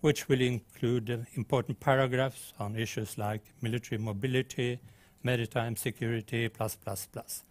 which 0.00 0.28
will 0.28 0.40
include 0.40 1.26
important 1.34 1.80
paragraphs 1.80 2.52
on 2.60 2.76
issues 2.76 3.18
like 3.18 3.42
military 3.60 3.98
mobility, 3.98 4.78
maritime 5.22 5.74
security, 5.74 6.48
plus, 6.48 6.76
plus, 6.76 7.08
plus. 7.10 7.42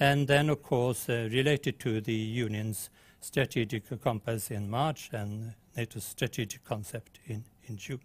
And 0.00 0.26
then, 0.26 0.48
of 0.50 0.62
course, 0.62 1.08
uh, 1.08 1.28
related 1.30 1.78
to 1.80 2.00
the 2.00 2.14
Union's 2.14 2.90
strategic 3.20 4.00
compass 4.00 4.50
in 4.50 4.68
March 4.68 5.10
and 5.12 5.54
NATO's 5.76 6.04
strategic 6.04 6.64
concept 6.64 7.20
in, 7.26 7.44
in 7.64 7.76
June. 7.76 8.00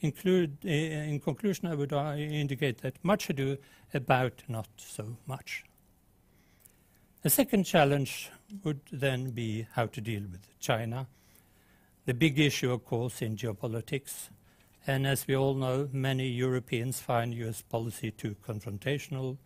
Include, 0.00 0.58
uh, 0.64 0.68
in 0.68 1.20
conclusion, 1.20 1.66
I 1.66 1.74
would 1.74 1.92
uh, 1.92 2.14
indicate 2.16 2.78
that 2.82 3.02
much 3.02 3.30
ado 3.30 3.56
about 3.94 4.42
not 4.48 4.68
so 4.76 5.16
much. 5.26 5.64
The 7.22 7.30
second 7.30 7.64
challenge 7.64 8.30
would 8.64 8.80
then 8.92 9.30
be 9.30 9.66
how 9.72 9.86
to 9.86 10.00
deal 10.00 10.24
with 10.30 10.46
China. 10.60 11.06
The 12.04 12.12
big 12.12 12.38
issue, 12.38 12.70
of 12.70 12.84
course, 12.84 13.22
in 13.22 13.36
geopolitics. 13.36 14.28
And 14.86 15.06
as 15.06 15.26
we 15.26 15.34
all 15.34 15.54
know, 15.54 15.88
many 15.90 16.28
Europeans 16.28 17.00
find 17.00 17.32
US 17.32 17.62
policy 17.62 18.10
too 18.10 18.36
confrontational, 18.46 19.38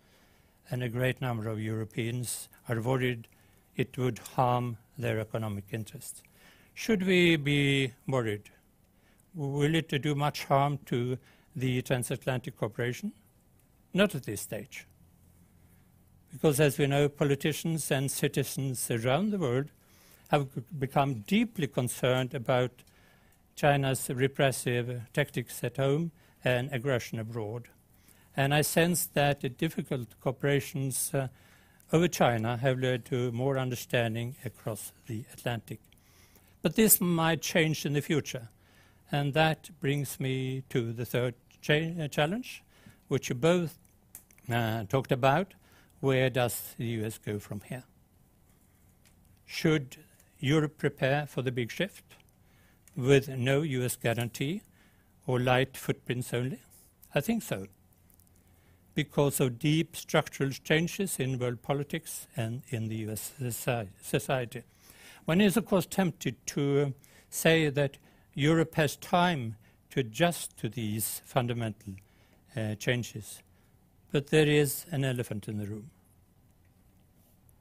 and 0.70 0.82
a 0.82 0.88
great 0.88 1.20
number 1.20 1.48
of 1.48 1.60
Europeans 1.60 2.48
are 2.68 2.80
worried 2.80 3.28
it 3.76 3.96
would 3.96 4.18
harm 4.18 4.76
their 4.98 5.20
economic 5.20 5.64
interests. 5.72 6.22
Should 6.74 7.06
we 7.06 7.36
be 7.36 7.92
worried? 8.06 8.50
Will 9.34 9.74
it 9.74 9.88
do 10.02 10.14
much 10.14 10.44
harm 10.44 10.78
to 10.86 11.18
the 11.54 11.82
transatlantic 11.82 12.56
cooperation? 12.56 13.12
Not 13.94 14.14
at 14.14 14.24
this 14.24 14.40
stage. 14.40 14.86
Because 16.32 16.60
as 16.60 16.76
we 16.76 16.86
know, 16.86 17.08
politicians 17.08 17.90
and 17.90 18.10
citizens 18.10 18.90
around 18.90 19.30
the 19.30 19.38
world 19.38 19.70
have 20.28 20.48
become 20.78 21.24
deeply 21.26 21.66
concerned 21.66 22.34
about 22.34 22.70
China's 23.56 24.10
repressive 24.10 25.02
tactics 25.12 25.64
at 25.64 25.78
home 25.78 26.12
and 26.44 26.72
aggression 26.72 27.18
abroad. 27.18 27.68
And 28.38 28.54
I 28.54 28.62
sense 28.62 29.06
that 29.14 29.40
the 29.40 29.48
difficult 29.48 30.10
cooperations 30.24 31.12
uh, 31.12 31.26
over 31.92 32.06
China 32.06 32.56
have 32.56 32.78
led 32.78 33.04
to 33.06 33.32
more 33.32 33.58
understanding 33.58 34.36
across 34.44 34.92
the 35.08 35.24
Atlantic. 35.32 35.80
But 36.62 36.76
this 36.76 37.00
might 37.00 37.42
change 37.42 37.84
in 37.84 37.94
the 37.94 38.00
future. 38.00 38.48
And 39.10 39.34
that 39.34 39.70
brings 39.80 40.20
me 40.20 40.62
to 40.68 40.92
the 40.92 41.04
third 41.04 41.34
cha- 41.60 42.06
challenge, 42.12 42.62
which 43.08 43.28
you 43.28 43.34
both 43.34 43.76
uh, 44.48 44.84
talked 44.84 45.10
about. 45.10 45.54
Where 45.98 46.30
does 46.30 46.76
the 46.78 46.86
US 47.02 47.18
go 47.18 47.40
from 47.40 47.62
here? 47.62 47.82
Should 49.46 49.96
Europe 50.38 50.78
prepare 50.78 51.26
for 51.26 51.42
the 51.42 51.50
big 51.50 51.72
shift 51.72 52.04
with 52.94 53.28
no 53.28 53.62
US 53.62 53.96
guarantee 53.96 54.62
or 55.26 55.40
light 55.40 55.76
footprints 55.76 56.32
only? 56.32 56.60
I 57.12 57.20
think 57.20 57.42
so. 57.42 57.66
Because 58.98 59.38
of 59.38 59.60
deep 59.60 59.94
structural 59.94 60.50
changes 60.50 61.20
in 61.20 61.38
world 61.38 61.62
politics 61.62 62.26
and 62.36 62.62
in 62.70 62.88
the 62.88 62.96
US 63.06 63.32
society. 64.02 64.64
One 65.24 65.40
is, 65.40 65.56
of 65.56 65.66
course, 65.66 65.86
tempted 65.86 66.34
to 66.46 66.94
say 67.30 67.68
that 67.68 67.96
Europe 68.34 68.74
has 68.74 68.96
time 68.96 69.54
to 69.90 70.00
adjust 70.00 70.56
to 70.56 70.68
these 70.68 71.22
fundamental 71.24 71.94
uh, 72.56 72.74
changes. 72.74 73.40
But 74.10 74.30
there 74.30 74.48
is 74.48 74.84
an 74.90 75.04
elephant 75.04 75.46
in 75.46 75.58
the 75.58 75.66
room. 75.66 75.90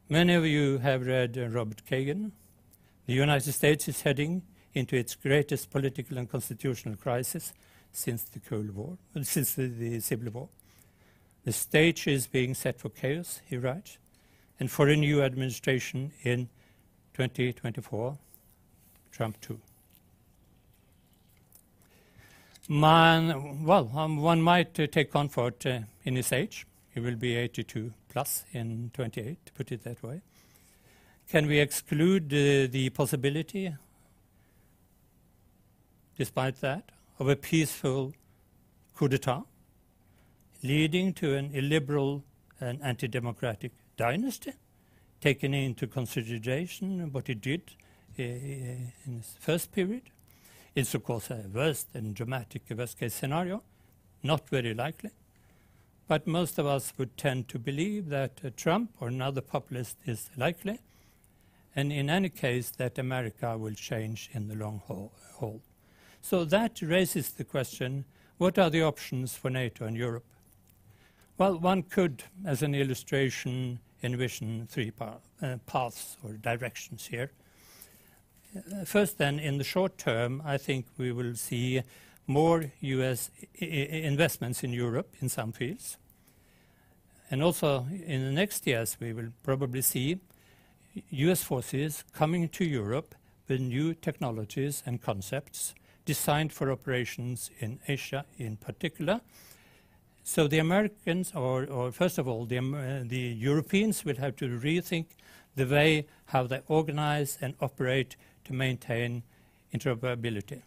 Many 0.10 0.34
of 0.34 0.44
you 0.44 0.80
have 0.80 1.06
read 1.06 1.38
uh, 1.38 1.50
Robert 1.50 1.84
Kagan. 1.86 2.32
The 3.06 3.14
United 3.14 3.52
States 3.52 3.88
is 3.88 4.02
heading 4.02 4.42
into 4.74 4.96
its 4.96 5.14
greatest 5.14 5.70
political 5.70 6.18
and 6.18 6.28
constitutional 6.28 6.96
crisis 6.96 7.54
since 7.92 8.24
the 8.24 8.40
Cold 8.40 8.72
War, 8.72 8.98
since 9.22 9.54
the, 9.54 9.68
the 9.68 10.00
Civil 10.00 10.32
War. 10.32 10.50
The 11.48 11.54
stage 11.54 12.08
is 12.08 12.28
being 12.28 12.54
set 12.54 12.78
for 12.78 12.90
chaos, 12.90 13.40
he 13.46 13.56
writes, 13.56 14.00
and 14.60 14.70
for 14.70 14.90
a 14.90 14.98
new 14.98 15.22
administration 15.22 16.12
in 16.24 16.50
2024, 17.14 18.18
Trump 19.14 19.40
too. 19.40 19.58
Man, 22.68 23.64
well, 23.64 23.90
um, 23.96 24.18
one 24.18 24.42
might 24.42 24.78
uh, 24.78 24.88
take 24.88 25.10
comfort 25.14 25.66
uh, 25.66 25.80
in 26.04 26.18
his 26.18 26.34
age. 26.34 26.68
He 26.94 27.00
will 27.00 27.16
be 27.16 27.38
82 27.38 27.94
plus 28.10 28.44
in 28.52 28.92
28, 28.94 29.46
to 29.46 29.54
put 29.54 29.72
it 29.72 29.86
that 29.86 30.04
way. 30.04 30.20
Can 31.30 31.48
we 31.48 31.60
exclude 31.60 32.26
uh, 32.26 32.68
the 32.70 32.92
possibility, 32.94 33.74
despite 36.18 36.60
that, 36.60 36.92
of 37.20 37.30
a 37.30 37.38
peaceful 37.38 38.12
coup 38.98 39.08
d'etat 39.08 39.46
leading 40.68 41.14
to 41.14 41.36
an 41.36 41.52
illiberal 41.54 42.24
and 42.60 42.82
anti 42.84 43.08
democratic 43.08 43.72
dynasty, 43.96 44.54
taking 45.22 45.54
into 45.54 45.88
consideration 45.88 47.12
what 47.12 47.28
he 47.28 47.34
did 47.34 47.62
uh, 48.20 48.24
in 48.24 48.92
his 49.06 49.36
first 49.40 49.72
period? 49.72 50.04
It's, 50.76 50.94
of 50.94 51.04
course, 51.04 51.32
a 51.32 51.46
worst 51.52 51.88
and 51.94 52.14
dramatic 52.14 52.64
worst 52.70 53.00
case 53.00 53.14
scenario, 53.14 53.64
not 54.22 54.48
very 54.50 54.74
likely. 54.74 55.12
But 56.08 56.28
most 56.28 56.60
of 56.60 56.66
us 56.66 56.94
would 56.98 57.18
tend 57.18 57.48
to 57.50 57.60
believe 57.60 58.10
that 58.10 58.40
uh, 58.44 58.50
Trump 58.56 58.92
or 59.00 59.08
another 59.08 59.42
populist 59.42 59.98
is 60.06 60.30
likely, 60.38 60.80
and 61.76 61.92
in 61.92 62.10
any 62.10 62.30
case, 62.30 62.70
that 62.72 62.98
America 62.98 63.58
will 63.58 63.74
change 63.74 64.30
in 64.34 64.48
the 64.48 64.56
long 64.56 64.82
haul. 64.86 65.62
So 66.22 66.46
that 66.46 66.82
raises 66.82 67.32
the 67.32 67.44
question 67.44 68.06
what 68.38 68.60
are 68.60 68.70
the 68.70 68.84
options 68.84 69.34
for 69.34 69.50
NATO 69.50 69.86
and 69.86 69.98
Europe? 69.98 70.26
Well, 71.38 71.60
one 71.60 71.84
could, 71.84 72.24
as 72.46 72.64
an 72.64 72.74
illustration, 72.74 73.78
envision 74.02 74.66
three 74.72 74.92
uh, 75.00 75.58
paths 75.68 76.18
or 76.24 76.34
directions 76.34 77.06
here. 77.06 77.32
Uh, 78.56 78.86
first, 78.86 79.20
then, 79.20 79.38
in 79.38 79.60
the 79.60 79.64
short 79.64 80.00
term, 80.00 80.42
I 80.44 80.58
think 80.58 80.88
we 80.98 81.12
will 81.12 81.36
see 81.36 81.84
more 82.26 82.72
US 82.82 83.30
investments 83.60 84.64
in 84.64 84.74
Europe 84.74 85.14
in 85.22 85.30
some 85.30 85.52
fields. 85.52 85.98
And 87.30 87.44
also 87.44 87.86
in 87.92 88.26
the 88.26 88.32
next 88.32 88.66
years, 88.66 88.98
we 89.00 89.14
will 89.14 89.32
probably 89.44 89.84
see 89.84 90.20
US 91.12 91.44
forces 91.44 92.04
coming 92.14 92.50
to 92.50 92.66
Europe 92.66 93.14
with 93.48 93.62
new 93.62 93.94
technologies 93.94 94.82
and 94.88 95.04
concepts 95.04 95.76
designed 96.04 96.52
for 96.52 96.72
operations 96.72 97.52
in 97.60 97.80
Asia 97.88 98.26
in 98.40 98.58
particular. 98.58 99.22
So 100.30 100.46
the 100.46 100.60
Americans, 100.60 101.32
or, 101.34 101.64
or 101.68 101.94
first 101.94 102.18
of 102.18 102.28
all, 102.28 102.46
the, 102.46 102.58
uh, 102.58 103.08
the 103.08 103.18
Europeans 103.18 104.04
will 104.04 104.18
have 104.18 104.36
to 104.36 104.60
rethink 104.60 105.06
the 105.56 105.66
way 105.66 106.06
how 106.26 106.46
they 106.46 106.60
organize 106.68 107.38
and 107.40 107.54
operate 107.62 108.18
to 108.44 108.52
maintain 108.52 109.24
interoperability. 109.74 110.64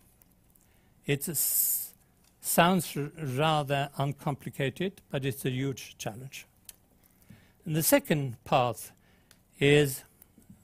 It 1.04 1.28
sounds 2.40 2.96
rather 2.96 3.90
uncomplicated, 3.98 5.02
but 5.10 5.26
it's 5.26 5.44
a 5.44 5.50
huge 5.50 5.98
challenge. 5.98 6.46
And 7.66 7.76
the 7.76 7.82
second 7.82 8.42
path 8.44 8.92
is, 9.58 10.04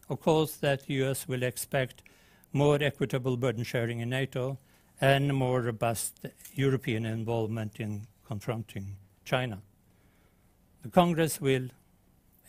of 0.08 0.22
course, 0.22 0.56
that 0.56 0.86
the 0.86 0.94
US 1.04 1.28
will 1.28 1.42
expect 1.42 2.02
more 2.50 2.78
equitable 2.80 3.36
burden 3.36 3.62
sharing 3.62 4.00
in 4.00 4.08
NATO 4.08 4.56
and 5.02 5.34
more 5.34 5.60
robust 5.60 6.24
European 6.54 7.04
involvement 7.04 7.78
in 7.78 8.06
confronting 8.26 8.96
China. 9.24 9.62
The 10.82 10.88
Congress 10.88 11.40
will 11.40 11.68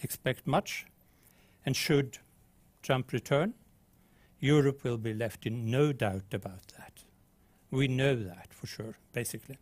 expect 0.01 0.45
much, 0.45 0.86
and 1.65 1.75
should 1.75 2.19
Trump 2.82 3.11
return, 3.11 3.53
Europe 4.39 4.84
will 4.84 4.97
be 4.97 5.13
left 5.13 5.45
in 5.45 5.71
no 5.71 5.91
doubt 5.91 6.34
about 6.34 6.67
that. 6.78 7.03
We 7.71 7.88
know 7.88 8.15
that 8.15 8.53
for 8.53 8.67
sure, 8.67 8.97
basically. 9.13 9.57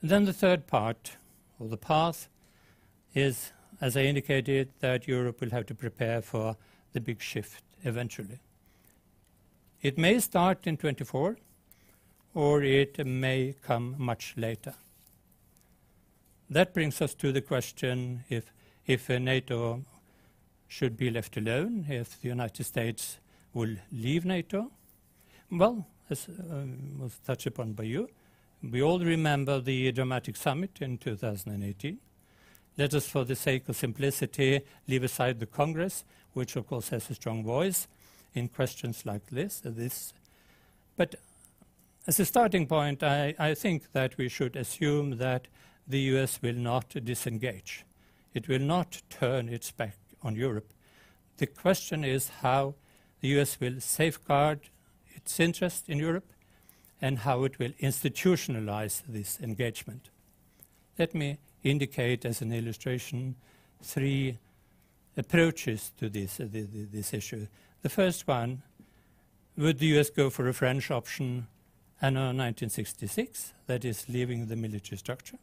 And 0.00 0.10
then 0.10 0.24
the 0.24 0.32
third 0.32 0.66
part, 0.66 1.16
or 1.58 1.68
the 1.68 1.76
path, 1.76 2.28
is, 3.14 3.52
as 3.80 3.96
I 3.96 4.02
indicated, 4.02 4.70
that 4.80 5.06
Europe 5.06 5.40
will 5.40 5.50
have 5.50 5.66
to 5.66 5.74
prepare 5.74 6.22
for 6.22 6.56
the 6.92 7.00
big 7.00 7.20
shift 7.20 7.62
eventually. 7.84 8.40
It 9.82 9.98
may 9.98 10.18
start 10.18 10.66
in 10.66 10.76
24, 10.76 11.36
or 12.34 12.62
it 12.62 13.06
may 13.06 13.54
come 13.62 13.94
much 13.98 14.34
later. 14.36 14.74
That 16.48 16.72
brings 16.72 17.02
us 17.02 17.14
to 17.14 17.32
the 17.32 17.40
question 17.40 18.24
if, 18.28 18.52
if 18.86 19.08
NATO 19.08 19.82
should 20.68 20.96
be 20.96 21.10
left 21.10 21.36
alone, 21.36 21.86
if 21.88 22.20
the 22.20 22.28
United 22.28 22.64
States 22.64 23.18
will 23.52 23.76
leave 23.90 24.24
NATO. 24.24 24.70
Well, 25.50 25.86
as 26.10 26.28
uh, 26.28 26.62
was 26.98 27.18
touched 27.26 27.46
upon 27.46 27.72
by 27.72 27.84
you. 27.84 28.08
We 28.62 28.82
all 28.82 28.98
remember 28.98 29.60
the 29.60 29.92
dramatic 29.92 30.36
summit 30.36 30.78
in 30.80 30.98
2018. 30.98 31.98
Let 32.78 32.94
us, 32.94 33.08
for 33.08 33.24
the 33.24 33.36
sake 33.36 33.68
of 33.68 33.76
simplicity, 33.76 34.60
leave 34.86 35.02
aside 35.02 35.40
the 35.40 35.46
Congress, 35.46 36.04
which 36.32 36.56
of 36.56 36.66
course 36.66 36.90
has 36.90 37.08
a 37.10 37.14
strong 37.14 37.42
voice 37.42 37.88
in 38.34 38.48
questions 38.48 39.04
like 39.06 39.26
this. 39.30 39.62
Uh, 39.64 39.70
this. 39.74 40.12
But 40.96 41.16
as 42.06 42.20
a 42.20 42.24
starting 42.24 42.66
point, 42.66 43.02
I, 43.02 43.34
I 43.38 43.54
think 43.54 43.92
that 43.92 44.16
we 44.16 44.28
should 44.28 44.56
assume 44.56 45.18
that 45.18 45.48
the 45.86 46.00
US 46.12 46.40
will 46.42 46.54
not 46.54 46.88
disengage. 47.04 47.84
It 48.34 48.48
will 48.48 48.60
not 48.60 49.02
turn 49.08 49.48
its 49.48 49.70
back 49.70 49.96
on 50.22 50.36
Europe. 50.36 50.72
The 51.38 51.46
question 51.46 52.04
is 52.04 52.28
how 52.40 52.74
the 53.20 53.28
US 53.40 53.60
will 53.60 53.80
safeguard 53.80 54.60
its 55.14 55.40
interest 55.40 55.88
in 55.88 55.98
Europe 55.98 56.32
and 57.00 57.18
how 57.18 57.44
it 57.44 57.58
will 57.58 57.72
institutionalize 57.80 59.02
this 59.06 59.40
engagement. 59.40 60.10
Let 60.98 61.14
me 61.14 61.38
indicate 61.62 62.24
as 62.24 62.40
an 62.40 62.52
illustration 62.52 63.36
three 63.82 64.38
approaches 65.16 65.92
to 65.98 66.08
this, 66.08 66.40
uh, 66.40 66.46
the, 66.50 66.62
the, 66.62 66.84
this 66.84 67.12
issue. 67.12 67.46
The 67.82 67.88
first 67.88 68.26
one 68.26 68.62
would 69.56 69.78
the 69.78 69.98
US 69.98 70.10
go 70.10 70.30
for 70.30 70.48
a 70.48 70.54
French 70.54 70.90
option 70.90 71.46
anno 72.00 72.26
1966, 72.26 73.54
that 73.66 73.84
is, 73.84 74.08
leaving 74.08 74.46
the 74.46 74.56
military 74.56 74.98
structure? 74.98 75.38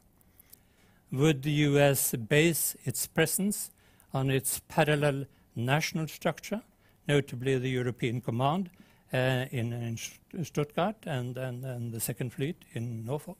Would 1.14 1.42
the 1.42 1.52
US 1.68 2.12
base 2.12 2.74
its 2.84 3.06
presence 3.06 3.70
on 4.12 4.30
its 4.30 4.60
parallel 4.66 5.26
national 5.54 6.08
structure, 6.08 6.62
notably 7.06 7.56
the 7.56 7.68
European 7.68 8.20
Command, 8.20 8.68
uh, 9.12 9.46
in, 9.52 9.72
in, 9.72 9.96
Stuttgart 10.44 10.96
and, 11.06 11.36
and, 11.38 11.64
and, 11.64 11.92
the 11.92 12.00
Second 12.00 12.32
Fleet 12.32 12.64
in 12.72 13.04
Norfolk. 13.04 13.38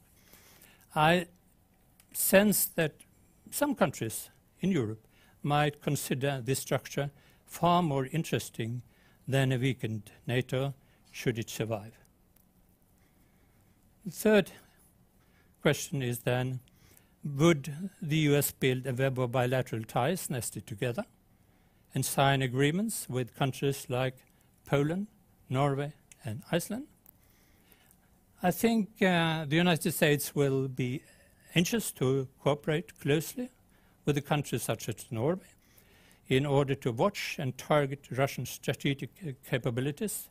I 0.95 1.27
sense 2.12 2.66
that 2.66 2.95
some 3.51 3.75
countries 3.75 4.31
in 4.61 4.70
Europe 4.70 5.09
might 5.43 5.83
consider 5.83 6.41
this 6.45 6.61
structure 6.61 7.11
far 7.45 7.83
more 7.83 8.07
interesting 8.07 8.83
than 9.27 9.51
a 9.51 9.59
weakened 9.59 10.12
NATO 10.29 10.75
should 11.11 11.41
it 11.41 11.51
survive. 11.51 11.99
The 14.05 14.12
third 14.12 14.53
question 15.61 16.03
is 16.03 16.20
then 16.20 16.61
would 17.25 17.91
the 18.03 18.18
US 18.18 18.53
build 18.53 18.87
a 18.87 18.93
web 18.93 19.18
of 19.18 19.33
bilateral 19.33 19.83
ties 19.85 20.29
nested 20.29 20.66
together 20.66 21.05
and 21.95 22.05
sign 22.05 22.43
agreements 22.43 23.09
with 23.09 23.35
countries 23.35 23.87
like 23.89 24.16
Poland, 24.66 25.07
Norway, 25.49 25.95
and 26.25 26.43
Iceland. 26.53 26.87
I 28.43 28.51
think 28.51 29.01
uh, 29.01 29.47
the 29.47 29.57
United 29.57 29.93
States 29.93 30.35
will 30.35 30.68
be 30.68 31.03
anxious 31.55 31.93
to 31.93 32.29
cooperate 32.43 32.99
closely 33.01 33.51
with 34.05 34.18
a 34.18 34.22
country 34.22 34.59
such 34.59 34.89
as 34.89 35.07
Norway 35.11 35.47
in 36.29 36.45
order 36.45 36.75
to 36.75 36.93
watch 36.93 37.37
and 37.39 37.57
target 37.57 38.01
Russian 38.11 38.45
strategic 38.45 39.11
uh, 39.27 39.33
capabilities 39.49 40.29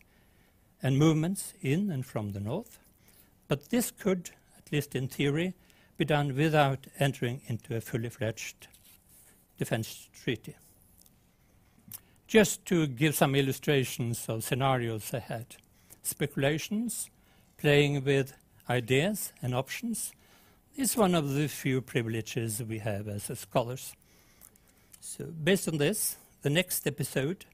and 0.82 0.98
movements 0.98 1.54
in 1.62 1.90
and 1.90 2.06
from 2.06 2.34
the 2.34 2.40
north. 2.40 2.78
But 3.48 3.70
this 3.70 3.90
could, 3.90 4.32
at 4.58 4.72
least 4.72 4.96
in 4.96 5.08
theory, 5.08 5.54
be 5.98 6.06
done 6.06 6.36
without 6.36 6.88
entering 7.00 7.42
into 7.48 7.76
a 7.76 7.82
fully 7.82 8.10
fledged 8.10 8.68
defense 9.58 10.10
treaty. 10.24 10.56
Just 12.28 12.66
to 12.66 12.88
give 12.88 13.16
some 13.16 13.36
illustrations 13.36 14.28
of 14.28 14.44
scenarios 14.44 15.14
ahead, 15.14 15.56
speculations, 16.02 17.10
playing 17.58 18.04
with 18.04 18.34
ideas 18.70 19.32
and 19.42 19.54
options, 19.54 20.14
is 20.76 20.98
one 20.98 21.14
of 21.14 21.34
the 21.36 21.48
few 21.48 21.82
privileges 21.82 22.62
we 22.64 22.80
have 22.80 23.08
as 23.08 23.30
scholars. 23.38 23.94
So, 25.00 25.26
based 25.26 25.68
on 25.68 25.78
this, 25.78 26.18
the 26.42 26.50
next 26.50 26.88
episode 26.88 27.46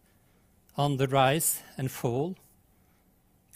on 0.77 0.97
the 0.97 1.07
rise 1.07 1.61
and 1.77 1.91
fall 1.91 2.35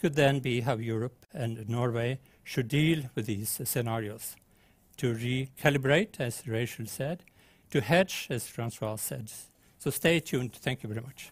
could 0.00 0.14
then 0.14 0.40
be 0.40 0.60
how 0.60 0.76
Europe 0.76 1.24
and 1.32 1.66
Norway 1.68 2.18
should 2.42 2.68
deal 2.68 3.04
with 3.14 3.24
these 3.26 3.60
scenarios. 3.64 4.36
To 4.98 5.12
recalibrate, 5.14 6.20
as 6.20 6.46
Rachel 6.46 6.86
said, 6.86 7.24
to 7.70 7.80
hedge, 7.80 8.28
as 8.30 8.46
Francois 8.46 8.96
said. 8.96 9.30
So 9.78 9.90
stay 9.90 10.20
tuned. 10.20 10.54
Thank 10.54 10.82
you 10.82 10.88
very 10.88 11.02
much. 11.02 11.30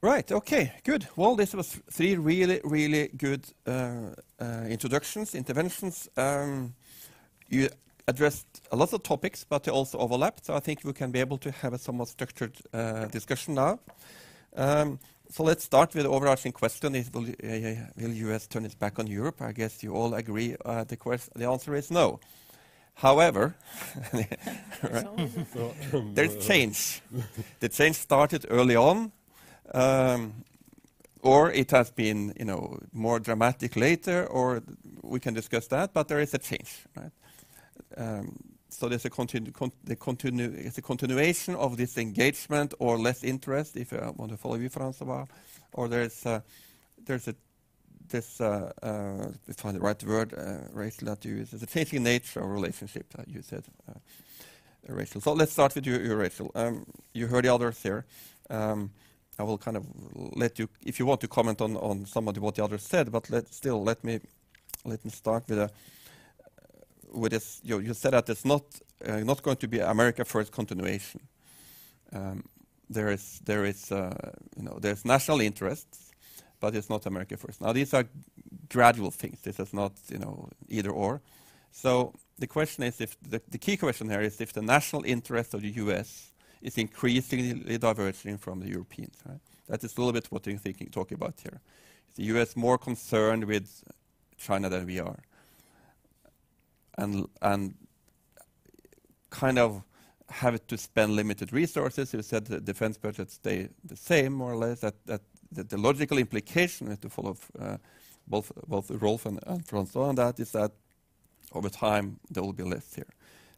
Right, 0.00 0.30
okay, 0.30 0.74
good. 0.84 1.08
Well, 1.16 1.34
this 1.34 1.54
was 1.54 1.80
three 1.90 2.16
really, 2.16 2.60
really 2.62 3.08
good 3.08 3.44
uh, 3.66 4.14
uh, 4.40 4.64
introductions, 4.68 5.34
interventions. 5.34 6.08
Um, 6.16 6.74
you 7.48 7.68
addressed 8.06 8.46
a 8.70 8.76
lot 8.76 8.92
of 8.92 9.02
topics, 9.02 9.44
but 9.44 9.64
they 9.64 9.72
also 9.72 9.98
overlapped, 9.98 10.46
so 10.46 10.54
I 10.54 10.60
think 10.60 10.84
we 10.84 10.92
can 10.92 11.10
be 11.10 11.18
able 11.18 11.36
to 11.38 11.50
have 11.50 11.72
a 11.72 11.78
somewhat 11.78 12.08
structured 12.08 12.56
uh, 12.72 13.06
discussion 13.06 13.54
now. 13.54 13.80
Um, 14.58 14.98
so 15.30 15.44
let's 15.44 15.64
start 15.64 15.94
with 15.94 16.04
the 16.04 16.10
overarching 16.10 16.52
question: 16.52 16.94
is 16.96 17.10
will, 17.12 17.24
uh, 17.24 17.74
will 17.96 18.12
U.S. 18.12 18.46
turn 18.48 18.64
its 18.64 18.74
back 18.74 18.98
on 18.98 19.06
Europe? 19.06 19.40
I 19.40 19.52
guess 19.52 19.82
you 19.82 19.94
all 19.94 20.14
agree. 20.14 20.56
Uh, 20.64 20.84
the, 20.84 20.96
the 21.36 21.48
answer 21.48 21.74
is 21.76 21.90
no. 21.90 22.18
However, 22.94 23.54
there's 26.14 26.46
change. 26.46 27.00
the 27.60 27.68
change 27.68 27.96
started 27.96 28.46
early 28.50 28.74
on. 28.74 29.12
Um, 29.72 30.44
or 31.22 31.52
it 31.52 31.70
has 31.72 31.90
been, 31.90 32.32
you 32.38 32.44
know, 32.44 32.78
more 32.92 33.20
dramatic 33.20 33.76
later, 33.76 34.26
or 34.26 34.62
we 35.02 35.20
can 35.20 35.34
discuss 35.34 35.66
that, 35.68 35.92
but 35.92 36.08
there 36.08 36.20
is 36.20 36.34
a 36.34 36.38
change, 36.38 36.84
right? 36.96 37.12
So 38.78 38.88
there's 38.88 39.04
a, 39.04 39.10
continu 39.10 39.52
con 39.52 39.72
the 39.82 39.96
continu 39.96 40.78
a 40.78 40.82
continuation 40.82 41.56
of 41.56 41.76
this 41.76 41.98
engagement 41.98 42.74
or 42.78 42.96
less 42.96 43.24
interest, 43.24 43.76
if 43.76 43.92
I 43.92 44.10
want 44.10 44.30
to 44.30 44.36
follow 44.36 44.54
you, 44.54 44.68
Francois, 44.68 45.26
or 45.72 45.88
there's 45.88 46.24
uh, 46.24 46.40
there's 47.04 47.26
a 47.26 47.34
this 48.08 48.40
uh, 48.40 48.72
uh, 48.80 49.52
find 49.56 49.74
the 49.74 49.80
right 49.80 50.00
word, 50.04 50.32
uh, 50.32 50.68
Rachel, 50.72 51.08
that 51.08 51.24
you 51.24 51.34
use. 51.34 51.52
A 51.52 51.66
changing 51.66 52.04
nature 52.04 52.38
of 52.38 52.50
relationship, 52.50 53.06
uh, 53.18 53.24
you 53.26 53.42
said, 53.42 53.64
uh, 53.88 53.98
Rachel. 54.86 55.20
So 55.20 55.32
let's 55.32 55.52
start 55.52 55.74
with 55.74 55.84
you, 55.84 55.98
you 55.98 56.14
Rachel. 56.14 56.52
Um, 56.54 56.86
you 57.12 57.26
heard 57.26 57.46
the 57.46 57.52
others 57.52 57.82
here. 57.82 58.06
Um, 58.48 58.92
I 59.40 59.42
will 59.42 59.58
kind 59.58 59.76
of 59.76 59.86
let 60.14 60.58
you, 60.60 60.68
if 60.86 61.00
you 61.00 61.06
want 61.06 61.20
to 61.22 61.28
comment 61.28 61.60
on, 61.60 61.76
on 61.76 62.06
some 62.06 62.28
of 62.28 62.36
what 62.38 62.54
the 62.54 62.62
others 62.62 62.82
said, 62.82 63.10
but 63.10 63.28
let, 63.28 63.52
still 63.52 63.82
let 63.82 64.04
me 64.04 64.20
let 64.84 65.04
me 65.04 65.10
start 65.10 65.44
with 65.48 65.58
a 65.58 65.70
with 67.12 67.32
this. 67.32 67.60
You, 67.64 67.78
you 67.80 67.94
said 67.94 68.12
that 68.12 68.28
it's 68.28 68.44
not 68.44 68.62
uh, 69.06 69.18
not 69.20 69.42
going 69.42 69.56
to 69.56 69.68
be 69.68 69.80
America 69.80 70.24
first 70.24 70.52
continuation. 70.52 71.20
Um, 72.12 72.44
there 72.90 73.10
is 73.10 73.40
there 73.44 73.64
is 73.64 73.92
uh, 73.92 74.32
you 74.56 74.62
know 74.62 74.78
there's 74.80 75.04
national 75.04 75.40
interests, 75.40 76.12
but 76.60 76.74
it's 76.74 76.88
not 76.88 77.06
America 77.06 77.36
first. 77.36 77.60
Now 77.60 77.72
these 77.72 77.94
are 77.94 78.04
gradual 78.68 79.10
things. 79.10 79.40
This 79.42 79.60
is 79.60 79.72
not 79.72 79.92
you 80.08 80.18
know 80.18 80.48
either 80.68 80.90
or. 80.90 81.20
So 81.70 82.14
the 82.38 82.46
question 82.46 82.84
is 82.84 83.00
if 83.00 83.16
the, 83.20 83.42
the 83.50 83.58
key 83.58 83.76
question 83.76 84.08
here 84.08 84.22
is 84.22 84.40
if 84.40 84.52
the 84.52 84.62
national 84.62 85.04
interest 85.04 85.54
of 85.54 85.60
the 85.60 85.70
U.S 85.70 86.28
is 86.62 86.78
increasingly 86.78 87.78
diverging 87.78 88.38
from 88.38 88.60
the 88.60 88.68
Europeans. 88.68 89.16
Right? 89.26 89.40
That 89.68 89.84
is 89.84 89.96
a 89.96 90.00
little 90.00 90.12
bit 90.12 90.26
what 90.30 90.46
you're 90.46 90.58
thinking, 90.58 90.88
talking 90.88 91.16
about 91.16 91.34
here. 91.42 91.60
Is 92.08 92.14
the 92.14 92.24
US 92.34 92.56
more 92.56 92.78
concerned 92.78 93.44
with 93.44 93.84
China 94.38 94.68
than 94.68 94.86
we 94.86 94.98
are? 94.98 95.18
And, 96.98 97.28
and 97.40 97.74
kind 99.30 99.58
of 99.58 99.82
have 100.30 100.66
to 100.66 100.76
spend 100.76 101.12
limited 101.16 101.52
resources. 101.52 102.12
You 102.12 102.22
said 102.22 102.46
the 102.46 102.60
defense 102.60 102.98
budget 102.98 103.30
stay 103.30 103.68
the 103.84 103.96
same, 103.96 104.30
more 104.34 104.52
or 104.52 104.56
less. 104.56 104.80
That, 104.80 104.94
that, 105.06 105.20
that 105.52 105.68
the 105.70 105.78
logical 105.78 106.18
implication, 106.18 106.88
is 106.88 106.98
to 106.98 107.08
follow 107.08 107.36
uh, 107.58 107.76
both, 108.26 108.52
both 108.66 108.90
Rolf 108.90 109.26
and, 109.26 109.38
and 109.46 109.66
Francois 109.66 110.08
on 110.08 110.16
that, 110.16 110.40
is 110.40 110.50
that 110.52 110.72
over 111.52 111.68
time 111.68 112.18
there 112.30 112.42
will 112.42 112.52
be 112.52 112.64
less 112.64 112.94
here. 112.94 113.06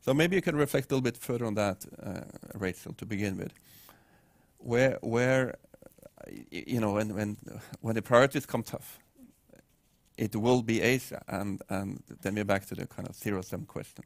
So 0.00 0.14
maybe 0.14 0.36
you 0.36 0.42
can 0.42 0.56
reflect 0.56 0.90
a 0.90 0.94
little 0.94 1.02
bit 1.02 1.16
further 1.16 1.46
on 1.46 1.54
that, 1.54 1.84
uh, 2.02 2.20
Rachel, 2.54 2.92
to 2.94 3.06
begin 3.06 3.36
with. 3.36 3.52
Where, 4.58 4.98
where, 5.02 5.56
you 6.50 6.80
know, 6.80 6.92
when, 6.92 7.14
when, 7.14 7.36
when 7.80 7.94
the 7.94 8.02
priorities 8.02 8.46
come 8.46 8.62
tough, 8.62 8.98
it 10.20 10.36
will 10.36 10.62
be 10.62 10.82
Asia, 10.82 11.22
and, 11.28 11.62
and 11.70 12.02
then 12.20 12.34
we're 12.34 12.44
back 12.44 12.66
to 12.66 12.74
the 12.74 12.86
kind 12.86 13.08
of 13.08 13.14
zero-sum 13.16 13.64
question. 13.64 14.04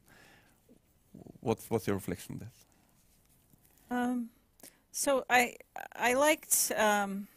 What's, 1.41 1.69
what's 1.69 1.85
your 1.87 1.97
reflection 1.97 2.35
on 2.35 2.39
this? 2.39 2.65
Um, 3.91 4.29
so 4.91 5.25
I, 5.29 5.57
I 5.93 6.13
liked, 6.13 6.71
um, 6.77 7.27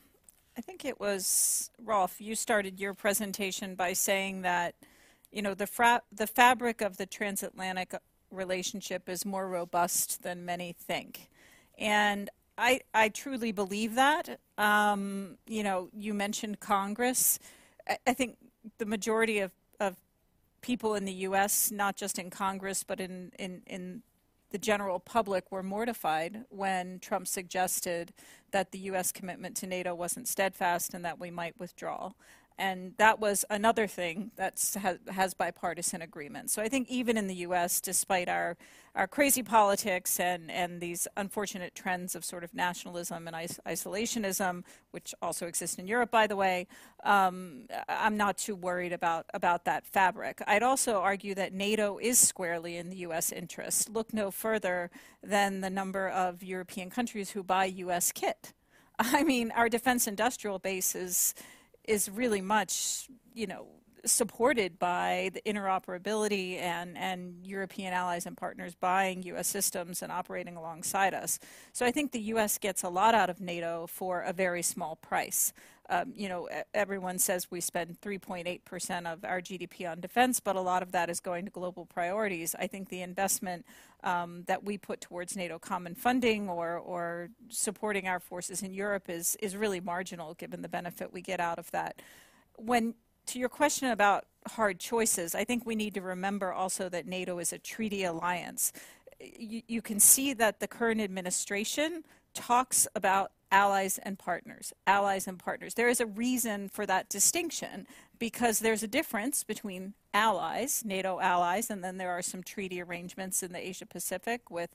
I 0.57 0.61
think 0.61 0.85
it 0.85 1.01
was, 1.01 1.71
Rolf, 1.85 2.21
you 2.21 2.37
started 2.37 2.79
your 2.79 2.95
presentation 2.95 3.75
by 3.75 3.95
saying 3.95 4.43
that, 4.43 4.77
you 5.33 5.43
know, 5.43 5.55
the, 5.55 6.01
the 6.13 6.29
fabric 6.29 6.81
of 6.81 6.99
the 6.99 7.07
transatlantic 7.07 7.95
relationship 8.31 9.09
is 9.09 9.27
more 9.27 9.49
robust 9.49 10.23
than 10.23 10.45
many 10.45 10.73
think. 10.73 11.29
And 11.77 12.31
I, 12.57 12.81
I 12.95 13.09
truly 13.09 13.51
believe 13.51 13.97
that. 13.97 14.39
Um, 14.57 15.37
you 15.49 15.65
know, 15.65 15.89
you 15.93 16.15
mentioned 16.15 16.61
Congress. 16.61 17.41
I, 17.89 17.99
I, 18.07 18.15
think 18.15 18.37
the 18.79 18.87
majority 18.87 19.41
of, 19.41 19.53
of 19.79 19.97
people 20.61 20.95
in 20.95 21.05
the 21.05 21.13
U.S., 21.13 21.71
not 21.71 21.97
just 21.97 22.19
in 22.19 22.31
Congress, 22.31 22.83
but 22.83 23.01
in, 23.01 23.33
in, 23.39 23.63
in 23.67 24.03
the 24.51 24.59
general 24.59 24.99
public, 24.99 25.51
were 25.53 25.63
mortified 25.63 26.45
when 26.49 26.99
Trump 27.01 27.29
suggested 27.29 28.13
that 28.51 28.73
the 28.73 28.79
U.S. 28.79 29.13
commitment 29.13 29.57
to 29.59 29.67
NATO 29.67 29.95
wasn't 29.95 30.27
steadfast 30.27 30.95
and 30.95 31.05
that 31.05 31.21
we 31.21 31.31
might 31.31 31.59
withdraw 31.59 32.13
and 32.59 32.95
that 32.99 33.21
was 33.21 33.45
another 33.49 33.87
thing 33.87 34.33
that 34.37 34.61
has, 35.09 35.35
bipartisan 35.35 36.03
agreement. 36.03 36.51
So 36.51 36.61
I 36.61 36.69
think 36.69 36.89
even 36.89 37.17
in 37.17 37.29
the 37.29 37.35
U.S., 37.37 37.81
despite 37.81 38.29
our 38.29 38.57
our 38.95 39.07
crazy 39.07 39.45
politics 39.45 40.19
and 40.19 40.51
and 40.51 40.81
these 40.81 41.07
unfortunate 41.17 41.75
trends 41.75 42.17
of 42.17 42.25
sort 42.25 42.43
of 42.43 42.53
nationalism 42.53 43.29
and 43.29 43.37
is- 43.45 43.61
isolationism, 43.67 44.65
which 44.91 45.15
also 45.23 45.47
exist 45.47 45.79
in 45.79 45.87
Europe, 45.87 46.11
by 46.11 46.27
the 46.27 46.35
way, 46.35 46.67
um, 47.05 47.67
I'm 47.89 48.17
not 48.17 48.39
too 48.39 48.57
worried 48.57 48.93
about 48.93 49.27
about 49.35 49.65
that 49.67 49.87
fabric. 49.87 50.43
I'd 50.47 50.65
also 50.65 51.01
argue 51.01 51.35
that 51.37 51.53
NATO 51.53 51.99
is 51.99 52.19
squarely 52.19 52.77
in 52.77 52.91
the 52.91 52.97
U.S. 53.09 53.31
interest. 53.31 53.89
Look 53.91 54.13
no 54.13 54.31
further 54.33 54.91
than 55.23 55.61
the 55.61 55.71
number 55.71 56.09
of 56.09 56.43
European 56.43 56.91
countries 56.91 57.31
who 57.31 57.45
buy 57.45 57.67
U.S. 57.67 58.11
kit. 58.11 58.53
I 58.99 59.23
mean, 59.23 59.53
our 59.53 59.69
defense 59.69 60.09
industrial 60.09 60.59
base 60.59 60.97
is 60.97 61.35
is 61.89 62.11
really 62.11 62.41
much, 62.41 63.09
you 63.35 63.47
know, 63.47 63.67
supported 64.05 64.79
by 64.79 65.31
the 65.35 65.41
interoperability 65.43 66.59
and, 66.61 66.97
and 66.97 67.45
European 67.45 67.93
allies 67.93 68.27
and 68.27 68.37
partners 68.37 68.75
buying 68.75 69.23
U.S. 69.25 69.49
systems 69.49 70.03
and 70.03 70.13
operating 70.13 70.57
alongside 70.57 71.15
us. 71.15 71.39
So 71.73 71.85
I 71.85 71.91
think 71.91 72.13
the 72.13 72.21
U.S. 72.21 72.59
gets 72.59 72.83
a 72.83 72.89
lot 72.89 73.15
out 73.15 73.31
of 73.31 73.41
NATO 73.41 73.87
for 73.87 74.21
a 74.21 74.33
very 74.33 74.63
small 74.63 74.97
price. 74.97 75.53
Um, 75.89 76.13
you 76.15 76.29
know, 76.29 76.49
everyone 76.75 77.19
says 77.19 77.51
we 77.51 77.61
spend 77.61 78.01
3.8% 78.01 79.13
of 79.13 79.25
our 79.25 79.41
GDP 79.41 79.91
on 79.91 80.01
defense, 80.01 80.41
but 80.41 80.57
a 80.57 80.61
lot 80.61 80.83
of 80.83 80.93
that 80.93 81.09
is 81.09 81.21
going 81.21 81.47
to 81.47 81.51
global 81.51 81.87
priorities. 81.87 82.55
I 82.59 82.67
think 82.67 82.89
the 82.89 83.03
investment 83.03 83.65
um, 84.05 84.45
that 84.47 84.65
we 84.65 84.79
put 84.79 85.01
towards 85.01 85.37
NATO 85.37 85.59
common 85.59 85.95
funding 85.95 86.49
or, 86.49 86.79
or 86.79 87.31
supporting 87.49 88.07
our 88.07 88.21
forces 88.21 88.63
in 88.63 88.75
Europe 88.75 89.09
is, 89.09 89.37
is 89.41 89.57
really 89.57 89.81
marginal 89.81 90.35
given 90.35 90.63
the 90.63 90.69
benefit 90.69 91.13
we 91.13 91.23
get 91.23 91.41
out 91.41 91.59
of 91.59 91.71
that. 91.71 92.01
When 92.57 92.95
to 93.27 93.39
your 93.39 93.49
question 93.49 93.91
about 93.91 94.25
hard 94.47 94.79
choices, 94.79 95.35
I 95.35 95.45
think 95.45 95.67
we 95.67 95.75
need 95.75 95.95
to 95.95 96.01
remember 96.01 96.53
also 96.53 96.89
that 96.89 97.07
NATO 97.07 97.39
is 97.39 97.53
a 97.53 97.59
treaty 97.59 98.05
alliance 98.05 98.73
you, 99.21 99.63
you 99.67 99.83
can 99.83 100.01
see 100.01 100.33
that 100.35 100.61
the 100.61 100.69
current 100.69 101.01
administration 101.01 102.05
talks 102.35 102.87
about 102.95 103.33
allies 103.51 103.99
and 103.99 104.19
partners, 104.19 104.73
allies 104.87 105.27
and 105.27 105.39
partners. 105.39 105.75
There 105.75 105.89
is 105.89 106.01
a 106.01 106.07
reason 106.07 106.69
for 106.69 106.87
that 106.87 107.09
distinction 107.09 107.87
because 108.19 108.59
there's 108.59 108.83
a 108.83 108.89
difference 108.89 109.45
between 109.45 109.95
allies, 110.13 110.83
NATO 110.85 111.21
allies, 111.21 111.71
and 111.71 111.83
then 111.83 111.99
there 111.99 112.11
are 112.11 112.23
some 112.23 112.43
treaty 112.43 112.83
arrangements 112.83 113.43
in 113.43 113.53
the 113.53 113.59
Asia 113.59 113.87
Pacific 113.87 114.51
with, 114.51 114.71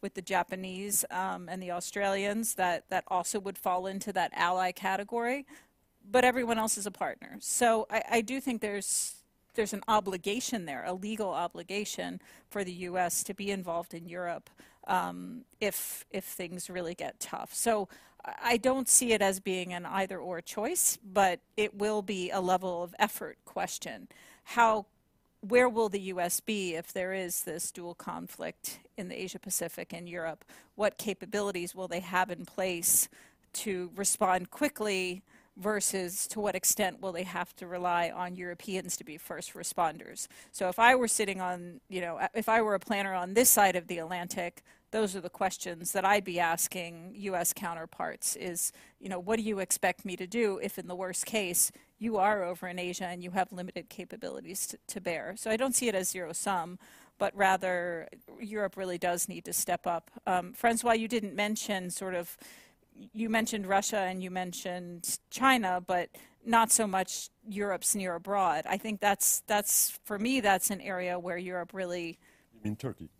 with 0.00 0.14
the 0.14 0.22
Japanese 0.22 1.04
um, 1.10 1.48
and 1.48 1.62
the 1.62 1.70
Australians 1.70 2.54
that, 2.54 2.84
that 2.90 3.04
also 3.08 3.38
would 3.40 3.56
fall 3.56 3.86
into 3.86 4.12
that 4.12 4.32
ally 4.34 4.72
category. 4.72 5.46
But 6.10 6.24
everyone 6.24 6.58
else 6.58 6.78
is 6.78 6.86
a 6.86 6.90
partner. 6.90 7.36
So 7.40 7.86
I, 7.90 8.02
I 8.10 8.20
do 8.20 8.40
think 8.40 8.60
there's 8.60 9.14
there's 9.54 9.72
an 9.72 9.82
obligation 9.88 10.66
there, 10.66 10.84
a 10.86 10.92
legal 10.92 11.30
obligation 11.30 12.20
for 12.48 12.62
the 12.62 12.72
U.S. 12.72 13.24
to 13.24 13.34
be 13.34 13.50
involved 13.50 13.92
in 13.92 14.08
Europe 14.08 14.48
um, 14.86 15.42
if 15.60 16.06
if 16.10 16.24
things 16.24 16.70
really 16.70 16.94
get 16.94 17.20
tough. 17.20 17.54
So 17.54 17.88
I 18.42 18.56
don't 18.56 18.88
see 18.88 19.12
it 19.12 19.22
as 19.22 19.40
being 19.40 19.72
an 19.72 19.86
either 19.86 20.18
or 20.18 20.40
choice, 20.40 20.98
but 21.04 21.40
it 21.56 21.74
will 21.74 22.02
be 22.02 22.30
a 22.30 22.40
level 22.40 22.82
of 22.82 22.94
effort 22.98 23.38
question. 23.44 24.08
How 24.44 24.86
where 25.40 25.68
will 25.68 25.88
the 25.88 26.00
U.S. 26.00 26.40
be 26.40 26.74
if 26.74 26.92
there 26.92 27.12
is 27.12 27.42
this 27.44 27.70
dual 27.70 27.94
conflict 27.94 28.80
in 28.96 29.08
the 29.08 29.20
Asia 29.20 29.38
Pacific 29.38 29.92
and 29.92 30.08
Europe? 30.08 30.44
What 30.74 30.98
capabilities 30.98 31.74
will 31.74 31.86
they 31.86 32.00
have 32.00 32.30
in 32.30 32.44
place 32.44 33.08
to 33.54 33.90
respond 33.94 34.50
quickly? 34.50 35.22
Versus 35.58 36.26
to 36.28 36.40
what 36.40 36.54
extent 36.54 37.02
will 37.02 37.12
they 37.12 37.24
have 37.24 37.54
to 37.56 37.66
rely 37.66 38.10
on 38.10 38.36
Europeans 38.36 38.96
to 38.96 39.04
be 39.04 39.16
first 39.16 39.54
responders. 39.54 40.28
So 40.52 40.68
if 40.68 40.78
I 40.78 40.94
were 40.94 41.08
sitting 41.08 41.40
on, 41.40 41.80
you 41.88 42.00
know, 42.00 42.20
if 42.34 42.48
I 42.48 42.62
were 42.62 42.74
a 42.74 42.80
planner 42.80 43.12
on 43.12 43.34
this 43.34 43.50
side 43.50 43.76
of 43.76 43.88
the 43.88 43.98
Atlantic, 43.98 44.62
those 44.90 45.14
are 45.14 45.20
the 45.20 45.28
questions 45.28 45.92
that 45.92 46.04
I'd 46.04 46.24
be 46.24 46.40
asking 46.40 47.12
U.S. 47.14 47.52
counterparts 47.52 48.36
is, 48.36 48.72
you 49.00 49.08
know, 49.08 49.18
what 49.18 49.36
do 49.36 49.42
you 49.42 49.58
expect 49.58 50.04
me 50.04 50.16
to 50.16 50.26
do 50.26 50.58
if 50.62 50.78
in 50.78 50.88
the 50.88 50.94
worst 50.94 51.26
case 51.26 51.70
you 51.98 52.16
are 52.16 52.42
over 52.42 52.68
in 52.68 52.78
Asia 52.78 53.04
and 53.04 53.22
you 53.22 53.32
have 53.32 53.52
limited 53.52 53.88
capabilities 53.88 54.66
to, 54.68 54.78
to 54.86 55.00
bear? 55.00 55.34
So 55.36 55.50
I 55.50 55.56
don't 55.56 55.74
see 55.74 55.88
it 55.88 55.94
as 55.94 56.08
zero 56.08 56.32
sum, 56.32 56.78
but 57.18 57.36
rather 57.36 58.08
Europe 58.40 58.76
really 58.76 58.96
does 58.96 59.28
need 59.28 59.44
to 59.44 59.52
step 59.52 59.86
up. 59.86 60.10
Um, 60.26 60.52
Francois, 60.52 60.92
you 60.92 61.08
didn't 61.08 61.34
mention 61.34 61.90
sort 61.90 62.14
of, 62.14 62.38
you 63.12 63.28
mentioned 63.28 63.66
Russia 63.66 63.98
and 63.98 64.22
you 64.22 64.30
mentioned 64.30 65.18
China, 65.30 65.82
but 65.86 66.08
not 66.44 66.70
so 66.72 66.86
much 66.86 67.30
Europe's 67.48 67.94
near 67.94 68.14
abroad. 68.14 68.64
I 68.68 68.76
think 68.76 69.00
that's, 69.00 69.42
that's 69.46 69.98
for 70.04 70.18
me, 70.18 70.40
that's 70.40 70.70
an 70.70 70.80
area 70.80 71.18
where 71.18 71.36
Europe 71.36 71.70
really. 71.72 72.18
You 72.54 72.60
mean 72.64 72.76
Turkey? 72.76 73.10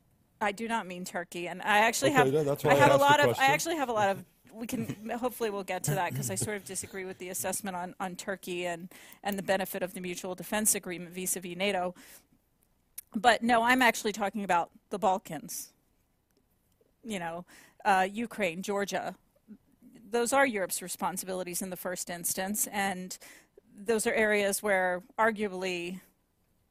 I 0.41 0.53
do 0.53 0.69
not 0.69 0.87
mean 0.87 1.05
Turkey, 1.05 1.49
and 1.49 1.61
I 1.63 1.79
actually 1.79 2.11
Okay, 2.13 2.31
have. 2.33 2.45
that's 2.45 2.65
why 2.65 2.71
I 2.71 2.75
I 2.75 2.79
have 2.79 2.93
a 2.93 2.97
lot 2.97 3.21
of. 3.21 3.39
I 3.39 3.47
actually 3.47 3.77
have 3.77 3.89
a 3.89 3.93
lot 3.93 4.11
of. 4.11 4.25
We 4.53 4.67
can 4.67 5.11
hopefully 5.19 5.51
we'll 5.51 5.65
get 5.65 5.83
to 5.85 5.95
that 5.97 6.13
because 6.13 6.31
I 6.31 6.37
sort 6.37 6.57
of 6.57 6.65
disagree 6.65 7.05
with 7.05 7.19
the 7.19 7.31
assessment 7.31 7.77
on, 7.77 7.95
on 7.99 8.15
Turkey 8.17 8.67
and 8.67 8.89
and 9.25 9.37
the 9.39 9.43
benefit 9.43 9.83
of 9.83 9.95
the 9.95 10.01
mutual 10.01 10.35
defense 10.35 10.75
agreement 10.75 11.13
vis-a-vis 11.13 11.57
NATO. 11.57 11.95
But 13.15 13.43
no, 13.43 13.63
I'm 13.63 13.83
actually 13.83 14.13
talking 14.13 14.45
about 14.45 14.71
the 14.91 14.99
Balkans. 14.99 15.73
You 17.03 17.19
know, 17.19 17.45
uh, 17.85 18.07
Ukraine, 18.11 18.63
Georgia. 18.63 19.17
Those 20.11 20.33
are 20.33 20.47
Europe's 20.47 20.83
responsibilities 20.83 21.63
in 21.63 21.71
the 21.71 21.77
first 21.77 22.09
instance, 22.09 22.67
and 22.73 23.19
those 23.77 24.07
are 24.07 24.13
areas 24.13 24.63
where 24.63 25.03
arguably 25.19 26.01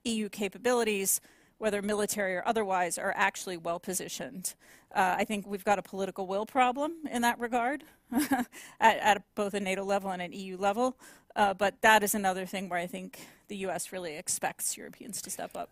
EU 0.04 0.30
capabilities 0.30 1.22
whether 1.58 1.82
military 1.82 2.36
or 2.36 2.44
otherwise, 2.46 2.98
are 2.98 3.14
actually 3.16 3.58
well 3.58 3.80
positioned. 3.80 4.54
Uh, 4.94 5.16
I 5.18 5.24
think 5.24 5.48
we've 5.48 5.66
got 5.66 5.80
a 5.80 5.82
political 5.82 6.28
will 6.28 6.46
problem 6.46 6.94
in 7.12 7.22
that 7.24 7.40
regard 7.40 7.84
at, 8.12 8.48
at, 8.80 9.24
both 9.36 9.54
a 9.54 9.60
NATO 9.60 9.84
level 9.84 10.12
and 10.12 10.22
an 10.22 10.34
EU 10.34 10.58
level. 10.58 10.98
Uh, 11.36 11.54
but 11.54 11.82
that 11.82 12.04
is 12.04 12.16
another 12.16 12.46
thing 12.46 12.70
where 12.70 12.80
I 12.80 12.88
think 12.88 13.20
the 13.48 13.58
US 13.68 13.92
really 13.92 14.16
expects 14.16 14.78
Europeans 14.78 15.22
to 15.24 15.30
step 15.30 15.56
up. 15.56 15.70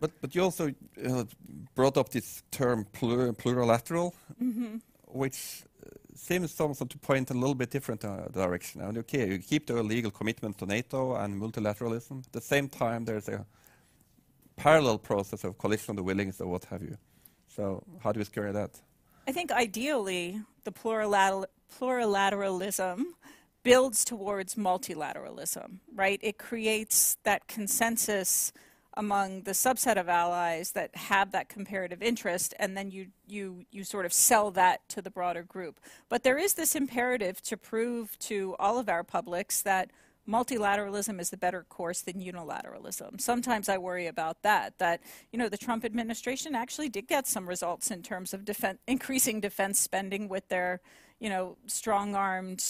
But, 0.00 0.12
but 0.20 0.34
you 0.34 0.42
also 0.42 0.72
uh, 1.04 1.24
brought 1.74 1.96
up 1.96 2.10
this 2.10 2.42
term 2.50 2.86
plur 2.92 3.32
plurilateral, 3.32 4.12
Mm-hmm. 4.42 4.76
Which 5.10 5.62
uh, 5.84 5.90
seems 6.14 6.54
to 6.54 6.98
point 7.00 7.30
a 7.30 7.34
little 7.34 7.54
bit 7.54 7.70
different 7.70 8.04
uh, 8.04 8.28
direction. 8.28 8.80
And 8.80 8.98
okay, 8.98 9.28
you 9.28 9.38
keep 9.38 9.66
the 9.66 9.82
legal 9.82 10.10
commitment 10.10 10.58
to 10.58 10.66
NATO 10.66 11.14
and 11.16 11.40
multilateralism. 11.40 12.26
At 12.26 12.32
the 12.32 12.40
same 12.40 12.68
time, 12.68 13.04
there's 13.04 13.28
a 13.28 13.46
parallel 14.56 14.98
process 14.98 15.44
of 15.44 15.56
coalition 15.58 15.92
of 15.92 15.96
the 15.96 16.02
willings 16.02 16.40
or 16.40 16.48
what 16.48 16.64
have 16.66 16.82
you. 16.82 16.96
So 17.48 17.82
how 18.02 18.12
do 18.12 18.18
we 18.18 18.24
square 18.24 18.52
that? 18.52 18.80
I 19.26 19.32
think 19.32 19.52
ideally 19.52 20.40
the 20.64 20.72
plurilateral, 20.72 21.46
plurilateralism 21.78 23.04
builds 23.62 24.04
towards 24.04 24.54
multilateralism, 24.54 25.80
right? 25.94 26.18
It 26.22 26.38
creates 26.38 27.16
that 27.24 27.46
consensus 27.48 28.52
among 28.98 29.42
the 29.42 29.52
subset 29.52 29.96
of 29.96 30.08
allies 30.08 30.72
that 30.72 30.94
have 30.96 31.30
that 31.30 31.48
comparative 31.48 32.02
interest, 32.02 32.52
and 32.58 32.76
then 32.76 32.90
you, 32.90 33.06
you, 33.28 33.64
you 33.70 33.84
sort 33.84 34.04
of 34.04 34.12
sell 34.12 34.50
that 34.50 34.86
to 34.88 35.00
the 35.00 35.10
broader 35.10 35.44
group. 35.44 35.78
But 36.08 36.24
there 36.24 36.36
is 36.36 36.54
this 36.54 36.74
imperative 36.74 37.40
to 37.42 37.56
prove 37.56 38.18
to 38.30 38.56
all 38.58 38.76
of 38.76 38.88
our 38.88 39.04
publics 39.04 39.62
that 39.62 39.90
multilateralism 40.28 41.20
is 41.20 41.30
the 41.30 41.36
better 41.36 41.64
course 41.68 42.02
than 42.02 42.20
unilateralism. 42.20 43.20
Sometimes 43.20 43.68
I 43.68 43.78
worry 43.78 44.08
about 44.08 44.42
that, 44.42 44.78
that, 44.78 45.00
you 45.32 45.38
know, 45.38 45.48
the 45.48 45.56
Trump 45.56 45.84
administration 45.84 46.56
actually 46.56 46.88
did 46.88 47.06
get 47.06 47.26
some 47.26 47.48
results 47.48 47.90
in 47.90 48.02
terms 48.02 48.34
of 48.34 48.44
defen 48.44 48.78
increasing 48.86 49.40
defense 49.40 49.78
spending 49.78 50.28
with 50.28 50.48
their, 50.48 50.80
you 51.20 51.30
know, 51.30 51.56
strong-armed 51.66 52.62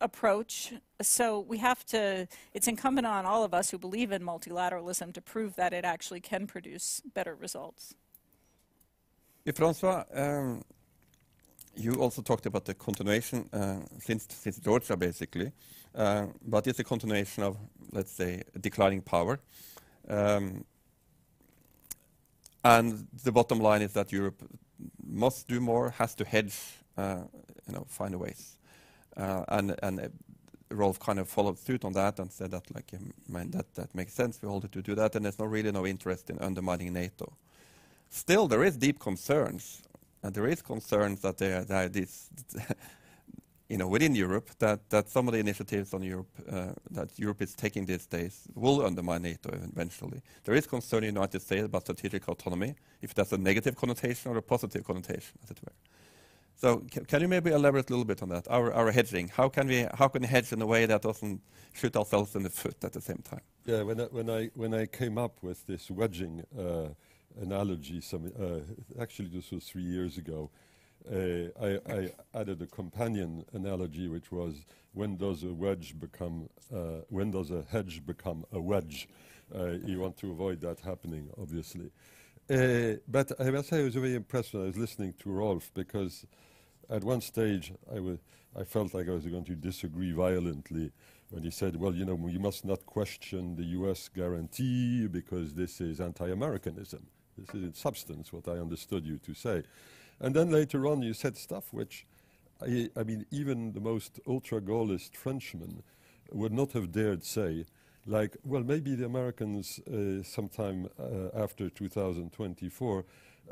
approach. 0.00 0.72
So 1.02 1.40
we 1.40 1.58
have 1.58 1.84
to, 1.86 2.26
it's 2.54 2.68
incumbent 2.68 3.06
on 3.06 3.26
all 3.26 3.44
of 3.44 3.54
us 3.54 3.70
who 3.70 3.78
believe 3.78 4.12
in 4.12 4.22
multilateralism 4.22 5.12
to 5.14 5.20
prove 5.20 5.56
that 5.56 5.72
it 5.72 5.84
actually 5.84 6.20
can 6.20 6.46
produce 6.46 7.02
better 7.14 7.34
results. 7.34 7.94
Yeah, 9.44 9.52
Francois, 9.54 10.04
um, 10.14 10.62
you 11.76 11.94
also 11.94 12.22
talked 12.22 12.46
about 12.46 12.64
the 12.64 12.74
continuation 12.74 13.48
uh, 13.52 13.80
since, 13.98 14.26
since 14.30 14.58
Georgia, 14.58 14.96
basically. 14.96 15.52
Uh, 15.94 16.26
but 16.46 16.66
it's 16.66 16.78
a 16.78 16.84
continuation 16.84 17.42
of, 17.42 17.56
let's 17.92 18.12
say, 18.12 18.42
declining 18.60 19.00
power. 19.00 19.40
Um, 20.08 20.64
and 22.62 23.06
the 23.24 23.32
bottom 23.32 23.58
line 23.60 23.82
is 23.82 23.92
that 23.94 24.12
Europe 24.12 24.42
must 25.02 25.48
do 25.48 25.60
more, 25.60 25.90
has 25.90 26.14
to 26.16 26.24
hedge, 26.24 26.56
uh, 26.96 27.22
you 27.66 27.74
know, 27.74 27.86
find 27.88 28.14
ways. 28.16 28.58
Uh, 29.16 29.44
and 29.48 29.76
and 29.82 30.10
Rolf 30.70 31.00
kind 31.00 31.18
of 31.18 31.28
followed 31.28 31.58
suit 31.58 31.84
on 31.84 31.92
that 31.94 32.18
and 32.20 32.30
said 32.30 32.52
that, 32.52 32.62
like, 32.74 32.92
um, 32.94 33.12
man, 33.28 33.50
that 33.50 33.74
that 33.74 33.94
makes 33.94 34.12
sense. 34.14 34.40
We 34.40 34.48
it 34.48 34.72
to 34.72 34.82
do 34.82 34.94
that, 34.94 35.16
and 35.16 35.24
there's 35.24 35.38
really 35.38 35.72
no 35.72 35.86
interest 35.86 36.30
in 36.30 36.38
undermining 36.38 36.92
NATO. 36.92 37.32
Still, 38.08 38.48
there 38.48 38.64
is 38.64 38.76
deep 38.76 38.98
concerns, 38.98 39.82
and 40.22 40.34
there 40.34 40.46
is 40.46 40.62
concerns 40.62 41.20
that 41.20 41.38
there, 41.38 41.64
are 41.70 41.88
these 41.88 42.28
you 43.70 43.78
know, 43.78 43.86
within 43.86 44.16
Europe, 44.16 44.50
that, 44.58 44.90
that 44.90 45.08
some 45.08 45.28
of 45.28 45.32
the 45.32 45.38
initiatives 45.38 45.94
on 45.94 46.02
Europe 46.02 46.26
uh, 46.50 46.72
that 46.90 47.16
Europe 47.16 47.40
is 47.40 47.54
taking 47.54 47.86
these 47.86 48.04
days 48.04 48.48
will 48.56 48.84
undermine 48.84 49.22
NATO 49.22 49.48
eventually. 49.52 50.20
There 50.42 50.56
is 50.56 50.66
concern 50.66 51.04
in 51.04 51.14
the 51.14 51.20
United 51.20 51.40
States 51.40 51.64
about 51.64 51.82
strategic 51.82 52.28
autonomy, 52.28 52.74
if 53.00 53.14
that's 53.14 53.32
a 53.32 53.38
negative 53.38 53.76
connotation 53.76 54.32
or 54.32 54.38
a 54.38 54.42
positive 54.42 54.84
connotation, 54.84 55.38
as 55.44 55.52
it 55.52 55.58
were. 55.64 55.72
So 56.60 56.84
can 57.08 57.22
you 57.22 57.28
maybe 57.28 57.52
elaborate 57.52 57.88
a 57.88 57.92
little 57.94 58.04
bit 58.04 58.22
on 58.22 58.28
that? 58.28 58.46
Our, 58.50 58.92
hedging, 58.92 59.28
how 59.28 59.48
can 59.48 59.66
we 59.66 59.86
how 59.94 60.08
can 60.08 60.20
we 60.20 60.28
hedge 60.28 60.52
in 60.52 60.60
a 60.60 60.66
way 60.66 60.84
that 60.84 61.00
doesn't 61.00 61.40
shoot 61.72 61.96
ourselves 61.96 62.36
in 62.36 62.42
the 62.42 62.50
foot 62.50 62.84
at 62.84 62.92
the 62.92 63.00
same 63.00 63.22
time? 63.24 63.40
Yeah, 63.64 63.82
when 63.82 63.98
I, 63.98 64.04
when 64.04 64.28
I 64.28 64.50
when 64.54 64.74
I 64.74 64.84
came 64.84 65.16
up 65.16 65.42
with 65.42 65.66
this 65.66 65.90
wedging 65.90 66.44
uh, 66.58 66.88
analogy, 67.40 68.02
some 68.02 68.30
uh, 68.38 69.00
actually 69.00 69.28
this 69.28 69.50
was 69.50 69.64
three 69.64 69.84
years 69.84 70.18
ago. 70.18 70.50
Uh, 71.10 71.48
I, 71.58 72.10
added 72.34 72.60
a 72.60 72.66
companion 72.66 73.42
analogy, 73.54 74.08
which 74.08 74.30
was 74.30 74.66
when 74.92 75.16
does 75.16 75.44
a 75.44 75.54
wedge 75.54 75.98
become, 75.98 76.50
when 77.08 77.30
does 77.30 77.50
a 77.50 77.64
hedge 77.70 78.04
become 78.04 78.44
a 78.52 78.60
wedge? 78.60 79.08
You 79.86 79.98
want 79.98 80.18
to 80.18 80.30
avoid 80.30 80.60
that 80.60 80.80
happening, 80.80 81.30
obviously. 81.40 81.90
But 82.48 83.32
I 83.40 83.50
must 83.50 83.70
say 83.70 83.80
I 83.80 83.84
was 83.84 83.94
very 83.94 84.14
impressed 84.14 84.52
when 84.52 84.64
I 84.64 84.66
was 84.66 84.76
listening 84.76 85.14
to 85.20 85.30
Rolf 85.30 85.70
because 85.72 86.26
at 86.90 87.04
one 87.04 87.20
stage 87.20 87.72
I, 87.92 87.98
I 88.58 88.64
felt 88.64 88.94
like 88.94 89.08
I 89.08 89.12
was 89.12 89.26
going 89.26 89.44
to 89.44 89.54
disagree 89.54 90.12
violently 90.12 90.90
when 91.30 91.44
he 91.44 91.50
said, 91.50 91.76
well, 91.76 91.94
you 91.94 92.04
know, 92.04 92.18
you 92.28 92.40
must 92.40 92.64
not 92.64 92.84
question 92.86 93.54
the 93.56 93.64
US 93.80 94.08
guarantee 94.08 95.06
because 95.06 95.54
this 95.54 95.80
is 95.80 96.00
anti-Americanism. 96.00 97.06
This 97.38 97.54
is 97.54 97.62
in 97.62 97.74
substance 97.74 98.32
what 98.32 98.48
I 98.48 98.58
understood 98.58 99.06
you 99.06 99.18
to 99.18 99.34
say. 99.34 99.62
And 100.18 100.34
then 100.34 100.50
later 100.50 100.86
on, 100.86 101.02
you 101.02 101.14
said 101.14 101.36
stuff 101.36 101.72
which, 101.72 102.06
I, 102.60 102.90
I 102.96 103.04
mean, 103.04 103.24
even 103.30 103.72
the 103.72 103.80
most 103.80 104.18
ultra 104.26 104.60
Gaullist 104.60 105.16
Frenchman 105.16 105.82
would 106.32 106.52
not 106.52 106.72
have 106.72 106.92
dared 106.92 107.24
say 107.24 107.64
like, 108.06 108.36
well, 108.44 108.62
maybe 108.62 108.94
the 108.94 109.04
Americans 109.04 109.78
uh, 109.80 110.22
sometime 110.22 110.88
uh, 110.98 111.28
after 111.34 111.68
2024 111.68 113.04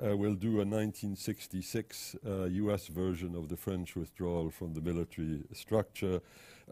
uh, 0.03 0.17
will 0.17 0.35
do 0.35 0.61
a 0.61 0.65
1966 0.65 2.17
US 2.25 2.89
uh, 2.89 2.93
version 2.93 3.35
of 3.35 3.49
the 3.49 3.57
French 3.57 3.97
withdrawal 3.97 4.51
from 4.51 4.75
the 4.75 4.81
military 4.81 5.43
structure, 5.53 6.21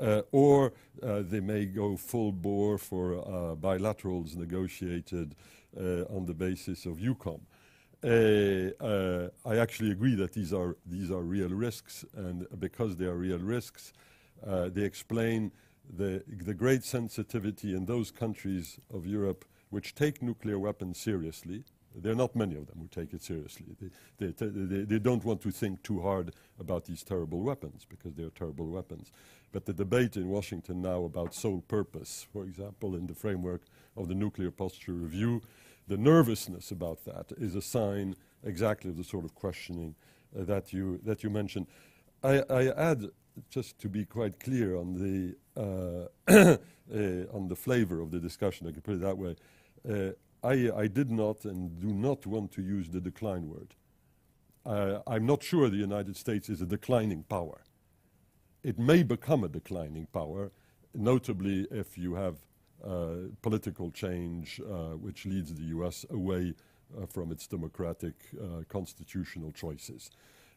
uh, 0.01 0.23
or 0.33 0.73
uh, 1.03 1.23
they 1.23 1.41
may 1.41 1.67
go 1.67 1.97
full 1.97 2.33
bore 2.33 2.79
for 2.79 3.57
bilaterals 3.57 4.37
negotiated 4.37 5.35
on 5.77 6.25
the 6.27 6.35
basis 6.35 6.87
of 6.87 6.99
EUCOM. 6.99 7.41
I 9.45 9.57
actually 9.57 9.91
agree 9.91 10.15
that 10.15 10.33
these 10.33 10.53
are, 10.53 10.77
these 10.87 11.11
are 11.11 11.23
real 11.23 11.51
risks, 11.51 12.05
and 12.15 12.47
because 12.59 12.97
they 12.97 13.07
are 13.07 13.17
real 13.17 13.39
risks, 13.39 13.93
they 14.45 14.83
explain 14.83 15.53
the, 15.89 16.23
the 16.27 16.55
great 16.55 16.85
sensitivity 16.85 17.75
in 17.75 17.85
those 17.87 18.11
countries 18.11 18.79
of 18.93 19.07
Europe 19.07 19.45
which 19.71 19.95
take 19.95 20.23
nuclear 20.23 20.59
weapons 20.59 20.99
seriously. 20.99 21.65
There 21.97 22.13
are 22.13 22.17
not 22.17 22.37
many 22.37 22.57
of 22.57 22.67
them 22.67 22.79
who 22.79 22.89
take 22.89 23.15
it 23.15 23.23
seriously. 23.23 23.67
They, 24.19 24.27
they, 24.27 24.47
they, 24.49 24.83
they, 24.83 24.99
don't 24.99 25.25
want 25.25 25.41
to 25.43 25.51
think 25.51 25.83
too 25.83 26.01
hard 26.03 26.35
about 26.61 26.85
these 26.85 27.03
terrible 27.03 27.41
weapons 27.41 27.87
because 27.89 28.15
they 28.15 28.23
are 28.23 28.31
terrible 28.31 28.67
weapons. 28.67 29.13
But 29.53 29.65
the 29.65 29.73
debate 29.73 30.17
in 30.17 30.29
Washington 30.29 30.83
now 30.83 31.05
about 31.05 31.35
sole 31.35 31.63
purpose, 31.63 32.27
for 32.33 32.45
example, 32.45 32.95
in 32.95 33.07
the 33.07 33.15
framework 33.15 33.63
of 33.97 34.09
the 34.09 34.15
Nuclear 34.15 34.51
Posture 34.51 34.93
Review, 34.93 35.41
the 35.89 35.97
nervousness 35.97 36.71
about 36.71 37.05
that 37.05 37.33
is 37.39 37.55
a 37.55 37.63
sign 37.63 38.17
exactly 38.45 38.91
of 38.91 38.97
the 38.97 39.05
sort 39.05 39.25
of 39.25 39.35
questioning 39.35 39.95
uh, 40.39 40.45
that, 40.45 40.73
you, 40.73 41.01
that 41.05 41.23
you 41.23 41.31
mentioned. 41.31 41.67
I, 42.23 42.43
I 42.51 42.69
add 42.73 43.07
just 43.51 43.79
to 43.81 43.89
be 43.89 44.05
quite 44.05 44.41
clear 44.41 44.77
on 44.77 44.95
the 44.95 45.37
uh, 45.57 46.09
uh, 46.95 47.27
on 47.33 47.49
the 47.49 47.57
flavor 47.57 48.01
of 48.01 48.11
the 48.11 48.19
discussion, 48.19 48.67
I 48.67 48.73
can 48.73 48.81
put 48.81 48.95
it 48.95 49.01
that 49.01 49.19
way. 49.19 49.37
Uh, 50.47 50.51
I, 50.51 50.83
I, 50.83 50.87
did 50.87 51.11
not 51.11 51.45
and 51.45 51.79
do 51.81 51.89
not 51.89 52.27
want 52.27 52.53
to 52.53 52.63
use 52.63 52.89
the 52.89 53.01
decline 53.01 53.49
word. 53.49 53.75
Uh, 54.65 55.01
I'm 55.07 55.27
not 55.27 55.43
sure 55.43 55.69
the 55.69 55.77
United 55.77 56.17
States 56.17 56.49
is 56.49 56.61
a 56.61 56.67
declining 56.67 57.25
power. 57.25 57.63
It 58.63 58.79
may 58.79 59.03
become 59.03 59.45
a 59.45 59.49
declining 59.49 60.07
power, 60.13 60.51
notably 60.95 61.67
if 61.71 61.97
you 61.97 62.15
have 62.15 62.37
uh, 62.85 63.29
political 63.43 63.91
change 63.91 64.61
uh, 64.61 64.97
which 64.97 65.25
leads 65.25 65.55
the 65.55 65.65
U.S. 65.77 66.05
away 66.11 66.55
from 67.13 67.33
its 67.33 67.47
democratic 67.47 68.15
constitutional 68.69 69.53
choices. 69.53 70.11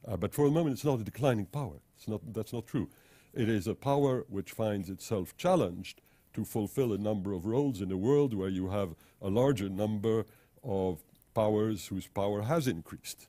Uh, 0.08 0.16
but 0.16 0.34
for 0.34 0.46
the 0.46 0.52
moment, 0.52 0.74
it's 0.74 0.86
not 0.86 1.00
a 1.00 1.04
declining 1.04 1.48
power. 1.48 1.82
Not, 2.08 2.22
that's 2.34 2.54
not 2.54 2.68
true. 2.68 2.90
It 3.34 3.50
is 3.50 3.68
a 3.68 3.76
power 3.76 4.26
which 4.30 4.52
finds 4.52 4.90
itself 4.90 5.36
challenged 5.38 6.02
to 6.34 6.46
fulfill 6.46 6.94
a 6.94 6.98
number 6.98 7.34
of 7.34 7.46
roles 7.46 7.82
in 7.82 7.92
a 7.92 7.98
world 7.98 8.34
where 8.34 8.50
you 8.50 8.70
have 8.70 8.96
a 9.22 9.30
larger 9.30 9.70
number 9.70 10.26
of 10.64 11.00
powers 11.34 11.88
whose 11.88 12.08
power 12.08 12.42
has 12.42 12.68
increased. 12.68 13.28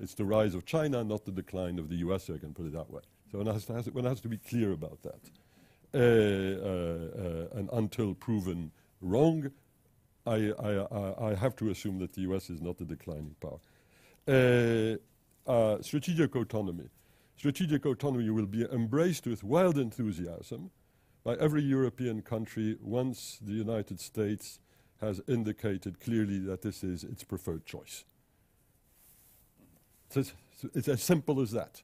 It's 0.00 0.14
the 0.14 0.24
rise 0.24 0.54
of 0.54 0.64
China, 0.64 1.02
not 1.02 1.24
the 1.24 1.32
decline 1.32 1.78
of 1.78 1.88
the 1.88 1.96
US, 1.96 2.24
so 2.24 2.34
I 2.34 2.38
can 2.38 2.54
put 2.54 2.66
it 2.66 2.72
that 2.72 2.90
way. 2.90 3.02
So 3.30 3.38
one 3.38 3.46
has 3.46 3.64
to, 3.66 3.74
has, 3.74 3.90
one 3.90 4.04
has 4.04 4.20
to 4.20 4.28
be 4.28 4.38
clear 4.38 4.72
about 4.72 4.98
that. 5.02 5.20
Uh, 5.94 5.98
uh, 5.98 7.54
uh 7.54 7.58
and 7.58 7.68
until 7.72 8.14
proven 8.14 8.70
wrong, 9.00 9.50
I, 10.26 10.52
I, 10.60 11.30
I, 11.30 11.34
have 11.34 11.56
to 11.56 11.70
assume 11.70 11.98
that 12.00 12.12
the 12.12 12.20
US 12.22 12.50
is 12.50 12.60
not 12.60 12.78
a 12.80 12.84
declining 12.84 13.34
power. 13.40 13.58
Uh, 14.28 14.98
uh, 15.50 15.80
strategic 15.80 16.36
autonomy. 16.36 16.90
Strategic 17.38 17.86
autonomy 17.86 18.28
will 18.28 18.46
be 18.46 18.66
embraced 18.70 19.26
with 19.26 19.42
wild 19.42 19.78
enthusiasm 19.78 20.70
by 21.28 21.34
every 21.34 21.62
European 21.62 22.22
country 22.22 22.78
once 22.80 23.38
the 23.42 23.52
United 23.52 24.00
States 24.00 24.60
has 24.98 25.20
indicated 25.28 26.00
clearly 26.00 26.38
that 26.38 26.62
this 26.62 26.82
is 26.82 27.04
its 27.04 27.22
preferred 27.22 27.66
choice. 27.66 28.06
It's, 30.16 30.32
it's 30.74 30.88
as 30.88 31.02
simple 31.02 31.42
as 31.42 31.50
that. 31.50 31.82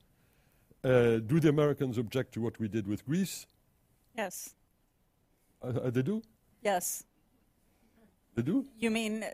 Uh, 0.82 1.18
do 1.18 1.40
the 1.40 1.50
Americans 1.50 1.98
object 1.98 2.32
to 2.32 2.40
what 2.40 2.58
we 2.58 2.68
did 2.68 2.86
with 2.86 3.04
Greece? 3.04 3.46
Yes. 4.16 4.54
Uh, 5.62 5.66
uh 5.66 5.90
they 5.90 6.00
do? 6.02 6.22
Yes. 6.62 7.04
They 8.34 8.42
do? 8.42 8.64
You 8.78 8.90
mean 8.90 9.26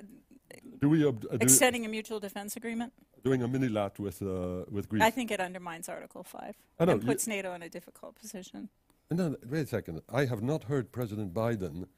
do 0.80 0.88
we 0.88 1.06
ob- 1.06 1.24
uh, 1.32 1.36
extending 1.40 1.86
a 1.86 1.88
mutual 1.88 2.18
defense 2.18 2.56
agreement? 2.56 2.92
doing 3.22 3.42
a 3.42 3.48
mini-lat 3.48 3.98
with, 3.98 4.22
uh, 4.22 4.64
with 4.70 4.88
Greece. 4.88 5.02
I 5.02 5.10
think 5.10 5.30
it 5.30 5.40
undermines 5.40 5.88
Article 5.90 6.24
5 6.24 6.56
I 6.78 6.84
know, 6.86 6.92
and 6.92 7.04
puts 7.04 7.26
NATO 7.26 7.52
in 7.54 7.62
a 7.62 7.68
difficult 7.68 8.14
position. 8.16 8.70
No, 9.12 9.34
wait 9.44 9.62
a 9.62 9.66
second. 9.66 10.02
I 10.08 10.26
have 10.26 10.40
not 10.40 10.64
heard 10.64 10.92
President 10.92 11.34
Biden 11.34 11.88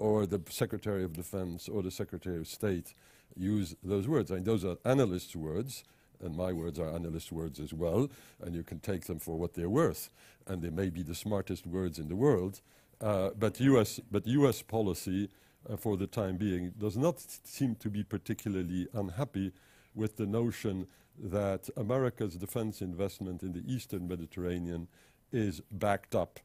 or 0.00 0.26
the 0.26 0.42
Secretary 0.50 1.04
of 1.04 1.12
Defense 1.12 1.68
or 1.68 1.82
the 1.82 1.92
Secretary 1.92 2.36
of 2.36 2.48
State 2.48 2.94
use 3.36 3.76
those 3.80 4.08
words. 4.08 4.32
I 4.32 4.36
mean, 4.36 4.44
those 4.44 4.64
are 4.64 4.76
analysts' 4.84 5.36
words, 5.36 5.84
and 6.20 6.36
my 6.36 6.52
words 6.52 6.80
are 6.80 6.92
analysts' 6.92 7.30
words 7.30 7.60
as 7.60 7.72
well, 7.72 8.10
and 8.42 8.56
you 8.56 8.64
can 8.64 8.80
take 8.80 9.04
them 9.04 9.20
for 9.20 9.38
what 9.38 9.54
they're 9.54 9.70
worth. 9.70 10.10
And 10.48 10.60
they 10.60 10.70
may 10.70 10.90
be 10.90 11.04
the 11.04 11.14
smartest 11.14 11.64
words 11.64 11.96
in 11.96 12.08
the 12.08 12.16
world, 12.16 12.60
uh, 13.00 13.30
but, 13.38 13.60
US, 13.60 14.00
but 14.10 14.26
US 14.26 14.60
policy 14.60 15.28
uh, 15.70 15.76
for 15.76 15.96
the 15.96 16.08
time 16.08 16.38
being 16.38 16.72
does 16.76 16.96
not 16.96 17.20
seem 17.44 17.76
to 17.76 17.88
be 17.88 18.02
particularly 18.02 18.88
unhappy 18.94 19.52
with 19.94 20.16
the 20.16 20.26
notion 20.26 20.88
that 21.16 21.70
America's 21.76 22.34
defense 22.34 22.82
investment 22.82 23.44
in 23.44 23.52
the 23.52 23.62
eastern 23.72 24.08
Mediterranean 24.08 24.88
is 25.30 25.60
backed 25.70 26.16
up 26.16 26.40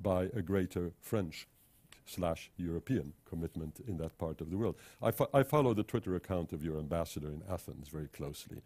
by 0.00 0.28
a 0.34 0.42
greater 0.42 0.92
French 1.00 1.46
slash 2.08 2.50
European 2.56 3.12
commitment 3.28 3.80
in 3.86 3.98
that 3.98 4.16
part 4.18 4.40
of 4.40 4.50
the 4.50 4.56
world. 4.56 4.76
I, 5.02 5.10
fo 5.10 5.28
I, 5.34 5.42
follow 5.42 5.74
the 5.74 5.82
Twitter 5.82 6.16
account 6.16 6.52
of 6.52 6.64
your 6.64 6.78
ambassador 6.78 7.28
in 7.28 7.42
Athens 7.50 7.88
very 7.88 8.08
closely, 8.08 8.62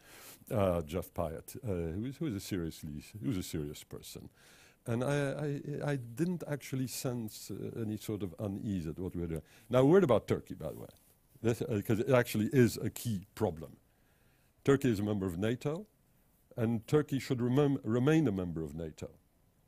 uh, 0.51 0.83
Jeff 0.83 1.12
Pyatt, 1.12 1.57
uh, 1.57 1.93
who, 1.93 2.05
is, 2.07 2.16
who 2.16 2.26
is 2.26 2.35
a 2.35 2.41
seriously 2.41 3.05
who's 3.22 3.37
a 3.37 3.43
serious 3.43 3.83
person. 3.83 4.28
And 4.87 5.05
I, 5.05 5.61
I, 5.87 5.93
I 5.93 5.97
didn't 5.97 6.43
actually 6.49 6.89
sense 6.89 7.51
uh, 7.51 7.80
any 7.80 7.97
sort 7.97 8.22
of 8.22 8.35
unease 8.39 8.87
at 8.87 8.99
what 8.99 9.14
we 9.14 9.22
we're 9.22 9.28
doing. 9.28 9.43
Now, 9.70 9.80
a 9.80 9.85
word 9.85 10.05
about 10.05 10.26
Turkey, 10.26 10.55
by 10.55 10.70
the 10.70 10.80
way, 10.80 11.57
because 11.68 12.01
uh, 12.01 12.05
it 12.05 12.11
actually 12.11 12.51
is 12.53 12.78
a 12.78 12.91
key 12.91 13.26
problem. 13.35 13.76
Turkey 14.64 14.91
is 14.91 15.01
a 15.01 15.03
member 15.03 15.26
of 15.26 15.39
NATO, 15.39 15.87
and 16.57 16.87
Turkey 16.87 17.18
should 17.18 17.41
remain 17.41 18.28
a 18.28 18.33
member 18.33 18.62
of 18.62 18.74
NATO. 18.74 19.11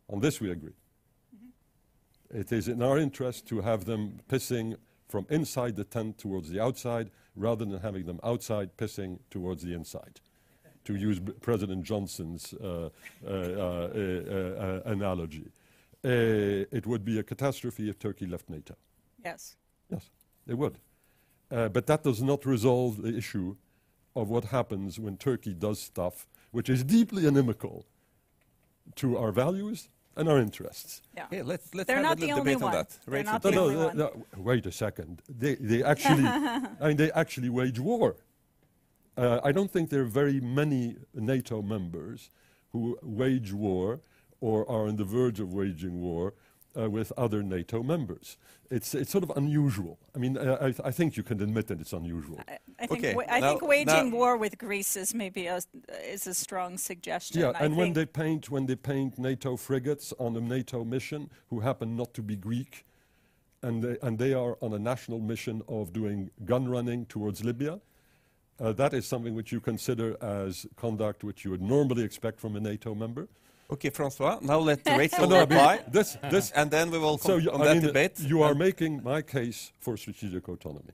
On 0.08 0.20
this 0.20 0.40
we 0.40 0.50
agree. 0.50 0.74
It 2.34 2.50
is 2.50 2.66
in 2.66 2.82
our 2.82 2.98
interest 2.98 3.46
to 3.48 3.60
have 3.60 3.84
them 3.84 4.18
pissing 4.28 4.76
from 5.08 5.24
inside 5.30 5.76
the 5.76 5.84
tent 5.84 6.18
towards 6.18 6.50
the 6.50 6.60
outside 6.60 7.10
rather 7.36 7.64
than 7.64 7.78
having 7.80 8.06
them 8.06 8.18
outside 8.24 8.76
pissing 8.76 9.20
towards 9.30 9.62
the 9.62 9.72
inside, 9.72 10.20
to 10.84 10.96
use 10.96 11.20
B 11.20 11.32
President 11.40 11.84
Johnson's 11.84 12.52
uh, 12.54 12.90
uh, 13.24 13.28
uh, 13.28 13.30
uh, 13.30 14.00
uh 14.00 14.80
analogy. 14.86 15.46
Uh, 16.04 16.66
it 16.78 16.86
would 16.86 17.04
be 17.04 17.20
a 17.20 17.22
catastrophe 17.22 17.88
if 17.88 18.00
Turkey 18.00 18.26
left 18.26 18.50
NATO. 18.50 18.74
Yes. 19.24 19.56
Yes, 19.88 20.10
it 20.48 20.58
would. 20.58 20.78
but 21.48 21.86
that 21.86 22.02
does 22.02 22.20
not 22.20 22.44
resolve 22.44 23.00
the 23.00 23.16
issue 23.16 23.54
of 24.16 24.28
what 24.28 24.46
happens 24.46 24.98
when 24.98 25.16
Turkey 25.16 25.54
does 25.54 25.80
stuff 25.80 26.26
which 26.50 26.68
is 26.68 26.82
deeply 26.84 27.26
inimical 27.26 27.84
to 28.96 29.16
our 29.16 29.32
values 29.32 29.88
and 30.16 30.28
our 30.28 30.38
interests. 30.38 31.02
Yeah. 31.16 31.26
yeah 31.30 31.42
let's, 31.44 31.74
let's 31.74 31.86
They're 31.86 31.96
have 31.96 32.04
not 32.04 32.18
a 32.18 32.20
the 32.20 32.26
debate 32.28 32.40
only 32.40 32.54
on 32.54 32.60
one. 32.60 32.72
that. 32.72 32.98
They're 33.06 33.24
not 33.24 33.44
no, 33.44 33.50
the 33.50 33.56
no, 33.56 33.62
only 33.62 33.74
no, 33.74 33.86
one. 33.86 33.96
no, 33.98 34.26
wait 34.36 34.66
a 34.66 34.72
second. 34.72 35.22
They, 35.28 35.54
they 35.56 35.82
actually, 35.82 36.24
I 36.80 36.88
mean, 36.88 36.96
they 36.96 37.10
actually 37.12 37.48
wage 37.48 37.80
war. 37.80 38.16
Uh, 39.16 39.40
I 39.44 39.52
don't 39.52 39.70
think 39.70 39.90
there 39.90 40.02
are 40.02 40.04
very 40.22 40.40
many 40.40 40.96
NATO 41.14 41.62
members 41.62 42.30
who 42.72 42.98
wage 43.02 43.52
war 43.52 44.00
or 44.40 44.68
are 44.68 44.88
on 44.88 44.96
the 44.96 45.04
verge 45.04 45.40
of 45.40 45.52
waging 45.54 46.00
war 46.00 46.34
uh, 46.78 46.90
with 46.90 47.12
other 47.16 47.42
NATO 47.42 47.82
members. 47.82 48.36
It's, 48.70 48.94
it's 48.94 49.10
sort 49.10 49.24
of 49.24 49.32
unusual. 49.36 49.98
I 50.14 50.18
mean, 50.18 50.36
uh, 50.36 50.58
I, 50.60 50.88
I, 50.88 50.90
think 50.90 51.16
you 51.16 51.22
can 51.22 51.40
admit 51.40 51.66
that 51.68 51.80
it's 51.80 51.92
unusual. 51.92 52.40
I, 52.48 52.58
I 52.80 52.86
think, 52.86 53.04
okay. 53.04 53.16
I 53.28 53.40
think 53.40 53.62
waging 53.62 54.10
war 54.10 54.36
with 54.36 54.58
Greece 54.58 54.96
is 54.96 55.14
maybe 55.14 55.46
a, 55.46 55.60
is 56.04 56.26
a 56.26 56.34
strong 56.34 56.78
suggestion. 56.78 57.40
Yeah, 57.40 57.52
I 57.54 57.64
and 57.64 57.76
when 57.76 57.92
they 57.92 58.06
paint 58.06 58.50
when 58.50 58.66
they 58.66 58.76
paint 58.76 59.18
NATO 59.18 59.56
frigates 59.56 60.12
on 60.18 60.36
a 60.36 60.40
NATO 60.40 60.84
mission 60.84 61.30
who 61.50 61.60
happen 61.60 61.96
not 61.96 62.14
to 62.14 62.22
be 62.22 62.36
Greek, 62.36 62.84
and 63.62 63.82
they, 63.82 63.96
and 64.02 64.18
they 64.18 64.34
are 64.34 64.58
on 64.60 64.72
a 64.74 64.78
national 64.78 65.20
mission 65.20 65.62
of 65.68 65.92
doing 65.92 66.30
gun 66.44 66.68
running 66.68 67.06
towards 67.06 67.44
Libya, 67.44 67.80
uh, 68.60 68.72
that 68.72 68.94
is 68.94 69.06
something 69.06 69.34
which 69.34 69.52
you 69.52 69.60
consider 69.60 70.16
as 70.22 70.66
conduct 70.76 71.24
which 71.24 71.44
you 71.44 71.50
would 71.50 71.62
normally 71.62 72.04
expect 72.04 72.40
from 72.40 72.56
a 72.56 72.60
NATO 72.60 72.94
member. 72.94 73.28
Okay, 73.70 73.90
Francois, 73.90 74.38
now 74.42 74.58
let 74.58 74.80
Rachel 74.86 75.28
reply. 75.28 75.80
This, 75.88 76.16
this, 76.30 76.50
and 76.50 76.70
then 76.70 76.90
we 76.90 76.98
will 76.98 77.18
so 77.18 77.36
you, 77.36 77.50
on 77.50 77.62
I 77.62 77.64
that 77.64 77.76
mean, 77.76 77.86
debate. 77.86 78.20
You 78.20 78.42
are 78.42 78.54
making 78.54 79.02
my 79.02 79.22
case 79.22 79.72
for 79.80 79.96
strategic 79.96 80.48
autonomy. 80.48 80.92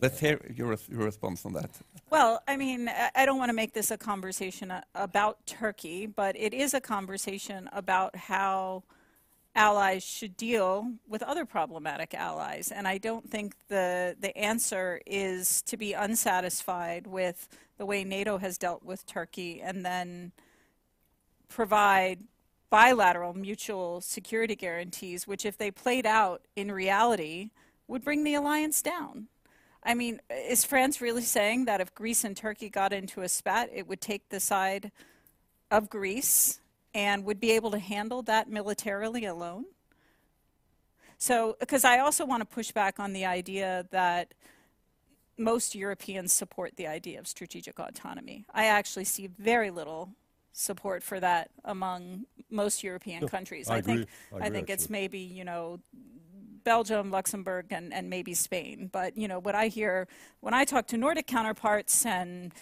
Let's 0.00 0.18
hear 0.18 0.40
your, 0.54 0.76
your 0.88 1.04
response 1.04 1.44
on 1.44 1.52
that. 1.54 1.70
Well, 2.08 2.42
I 2.48 2.56
mean, 2.56 2.90
I 3.14 3.26
don't 3.26 3.38
want 3.38 3.50
to 3.50 3.54
make 3.54 3.74
this 3.74 3.90
a 3.90 3.98
conversation 3.98 4.70
uh, 4.70 4.82
about 4.94 5.44
Turkey, 5.46 6.06
but 6.06 6.36
it 6.38 6.54
is 6.54 6.72
a 6.72 6.80
conversation 6.80 7.68
about 7.72 8.16
how 8.16 8.82
allies 9.54 10.02
should 10.02 10.36
deal 10.36 10.92
with 11.08 11.22
other 11.22 11.44
problematic 11.44 12.14
allies. 12.14 12.70
And 12.70 12.88
I 12.88 12.98
don't 12.98 13.28
think 13.28 13.54
the, 13.68 14.16
the 14.18 14.36
answer 14.38 15.00
is 15.06 15.60
to 15.62 15.76
be 15.76 15.92
unsatisfied 15.92 17.06
with 17.06 17.48
the 17.76 17.84
way 17.84 18.04
NATO 18.04 18.38
has 18.38 18.56
dealt 18.56 18.82
with 18.82 19.04
Turkey 19.06 19.60
and 19.60 19.84
then 19.84 20.32
provide 21.50 22.20
bilateral 22.70 23.34
mutual 23.34 24.00
security 24.00 24.56
guarantees, 24.56 25.26
which, 25.26 25.44
if 25.44 25.58
they 25.58 25.70
played 25.70 26.06
out 26.06 26.40
in 26.56 26.72
reality, 26.72 27.50
would 27.88 28.02
bring 28.02 28.24
the 28.24 28.34
alliance 28.34 28.80
down. 28.80 29.26
I 29.82 29.94
mean, 29.94 30.20
is 30.30 30.64
France 30.64 31.00
really 31.00 31.22
saying 31.22 31.64
that 31.64 31.80
if 31.80 31.94
Greece 31.94 32.24
and 32.24 32.36
Turkey 32.36 32.70
got 32.70 32.92
into 32.92 33.22
a 33.22 33.28
spat, 33.28 33.70
it 33.74 33.88
would 33.88 34.00
take 34.00 34.28
the 34.28 34.40
side 34.40 34.92
of 35.70 35.90
Greece 35.90 36.60
and 36.94 37.24
would 37.24 37.40
be 37.40 37.52
able 37.52 37.70
to 37.72 37.78
handle 37.78 38.22
that 38.22 38.48
militarily 38.48 39.24
alone? 39.24 39.64
So, 41.18 41.56
because 41.60 41.84
I 41.84 41.98
also 41.98 42.24
want 42.24 42.40
to 42.40 42.46
push 42.46 42.72
back 42.72 43.00
on 43.00 43.12
the 43.12 43.24
idea 43.24 43.86
that 43.90 44.32
most 45.36 45.74
Europeans 45.74 46.32
support 46.32 46.76
the 46.76 46.86
idea 46.86 47.18
of 47.18 47.26
strategic 47.26 47.78
autonomy. 47.78 48.44
I 48.52 48.66
actually 48.66 49.04
see 49.04 49.26
very 49.26 49.70
little 49.70 50.10
support 50.52 51.02
for 51.02 51.20
that 51.20 51.50
among 51.64 52.26
most 52.50 52.82
European 52.82 53.28
countries. 53.28 53.68
I 53.70 53.80
think 53.80 54.02
agree. 54.30 54.42
I 54.42 54.46
I 54.46 54.50
think 54.50 54.70
it's 54.70 54.90
maybe, 54.90 55.18
you 55.18 55.44
know, 55.44 55.80
Belgium, 56.64 57.10
Luxembourg, 57.10 57.66
and, 57.70 57.92
and 57.92 58.10
maybe 58.10 58.34
Spain. 58.34 58.90
But, 58.92 59.16
you 59.16 59.28
know, 59.28 59.38
what 59.38 59.54
I 59.54 59.68
hear 59.68 60.08
when 60.40 60.52
I 60.52 60.64
talk 60.64 60.86
to 60.88 60.98
Nordic 60.98 61.26
counterparts 61.26 62.04
and 62.04 62.52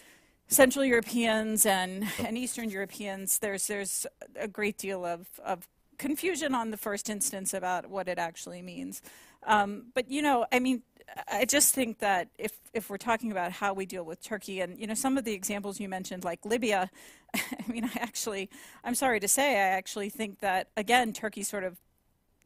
Central 0.46 0.84
Europeans 0.84 1.66
and, 1.66 2.06
and 2.24 2.38
Eastern 2.38 2.70
Europeans, 2.70 3.38
there's, 3.38 3.66
there's 3.66 4.06
a 4.36 4.46
great 4.46 4.78
deal 4.78 5.04
of, 5.04 5.28
of 5.44 5.68
confusion 5.98 6.54
on 6.54 6.70
the 6.70 6.76
first 6.76 7.10
instance 7.10 7.52
about 7.52 7.90
what 7.90 8.08
it 8.08 8.18
actually 8.18 8.62
means. 8.62 9.02
Um, 9.46 9.86
but, 9.94 10.10
you 10.10 10.22
know, 10.22 10.46
I 10.52 10.60
mean, 10.60 10.82
I 11.30 11.44
just 11.44 11.74
think 11.74 11.98
that 11.98 12.28
if, 12.38 12.52
if 12.72 12.90
we're 12.90 12.98
talking 12.98 13.32
about 13.32 13.52
how 13.52 13.72
we 13.72 13.86
deal 13.86 14.04
with 14.04 14.22
Turkey 14.22 14.60
and, 14.60 14.78
you 14.78 14.86
know, 14.86 14.94
some 14.94 15.16
of 15.16 15.24
the 15.24 15.32
examples 15.32 15.80
you 15.80 15.88
mentioned, 15.88 16.24
like 16.24 16.44
Libya, 16.44 16.90
I 17.34 17.40
mean, 17.66 17.84
I 17.84 17.98
actually, 17.98 18.50
I'm 18.84 18.94
sorry 18.94 19.20
to 19.20 19.28
say, 19.28 19.54
I 19.56 19.68
actually 19.68 20.10
think 20.10 20.40
that, 20.40 20.68
again, 20.76 21.12
Turkey 21.12 21.42
sort 21.42 21.64
of 21.64 21.78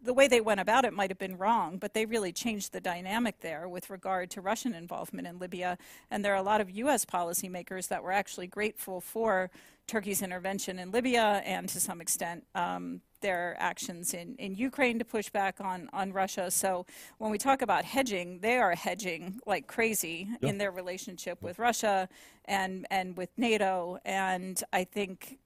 the 0.03 0.13
way 0.13 0.27
they 0.27 0.41
went 0.41 0.59
about 0.59 0.85
it 0.85 0.93
might 0.93 1.11
have 1.11 1.19
been 1.19 1.39
wrong, 1.39 1.79
but 1.79 1.95
they 1.95 2.07
really 2.07 2.33
changed 2.33 2.73
the 2.73 2.81
dynamic 2.81 3.41
there 3.41 3.69
with 3.69 3.89
regard 3.89 4.31
to 4.31 4.41
Russian 4.41 4.75
involvement 4.75 5.29
in 5.29 5.39
Libya. 5.39 5.79
And 6.11 6.25
there 6.25 6.33
are 6.33 6.39
a 6.39 6.43
lot 6.43 6.61
of 6.61 6.71
U.S. 6.71 7.05
policymakers 7.05 7.89
that 7.89 8.03
were 8.03 8.13
actually 8.13 8.49
grateful 8.49 9.01
for 9.01 9.51
Turkey's 9.87 10.23
intervention 10.23 10.79
in 10.79 10.91
Libya 10.91 11.43
and 11.45 11.69
to 11.69 11.79
some 11.79 12.01
extent 12.01 12.45
um, 12.55 13.01
their 13.23 13.57
actions 13.59 14.15
in, 14.15 14.35
in 14.37 14.55
Ukraine 14.55 14.99
to 14.99 15.05
push 15.05 15.31
back 15.31 15.61
on, 15.61 15.89
on 15.93 16.13
Russia. 16.13 16.51
So 16.51 16.85
when 17.19 17.31
we 17.31 17.39
talk 17.39 17.63
about 17.63 17.85
hedging, 17.85 18.41
they 18.41 18.59
are 18.59 18.75
hedging 18.75 19.41
like 19.47 19.67
crazy 19.67 20.29
Yeah. 20.41 20.51
in 20.51 20.59
their 20.59 20.71
relationship 20.71 21.43
with 21.43 21.59
Russia 21.59 22.09
and, 22.45 22.87
and 22.91 23.17
with 23.17 23.31
NATO. 23.39 23.99
And 24.05 24.63
I 24.73 24.85
think 24.85 25.39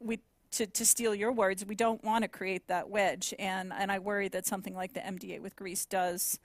we 0.00 0.18
to, 0.52 0.66
to 0.66 0.86
steal 0.86 1.14
your 1.16 1.32
words, 1.32 1.64
we 1.66 1.74
don't 1.74 2.02
want 2.04 2.22
to 2.22 2.28
create 2.28 2.68
that 2.68 2.88
wedge, 2.88 3.34
and 3.40 3.72
and 3.72 3.90
I 3.90 3.98
worry 3.98 4.28
that 4.28 4.46
something 4.46 4.74
like 4.74 4.92
the 4.92 5.00
MDA 5.00 5.40
with 5.40 5.56
Greece 5.56 5.84
does 5.84 6.38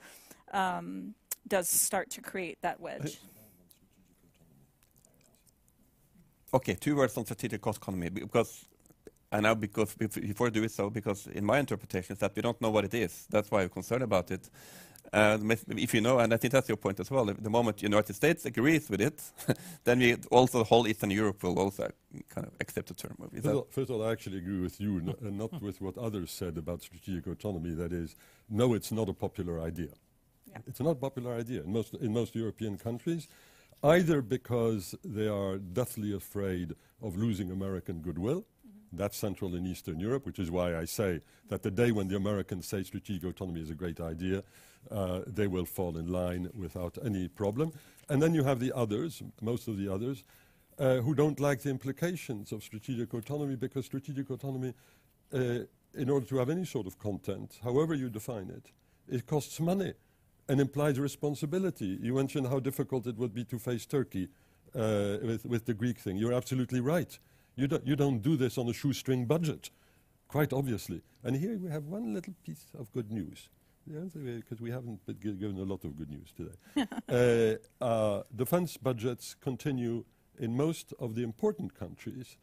um, 0.52 1.14
does 1.48 1.69
start 1.69 2.10
to 2.11 2.22
create 2.22 2.57
that 2.61 2.80
wedge. 2.80 3.19
Okay, 6.53 6.73
two 6.73 6.95
words 6.95 7.15
on 7.18 7.26
strategic 7.26 7.65
autonomy 7.65 8.10
because 8.10 8.65
and 9.31 9.43
now 9.43 9.53
because 9.53 9.93
before 9.95 10.47
I 10.47 10.49
do 10.49 10.64
it 10.64 10.72
so 10.72 10.89
because 10.89 11.27
in 11.27 11.45
my 11.45 11.60
interpretation 11.60 12.14
is 12.14 12.19
that 12.19 12.35
we 12.35 12.41
don't 12.41 12.60
know 12.61 12.72
what 12.72 12.85
it 12.85 12.93
is. 12.93 13.27
That's 13.30 13.49
why 13.51 13.61
we're 13.64 13.69
concerned 13.69 14.03
about 14.03 14.31
it. 14.31 14.49
Uh, 15.11 15.39
if 15.69 15.93
you 15.95 16.01
know, 16.01 16.19
and 16.19 16.34
I 16.34 16.38
think 16.38 16.51
that's 16.51 16.68
your 16.68 16.77
point 16.77 16.99
as 16.99 17.10
well. 17.10 17.27
If 17.30 17.41
the 17.41 17.49
moment 17.49 17.77
the 17.77 17.84
United 17.84 18.15
States 18.15 18.45
agrees 18.45 18.89
with 18.91 19.01
it, 19.01 19.23
then 19.84 19.99
we 19.99 20.15
also 20.30 20.60
the 20.60 20.64
whole 20.64 20.88
Eastern 20.88 21.10
Europe 21.10 21.41
will 21.41 21.57
also 21.57 21.89
kind 22.30 22.45
of 22.45 22.53
accept 22.60 22.89
the 22.89 22.93
term. 22.93 23.15
Is 23.34 23.41
First 23.41 23.43
that- 23.43 23.49
of, 23.49 23.56
all, 23.56 23.68
first 23.72 23.89
of 23.89 23.95
all, 23.95 24.06
I 24.07 24.11
actually 24.11 24.38
agree 24.38 24.60
with 24.60 24.80
you, 24.80 24.97
n- 24.97 25.15
and 25.22 25.38
not 25.38 25.60
with 25.64 25.81
what 25.81 25.97
others 25.97 26.30
said 26.31 26.57
about 26.60 26.84
strategic 26.84 27.26
autonomy. 27.26 27.72
That 27.73 27.91
is, 27.91 28.15
no, 28.49 28.76
it's 28.76 28.91
not 28.91 29.10
a 29.10 29.14
popular 29.14 29.60
idea. 29.61 29.93
Yeah. 30.47 30.57
It's 30.68 30.80
not 30.80 30.91
a 30.91 30.95
popular 30.95 31.34
idea 31.34 31.64
in 31.64 31.72
most, 31.73 31.95
in 31.95 32.14
most 32.14 32.35
European 32.35 32.77
countries, 32.77 33.27
either 33.84 34.22
because 34.22 34.93
they 35.03 35.27
are 35.27 35.57
deathly 35.57 36.14
afraid 36.14 36.76
of 37.01 37.18
losing 37.18 37.49
American 37.49 38.01
goodwill. 38.01 38.45
That's 38.91 39.18
Central 39.18 39.56
and 39.56 39.68
Eastern 39.68 39.99
Europe, 39.99 40.26
which 40.26 40.40
is 40.40 40.49
why 40.49 40.76
I 40.76 40.86
say 40.86 41.22
that 41.49 41.64
the 41.64 41.72
day 41.72 41.91
when 41.91 42.07
the 42.07 42.16
Americans 42.16 42.68
say 42.68 42.84
strategic 42.84 43.30
autonomy 43.30 43.61
is 43.61 43.70
a 43.70 43.76
great 43.76 43.99
idea, 43.99 44.44
uh, 44.91 45.22
they 45.28 45.48
will 45.48 45.66
fall 45.66 45.98
in 45.98 46.11
line 46.11 46.49
without 46.57 46.98
any 47.03 47.28
problem. 47.28 47.72
And 48.10 48.22
then 48.22 48.34
you 48.34 48.44
have 48.44 48.60
the 48.60 48.76
others, 48.76 49.22
most 49.41 49.68
of 49.68 49.78
the 49.78 49.91
others, 49.91 50.24
uh, 50.80 50.98
who 50.98 51.14
don't 51.14 51.40
like 51.40 51.61
the 51.61 51.70
implications 51.70 52.52
of 52.52 52.64
strategic 52.64 53.14
autonomy 53.14 53.56
because 53.56 53.86
strategic 53.86 54.30
autonomy, 54.30 54.74
uh, 55.34 55.60
in 55.94 56.10
order 56.10 56.26
to 56.26 56.38
have 56.38 56.49
any 56.49 56.66
sort 56.66 56.88
of 56.88 56.98
content, 56.98 57.60
however 57.64 57.94
you 57.94 58.10
define 58.10 58.49
it, 58.49 58.72
it 59.07 59.26
costs 59.28 59.60
money 59.60 59.94
and 60.48 60.60
implies 60.60 60.99
responsibility. 60.99 61.98
You 62.02 62.14
mentioned 62.14 62.48
how 62.48 62.60
difficult 62.60 63.06
it 63.07 63.18
would 63.18 63.34
be 63.34 63.44
to 63.45 63.60
face 63.60 63.86
Turkey 63.86 64.30
uh, 64.76 65.18
with, 65.22 65.45
with 65.45 65.66
the 65.66 65.74
Greek 65.74 65.99
thing. 65.99 66.18
You're 66.18 66.34
absolutely 66.34 66.80
right. 66.80 67.18
You 67.60 67.68
don't, 67.68 67.86
you 67.86 67.98
don't 67.98 68.22
do 68.22 68.38
this 68.38 68.57
on 68.57 68.69
a 68.69 68.73
shoestring 68.73 69.26
budget, 69.26 69.69
quite 70.30 70.53
obviously. 70.53 71.02
And 71.26 71.36
here 71.36 71.57
we 71.57 71.69
have 71.69 71.88
one 71.88 72.14
little 72.14 72.34
piece 72.45 72.68
of 72.80 72.90
good 72.94 73.11
news. 73.11 73.49
Because 73.86 74.61
we 74.61 74.72
haven't 74.72 75.06
been 75.06 75.38
given 75.38 75.57
a 75.57 75.64
lot 75.64 75.84
of 75.84 75.98
good 75.98 76.10
news 76.10 76.31
today. 76.38 76.88
uh, 77.81 77.84
uh, 77.84 78.23
defense 78.34 78.77
budgets 78.77 79.36
continue 79.41 80.06
in 80.40 80.56
most 80.56 80.94
of 80.99 81.15
the 81.15 81.23
important 81.23 81.77
countries 81.77 82.38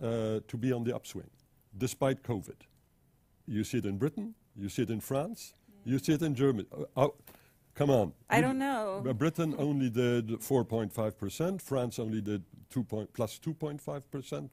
uh, 0.00 0.38
to 0.46 0.56
be 0.56 0.70
on 0.70 0.84
the 0.84 0.94
upswing, 0.94 1.30
despite 1.76 2.22
COVID. 2.22 2.60
You 3.48 3.64
see 3.64 3.78
it 3.78 3.86
in 3.86 3.98
Britain, 3.98 4.34
you 4.54 4.68
see 4.68 4.82
it 4.82 4.90
in 4.90 5.00
France, 5.00 5.54
you 5.84 5.98
see 5.98 6.12
it 6.12 6.22
in 6.22 6.36
Germany. 6.36 6.68
Come 7.74 7.90
on. 7.90 8.12
I 8.28 8.40
don't 8.40 8.58
know. 8.58 9.02
Britain 9.16 9.54
only 9.58 9.88
did 9.88 10.28
4.5%, 10.28 11.60
France 11.60 11.98
only 11.98 12.20
did 12.20 12.44
2 12.70 12.84
point, 12.84 13.12
plus 13.12 13.38
2.5%, 13.38 14.50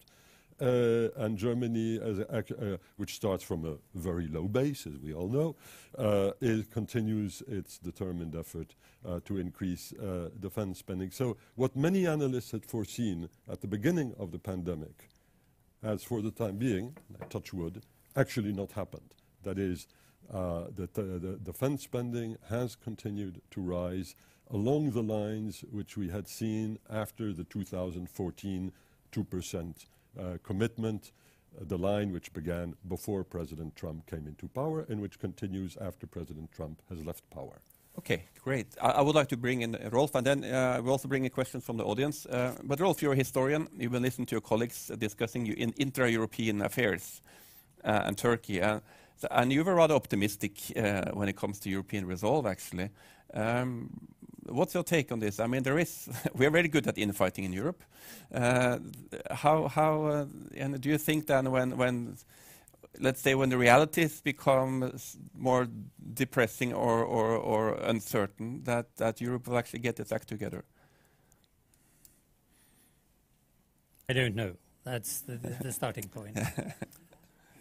uh, 0.61 1.23
and 1.23 1.37
Germany, 1.37 1.99
as 2.01 2.19
a, 2.19 2.73
uh, 2.73 2.77
which 2.97 3.15
starts 3.15 3.43
from 3.43 3.65
a 3.65 3.75
very 3.95 4.27
low 4.27 4.47
base, 4.47 4.87
as 4.87 4.97
we 4.99 5.13
all 5.13 5.27
know, 5.27 5.55
uh, 5.97 6.31
it 6.41 6.69
continues 6.71 7.41
its 7.47 7.77
determined 7.77 8.35
effort 8.35 8.75
uh, 9.05 9.19
to 9.25 9.37
increase 9.37 9.93
uh, 9.93 10.29
defense 10.39 10.79
spending. 10.79 11.11
So, 11.11 11.37
what 11.55 11.75
many 11.75 12.07
analysts 12.07 12.51
had 12.51 12.65
foreseen 12.65 13.29
at 13.49 13.61
the 13.61 13.67
beginning 13.67 14.13
of 14.17 14.31
the 14.31 14.39
pandemic 14.39 15.09
has, 15.81 16.03
for 16.03 16.21
the 16.21 16.31
time 16.31 16.57
being, 16.57 16.97
touch 17.29 17.53
wood, 17.53 17.83
actually 18.15 18.51
not 18.51 18.73
happened. 18.73 19.13
That 19.43 19.57
is, 19.57 19.87
uh, 20.33 20.65
that 20.75 20.93
the, 20.93 21.01
the 21.01 21.37
defense 21.43 21.83
spending 21.83 22.37
has 22.49 22.75
continued 22.75 23.41
to 23.51 23.61
rise 23.61 24.15
along 24.51 24.91
the 24.91 25.03
lines 25.03 25.63
which 25.71 25.97
we 25.97 26.09
had 26.09 26.27
seen 26.27 26.79
after 26.89 27.33
the 27.33 27.43
2014 27.43 28.71
2% 29.11 29.73
uh, 30.19 30.37
commitment, 30.43 31.11
uh, 31.59 31.63
the 31.67 31.77
line 31.77 32.11
which 32.11 32.31
began 32.33 32.75
before 32.87 33.23
President 33.23 33.75
Trump 33.75 34.05
came 34.05 34.27
into 34.27 34.47
power 34.47 34.85
and 34.89 35.01
which 35.01 35.19
continues 35.19 35.77
after 35.77 36.07
President 36.07 36.51
Trump 36.51 36.81
has 36.89 37.03
left 37.05 37.29
power. 37.29 37.61
Okay, 37.97 38.25
great. 38.43 38.67
I, 38.81 38.91
I 38.91 39.01
would 39.01 39.15
like 39.15 39.27
to 39.29 39.37
bring 39.37 39.61
in 39.61 39.75
uh, 39.75 39.89
Rolf, 39.91 40.15
and 40.15 40.25
then 40.25 40.43
uh, 40.43 40.79
we'll 40.81 40.91
also 40.91 41.07
bring 41.07 41.25
in 41.25 41.31
questions 41.31 41.65
from 41.65 41.77
the 41.77 41.83
audience. 41.83 42.25
Uh, 42.25 42.55
but 42.63 42.79
Rolf, 42.79 43.01
you're 43.01 43.13
a 43.13 43.15
historian. 43.15 43.67
You've 43.77 43.91
been 43.91 44.03
listening 44.03 44.27
to 44.27 44.35
your 44.35 44.41
colleagues 44.41 44.91
discussing 44.97 45.45
you 45.45 45.53
in 45.57 45.71
intra-European 45.71 46.61
affairs 46.61 47.21
uh, 47.83 48.03
and 48.05 48.17
Turkey. 48.17 48.61
And 49.31 49.51
you 49.51 49.63
were 49.63 49.75
rather 49.75 49.95
optimistic 49.95 50.53
uh, 50.75 51.11
when 51.13 51.29
it 51.29 51.35
comes 51.35 51.59
to 51.59 51.69
European 51.69 52.05
resolve, 52.05 52.45
actually. 52.45 52.89
Um, 53.33 53.89
what's 54.45 54.73
your 54.73 54.83
take 54.83 55.11
on 55.11 55.19
this? 55.19 55.39
I 55.39 55.47
mean, 55.47 55.63
there 55.63 55.79
is 55.79 56.09
we 56.33 56.45
are 56.45 56.51
very 56.51 56.67
good 56.67 56.87
at 56.87 56.97
infighting 56.97 57.45
in 57.45 57.53
Europe. 57.53 57.83
Uh, 58.33 58.79
how 59.31 59.67
how 59.67 60.05
uh, 60.05 60.25
and 60.57 60.79
do 60.81 60.89
you 60.89 60.97
think 60.97 61.27
then 61.27 61.51
when 61.51 61.77
when 61.77 62.17
let's 62.99 63.21
say 63.21 63.35
when 63.35 63.49
the 63.49 63.57
realities 63.57 64.21
become 64.21 64.97
more 65.37 65.67
depressing 66.13 66.73
or, 66.73 67.03
or, 67.03 67.37
or 67.37 67.73
uncertain, 67.75 68.63
that, 68.63 68.95
that 68.97 69.21
Europe 69.21 69.47
will 69.47 69.57
actually 69.57 69.79
get 69.79 69.99
its 69.99 70.11
act 70.11 70.27
together. 70.27 70.63
I 74.09 74.13
don't 74.13 74.35
know. 74.35 74.53
That's 74.83 75.21
the 75.21 75.71
starting 75.71 76.07
point. 76.07 76.37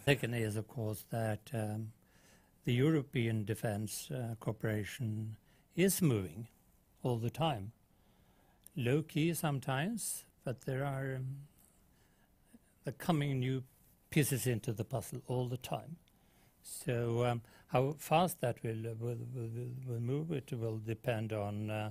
Second 0.09 0.33
is, 0.33 0.57
of 0.57 0.67
course, 0.67 1.05
that 1.11 1.51
um, 1.53 1.93
the 2.65 2.73
European 2.73 3.45
Defence 3.45 4.11
uh, 4.11 4.37
Cooperation 4.41 5.37
is 5.77 6.01
moving 6.01 6.49
all 7.03 7.19
the 7.19 7.29
time. 7.29 7.73
Low 8.75 9.03
key 9.03 9.35
sometimes, 9.35 10.25
but 10.47 10.63
there 10.63 10.83
are 10.83 11.17
um, 11.17 11.27
the 12.85 12.93
coming 12.93 13.39
new 13.39 13.63
pieces 14.09 14.47
into 14.47 14.73
the 14.73 14.83
puzzle 14.83 15.21
all 15.27 15.47
the 15.47 15.59
time. 15.59 15.97
So 16.63 17.27
um, 17.27 17.43
how 17.67 17.95
fast 17.99 18.41
that 18.41 18.63
will, 18.65 18.87
uh, 18.87 18.95
will, 18.99 19.19
will, 19.35 19.69
will 19.87 20.01
move, 20.01 20.33
it 20.33 20.51
will 20.55 20.79
depend 20.79 21.35
on 21.35 21.69
uh, 21.69 21.91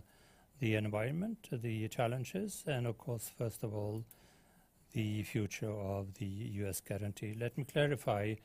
the 0.59 0.73
environment, 0.73 1.49
the 1.51 1.87
challenges, 1.89 2.63
and 2.65 2.87
of 2.87 2.97
course, 2.97 3.31
first 3.37 3.63
of 3.63 3.75
all, 3.75 4.03
the 4.93 5.23
future 5.23 5.71
of 5.71 6.13
the 6.15 6.25
U.S. 6.25 6.81
guarantee. 6.81 7.35
Let 7.39 7.57
me 7.57 7.63
clarify 7.65 8.35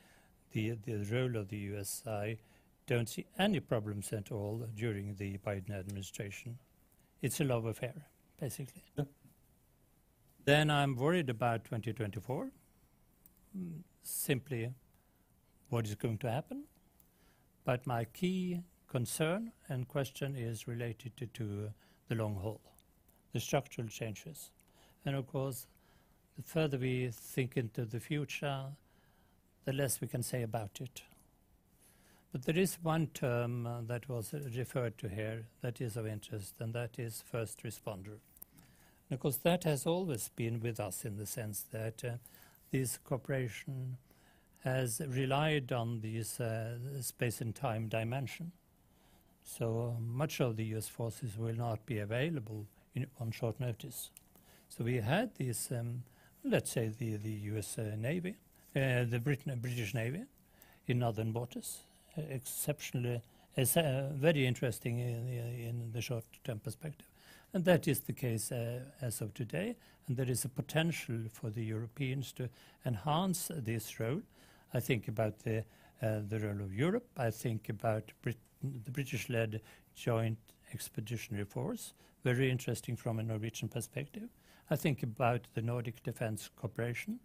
the, 0.52 0.70
the 0.85 1.05
role 1.10 1.36
of 1.36 1.48
the 1.48 1.56
U.S. 1.59 2.02
I 2.06 2.39
don't 2.86 3.09
see 3.09 3.27
any 3.39 3.60
problems 3.60 4.12
at 4.12 4.31
all 4.32 4.66
during 4.77 5.14
the 5.14 5.39
Biden 5.39 5.70
administration. 5.70 6.59
It's 7.20 7.40
a 7.40 7.44
love 7.44 7.64
affair, 7.64 7.94
basically. 8.40 8.85
Yeah. 8.98 9.05
Then 10.44 10.70
I'm 10.70 10.97
worried 10.97 11.31
about 11.31 11.64
2024. 11.64 12.51
Mm, 13.56 13.82
Simply 14.02 14.74
what 15.69 15.86
is 15.86 15.94
going 15.94 16.19
to 16.19 16.31
happen. 16.31 16.64
But 17.64 17.86
my 17.86 18.05
key 18.05 18.62
concern 18.89 19.52
and 19.69 19.86
question 19.86 20.35
is 20.36 20.66
related 20.66 21.16
to, 21.16 21.27
to 21.28 21.70
the 22.09 22.14
long 22.16 22.35
haul, 22.35 22.60
the 23.32 23.40
structural 23.40 23.86
changes. 23.89 24.51
And 25.06 25.14
of 25.16 25.27
course, 25.28 25.66
the 26.36 26.42
further 26.42 26.78
we 26.78 27.10
think 27.12 27.56
into 27.56 27.84
the 27.84 28.00
future, 28.00 28.64
the 29.64 29.72
less 29.72 30.00
we 30.00 30.09
can 30.09 30.22
say 30.22 30.42
about 30.42 30.80
it. 30.80 31.02
But 32.32 32.44
there 32.46 32.56
is 32.56 32.78
one 32.82 33.09
term 33.09 33.66
uh, 33.66 33.82
that 33.82 34.09
was 34.09 34.34
referred 34.56 34.96
to 34.98 35.09
here 35.09 35.44
that 35.60 35.80
is 35.80 35.96
of 35.96 36.06
interest, 36.06 36.54
and 36.60 36.72
that 36.72 36.98
is 36.98 37.22
first 37.30 37.62
responder. 37.62 38.18
And 39.09 39.16
of 39.16 39.20
course, 39.20 39.36
that 39.38 39.64
has 39.64 39.86
always 39.86 40.30
been 40.30 40.60
with 40.60 40.80
us 40.80 41.04
in 41.04 41.18
the 41.18 41.26
sense 41.26 41.66
that 41.72 42.02
uh, 42.02 42.12
this 42.70 42.98
cooperation 43.04 43.98
has 44.64 45.02
relied 45.06 45.72
on 45.72 46.00
this 46.00 46.40
uh, 46.40 46.78
space 47.02 47.40
and 47.40 47.54
time 47.54 47.88
dimension. 47.88 48.52
So 49.44 49.96
much 50.00 50.40
of 50.40 50.56
the 50.56 50.64
US 50.76 50.88
forces 50.88 51.36
will 51.36 51.54
not 51.54 51.84
be 51.84 51.98
available 51.98 52.66
in, 52.94 53.06
on 53.20 53.32
short 53.32 53.60
notice. 53.60 54.10
So 54.68 54.84
we 54.84 54.96
had 54.96 55.34
this, 55.34 55.70
um, 55.70 56.04
let's 56.44 56.70
say, 56.70 56.90
the, 56.98 57.16
the 57.16 57.32
US 57.55 57.78
Navy, 57.98 58.36
uh, 58.74 59.05
the 59.05 59.20
Britain, 59.23 59.59
British 59.60 59.94
Navy 59.94 60.23
in 60.86 60.98
northern 60.98 61.32
waters, 61.32 61.81
uh, 62.16 62.23
exceptionally, 62.31 63.20
uh, 63.56 64.09
very 64.12 64.47
interesting 64.47 64.98
in, 64.98 65.28
in 65.28 65.90
the 65.93 66.01
short-term 66.01 66.59
perspective. 66.59 67.06
And 67.55 67.64
that 67.66 67.86
is 67.86 68.01
the 68.01 68.12
case 68.12 68.51
uh, 68.51 68.81
as 69.01 69.20
of 69.20 69.35
today. 69.35 69.77
And 70.06 70.16
there 70.16 70.28
is 70.28 70.44
a 70.44 70.48
potential 70.48 71.16
for 71.32 71.51
the 71.51 71.62
Europeans 71.62 72.32
to 72.32 72.48
enhance 72.86 73.51
this 73.55 74.01
role. 74.01 74.23
I 74.74 74.81
think 74.81 75.09
about 75.09 75.40
the, 75.40 75.59
uh, 76.02 76.20
the 76.28 76.40
role 76.40 76.60
of 76.62 76.74
Europe. 76.74 77.06
I 77.16 77.31
think 77.31 77.69
about 77.69 78.05
Brit- 78.23 78.39
the 78.62 78.90
British-led 78.90 79.60
Joint 79.94 80.39
Expeditionary 80.73 81.44
Force, 81.44 81.93
very 82.24 82.51
interesting 82.51 82.97
from 82.97 83.19
a 83.19 83.23
Norwegian 83.23 83.69
perspective. 83.69 84.28
I 84.73 84.77
think 84.77 85.03
about 85.03 85.49
the 85.53 85.61
Nordic 85.61 86.03
Defence 86.03 86.49
Cooperation, 86.57 87.20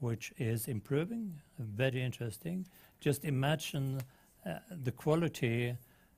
which 0.00 0.32
is 0.38 0.66
improving, 0.66 1.38
very 1.58 2.02
interesting. 2.02 2.66
Just 3.00 3.22
imagine 3.26 4.00
uh, 4.46 4.60
the 4.70 4.92
quality 4.92 5.76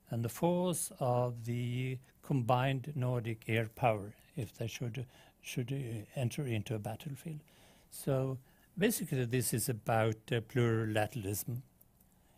and 0.09 0.23
the 0.23 0.29
force 0.29 0.89
of 1.01 1.43
the 1.43 1.97
combined 2.21 2.93
Nordic 2.95 3.43
air 3.49 3.69
power 3.75 4.13
if 4.37 4.53
they 4.57 4.67
should 4.67 5.05
should 5.41 5.73
uh, 5.73 6.05
enter 6.15 6.47
into 6.47 6.75
a 6.75 6.79
battlefield. 6.79 7.41
So 7.89 8.37
basically, 8.77 9.25
this 9.25 9.53
is 9.53 9.67
about 9.67 10.15
uh, 10.31 10.39
plurilateralism. 10.39 11.61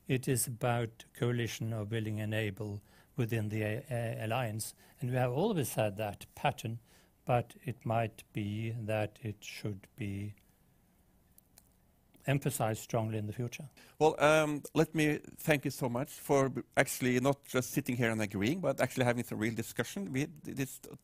It 0.08 0.28
is 0.28 0.48
about 0.48 1.06
coalition 1.16 1.74
of 1.74 1.92
willing 1.92 2.20
and 2.20 2.34
able 2.34 2.82
within 3.16 3.50
the 3.50 3.64
uh, 3.64 4.26
alliance, 4.26 4.74
and 5.00 5.12
we 5.12 5.18
have 5.18 5.32
always 5.32 5.76
had 5.76 5.98
that 5.98 6.26
pattern. 6.34 6.80
But 7.26 7.54
it 7.64 7.86
might 7.86 8.24
be 8.34 8.76
that 8.86 9.18
it 9.22 9.38
should 9.42 9.88
be 9.96 10.34
emphasized 12.28 12.82
strongly 12.82 13.18
in 13.18 13.28
the 13.28 13.34
future. 13.34 13.66
Well, 14.00 14.16
um, 14.20 14.62
let 14.74 14.94
me 14.96 15.20
thank 15.38 15.66
you 15.66 15.72
so 15.72 15.90
much 15.90 16.10
for 16.10 16.52
actually 16.78 17.20
not 17.20 17.44
just 17.46 17.72
sitting 17.72 17.96
here 17.96 18.12
and 18.12 18.22
agreeing, 18.22 18.60
but 18.60 18.80
actually 18.82 19.06
having 19.06 19.24
some 19.24 19.38
real 19.38 19.54
discussion. 19.54 20.12
We, 20.12 20.28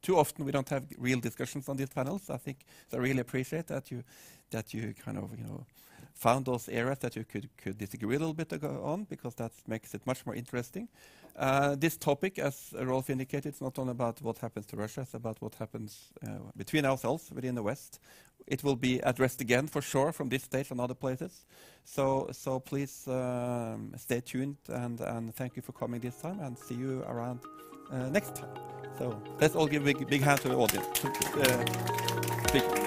too 0.02 0.18
often 0.18 0.46
we 0.46 0.52
don't 0.52 0.70
have 0.70 0.86
real 0.98 1.20
discussions 1.20 1.70
on 1.70 1.78
these 1.78 1.90
panels. 1.90 2.30
I 2.30 2.38
think 2.38 2.66
so 2.90 2.98
I 2.98 3.02
really 3.02 3.20
appreciate 3.20 3.68
that 3.68 3.92
you 3.92 4.04
that 4.52 4.74
you 4.74 4.94
kind 4.94 5.18
of 5.18 5.32
you 5.38 5.44
know 5.44 5.66
found 6.14 6.46
those 6.46 6.70
areas 6.70 7.00
that 7.00 7.16
you 7.16 7.24
could 7.24 7.50
could 7.58 7.78
disagree 7.78 8.16
a 8.16 8.20
little 8.20 8.34
bit 8.34 8.52
on 8.64 9.06
because 9.06 9.36
that 9.36 9.52
makes 9.68 9.94
it 9.94 10.06
much 10.06 10.26
more 10.26 10.36
interesting. 10.36 10.88
Uh, 11.38 11.76
this 11.76 11.98
topic, 11.98 12.40
as 12.40 12.74
Rolf 12.80 13.10
indicated, 13.10 13.50
it's 13.50 13.62
not 13.62 13.78
only 13.78 13.92
about 13.92 14.22
what 14.22 14.40
happens 14.40 14.66
to 14.68 14.76
Russia; 14.76 15.02
it's 15.02 15.14
about 15.14 15.40
what 15.40 15.54
happens 15.56 16.10
uh, 16.26 16.40
between 16.56 16.84
ourselves 16.84 17.32
within 17.32 17.54
the 17.54 17.62
West. 17.62 18.00
It 18.48 18.64
will 18.64 18.76
be 18.76 19.00
addressed 19.00 19.42
again 19.42 19.68
for 19.68 19.82
sure 19.82 20.12
from 20.12 20.30
this 20.30 20.44
stage 20.44 20.72
and 20.72 20.80
other 20.80 20.96
places. 20.96 21.46
So, 21.84 22.30
so 22.32 22.60
please 22.60 23.08
um, 23.08 23.92
stay 23.98 24.22
tuned 24.22 24.58
and, 24.70 25.00
and 25.02 25.36
thank 25.36 25.56
you 25.56 25.62
for 25.62 25.74
coming 25.74 26.00
this 26.00 26.16
time 26.16 26.40
and 26.40 26.58
see 26.58 26.76
you 26.76 27.04
around 27.08 27.42
uh, 27.92 28.10
next 28.10 28.36
time. 28.36 28.50
So 28.98 29.22
let's 29.40 29.56
all 29.56 29.68
give 29.68 29.84
a 29.84 29.94
big, 29.94 30.08
big 30.08 30.22
hand 30.22 30.42
to 30.42 30.50
the 30.50 30.56
audience. 30.56 30.88
Uh. 31.36 32.87